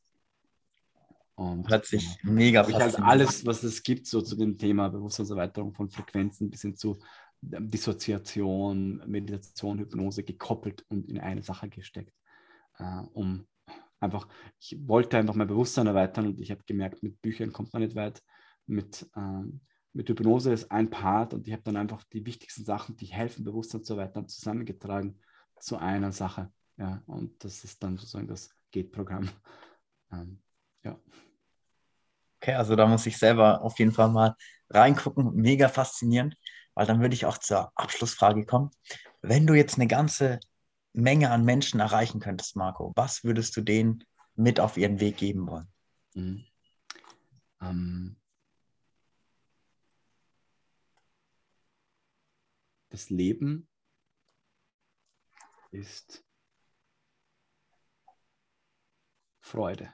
[1.36, 4.58] Und Hört sich ja, mega halt faszinierend halt alles, was es gibt, so zu dem
[4.58, 6.98] Thema Bewusstseinserweiterung von Frequenzen bis hin zu
[7.52, 12.14] ähm, Dissoziation, Meditation, Hypnose gekoppelt und in eine Sache gesteckt,
[12.80, 13.48] äh, um
[14.00, 14.28] einfach,
[14.60, 17.96] ich wollte einfach mein Bewusstsein erweitern und ich habe gemerkt, mit Büchern kommt man nicht
[17.96, 18.22] weit,
[18.66, 19.62] mit, ähm,
[19.94, 23.44] mit Hypnose ist ein Part und ich habe dann einfach die wichtigsten Sachen, die helfen,
[23.44, 25.20] Bewusstsein zu erweitern, zusammengetragen
[25.60, 26.52] zu einer Sache.
[26.78, 29.30] Ja, und das ist dann sozusagen das Gate-Programm.
[30.10, 30.42] Ähm,
[30.86, 30.98] ja.
[32.38, 34.38] Okay, also da muss ich selber auf jeden Fall mal
[34.70, 35.36] reingucken.
[35.36, 36.38] Mega faszinierend,
[36.76, 38.72] weil dann würde ich auch zur Abschlussfrage kommen.
[39.22, 40.40] Wenn du jetzt eine ganze
[40.98, 44.04] Menge an Menschen erreichen könntest, Marco, was würdest du denen
[44.36, 45.68] mit auf ihren Weg geben wollen?
[46.16, 46.46] Mhm.
[47.62, 48.20] Ähm,
[52.90, 53.68] das Leben
[55.70, 56.26] ist
[59.40, 59.94] Freude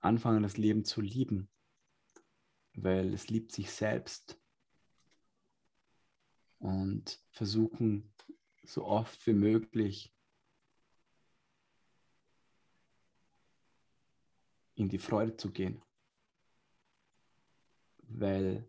[0.00, 1.50] anfangen, das Leben zu lieben,
[2.72, 4.40] weil es liebt sich selbst
[6.58, 8.14] und versuchen
[8.68, 10.14] so oft wie möglich
[14.74, 15.82] in die Freude zu gehen,
[18.02, 18.68] weil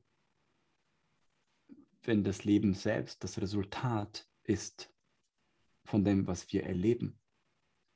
[2.03, 4.89] wenn das Leben selbst das Resultat ist
[5.83, 7.19] von dem, was wir erleben,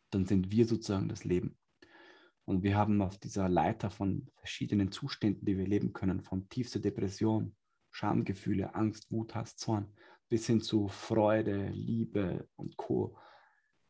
[0.09, 1.57] dann sind wir sozusagen das Leben.
[2.43, 6.81] Und wir haben auf dieser Leiter von verschiedenen Zuständen, die wir leben können, von tiefster
[6.81, 7.55] Depression,
[7.91, 9.95] Schamgefühle, Angst, Wut, Hass, Zorn,
[10.33, 13.15] bis hin zu Freude, Liebe und Co.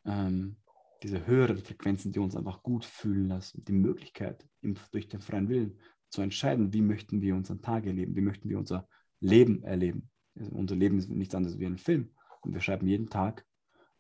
[0.04, 0.58] Ähm,
[1.02, 4.46] diese höheren Frequenzen, die uns einfach gut fühlen lassen, die Möglichkeit,
[4.92, 5.80] durch den freien Willen
[6.10, 8.90] zu entscheiden, wie möchten wir unseren Tag erleben, wie möchten wir unser
[9.22, 10.10] Leben erleben.
[10.36, 12.12] Also unser Leben ist nichts anderes wie ein Film.
[12.42, 13.46] Und wir schreiben jeden Tag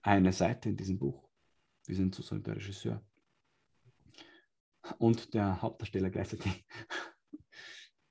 [0.01, 1.29] eine Seite in diesem Buch.
[1.85, 3.01] Wir sind sozusagen der Regisseur
[4.97, 6.65] und der Hauptdarsteller gleichzeitig,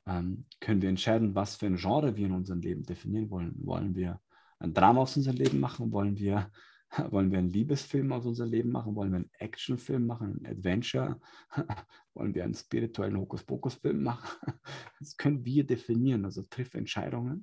[0.06, 3.54] ähm, können wir entscheiden, was für ein Genre wir in unserem Leben definieren wollen.
[3.58, 4.20] Wollen wir
[4.58, 5.92] ein Drama aus unserem Leben machen?
[5.92, 6.50] Wollen wir,
[7.10, 8.94] wollen wir einen Liebesfilm aus unserem Leben machen?
[8.94, 10.40] Wollen wir einen Actionfilm machen?
[10.40, 11.20] Ein Adventure?
[12.14, 14.28] wollen wir einen spirituellen Hokuspokus-Film machen?
[14.98, 16.24] Das können wir definieren.
[16.24, 17.42] Also triff Entscheidungen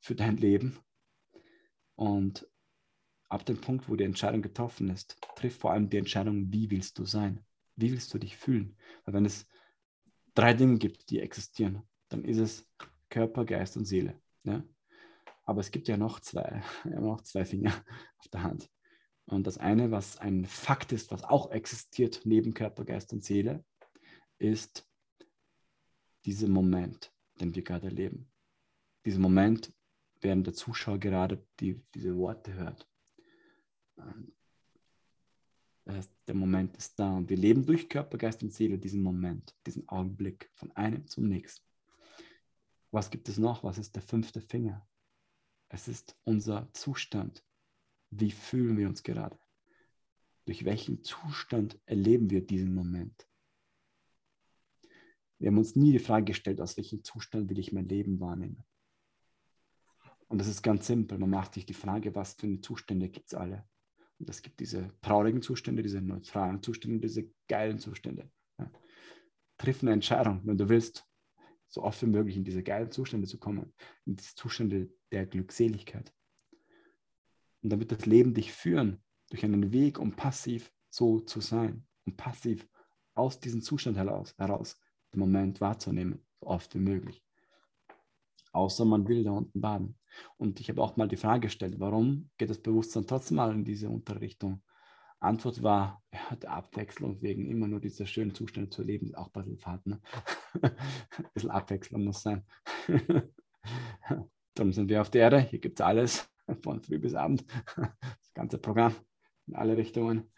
[0.00, 0.76] für dein Leben.
[1.94, 2.48] Und
[3.28, 6.98] ab dem Punkt, wo die Entscheidung getroffen ist, triff vor allem die Entscheidung, wie willst
[6.98, 7.44] du sein?
[7.76, 8.76] Wie willst du dich fühlen?
[9.04, 9.46] Weil wenn es
[10.34, 12.68] drei Dinge gibt, die existieren, dann ist es
[13.08, 14.20] Körper, Geist und Seele.
[14.44, 14.62] Ja?
[15.44, 17.72] Aber es gibt ja noch zwei, ja, noch zwei Finger
[18.18, 18.70] auf der Hand.
[19.26, 23.64] Und das eine, was ein Fakt ist, was auch existiert neben Körper, Geist und Seele,
[24.38, 24.86] ist
[26.24, 28.30] dieser Moment, den wir gerade erleben.
[29.04, 29.72] Dieser Moment,
[30.20, 32.88] während der Zuschauer gerade die, diese Worte hört.
[35.86, 39.88] Der Moment ist da und wir leben durch Körper, Geist und Seele diesen Moment, diesen
[39.88, 41.66] Augenblick von einem zum nächsten.
[42.92, 43.64] Was gibt es noch?
[43.64, 44.86] Was ist der fünfte Finger?
[45.68, 47.42] Es ist unser Zustand.
[48.10, 49.38] Wie fühlen wir uns gerade?
[50.44, 53.26] Durch welchen Zustand erleben wir diesen Moment?
[55.38, 58.62] Wir haben uns nie die Frage gestellt, aus welchem Zustand will ich mein Leben wahrnehmen.
[60.28, 61.18] Und das ist ganz simpel.
[61.18, 63.68] Man macht sich die Frage, was für Zustände gibt es alle?
[64.28, 68.30] Es gibt diese traurigen Zustände, diese neutralen Zustände, diese geilen Zustände.
[68.58, 68.70] Ja.
[69.58, 71.06] Triff eine Entscheidung, wenn du willst,
[71.68, 73.72] so oft wie möglich in diese geilen Zustände zu kommen,
[74.04, 76.12] in diese Zustände der Glückseligkeit.
[77.62, 82.16] Und wird das Leben dich führen durch einen Weg, um passiv so zu sein, um
[82.16, 82.68] passiv
[83.14, 84.78] aus diesem Zustand heraus, heraus
[85.12, 87.22] den Moment wahrzunehmen, so oft wie möglich.
[88.52, 89.98] Außer man will da unten baden.
[90.36, 93.64] Und ich habe auch mal die Frage gestellt, warum geht das Bewusstsein trotzdem mal in
[93.64, 94.62] diese Unterrichtung?
[95.20, 99.28] Antwort war, ja, der Abwechslung wegen immer nur dieser schönen Zustände zu erleben, ist auch
[99.28, 99.86] ein bisschen fad.
[99.86, 100.00] Ne?
[100.62, 100.74] ein
[101.32, 102.44] bisschen Abwechslung muss sein.
[104.54, 105.40] Darum sind wir auf der Erde.
[105.40, 106.28] Hier gibt es alles,
[106.62, 107.44] von früh bis abend.
[107.76, 108.94] Das ganze Programm
[109.46, 110.32] in alle Richtungen.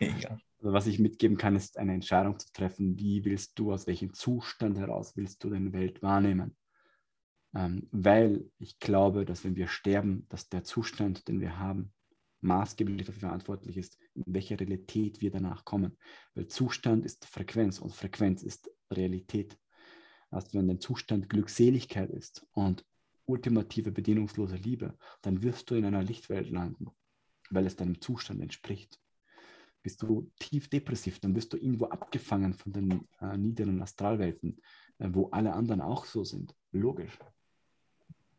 [0.00, 0.38] Mega.
[0.58, 4.14] Also was ich mitgeben kann, ist eine Entscheidung zu treffen, wie willst du, aus welchem
[4.14, 6.56] Zustand heraus willst du deine Welt wahrnehmen.
[7.54, 11.92] Ähm, weil ich glaube, dass wenn wir sterben, dass der Zustand, den wir haben,
[12.40, 15.96] maßgeblich dafür verantwortlich ist, in welche Realität wir danach kommen.
[16.34, 19.58] Weil Zustand ist Frequenz und Frequenz ist Realität.
[20.30, 22.84] Also wenn dein Zustand Glückseligkeit ist und
[23.26, 26.88] ultimative bedingungslose Liebe, dann wirst du in einer Lichtwelt landen,
[27.50, 29.00] weil es deinem Zustand entspricht.
[29.82, 34.60] Bist du tief depressiv, dann wirst du irgendwo abgefangen von den äh, niederen Astralwelten,
[34.98, 36.54] äh, wo alle anderen auch so sind.
[36.72, 37.18] Logisch.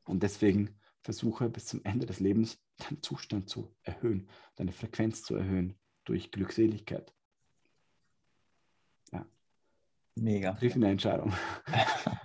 [0.06, 5.36] Und deswegen versuche bis zum Ende des Lebens deinen Zustand zu erhöhen, deine Frequenz zu
[5.36, 7.14] erhöhen, durch Glückseligkeit.
[9.12, 9.26] Ja.
[10.16, 10.54] Mega.
[10.54, 11.34] Triff eine Entscheidung.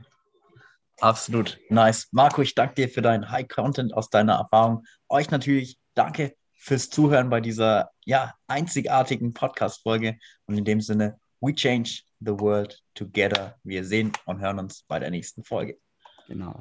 [1.01, 1.59] Absolut.
[1.71, 2.09] Nice.
[2.13, 4.85] Marco, ich danke dir für deinen High Content aus deiner Erfahrung.
[5.09, 10.19] Euch natürlich danke fürs Zuhören bei dieser ja, einzigartigen Podcast-Folge.
[10.45, 13.59] Und in dem Sinne, we change the world together.
[13.65, 15.79] Wir sehen und hören uns bei der nächsten Folge.
[16.29, 16.61] Genau.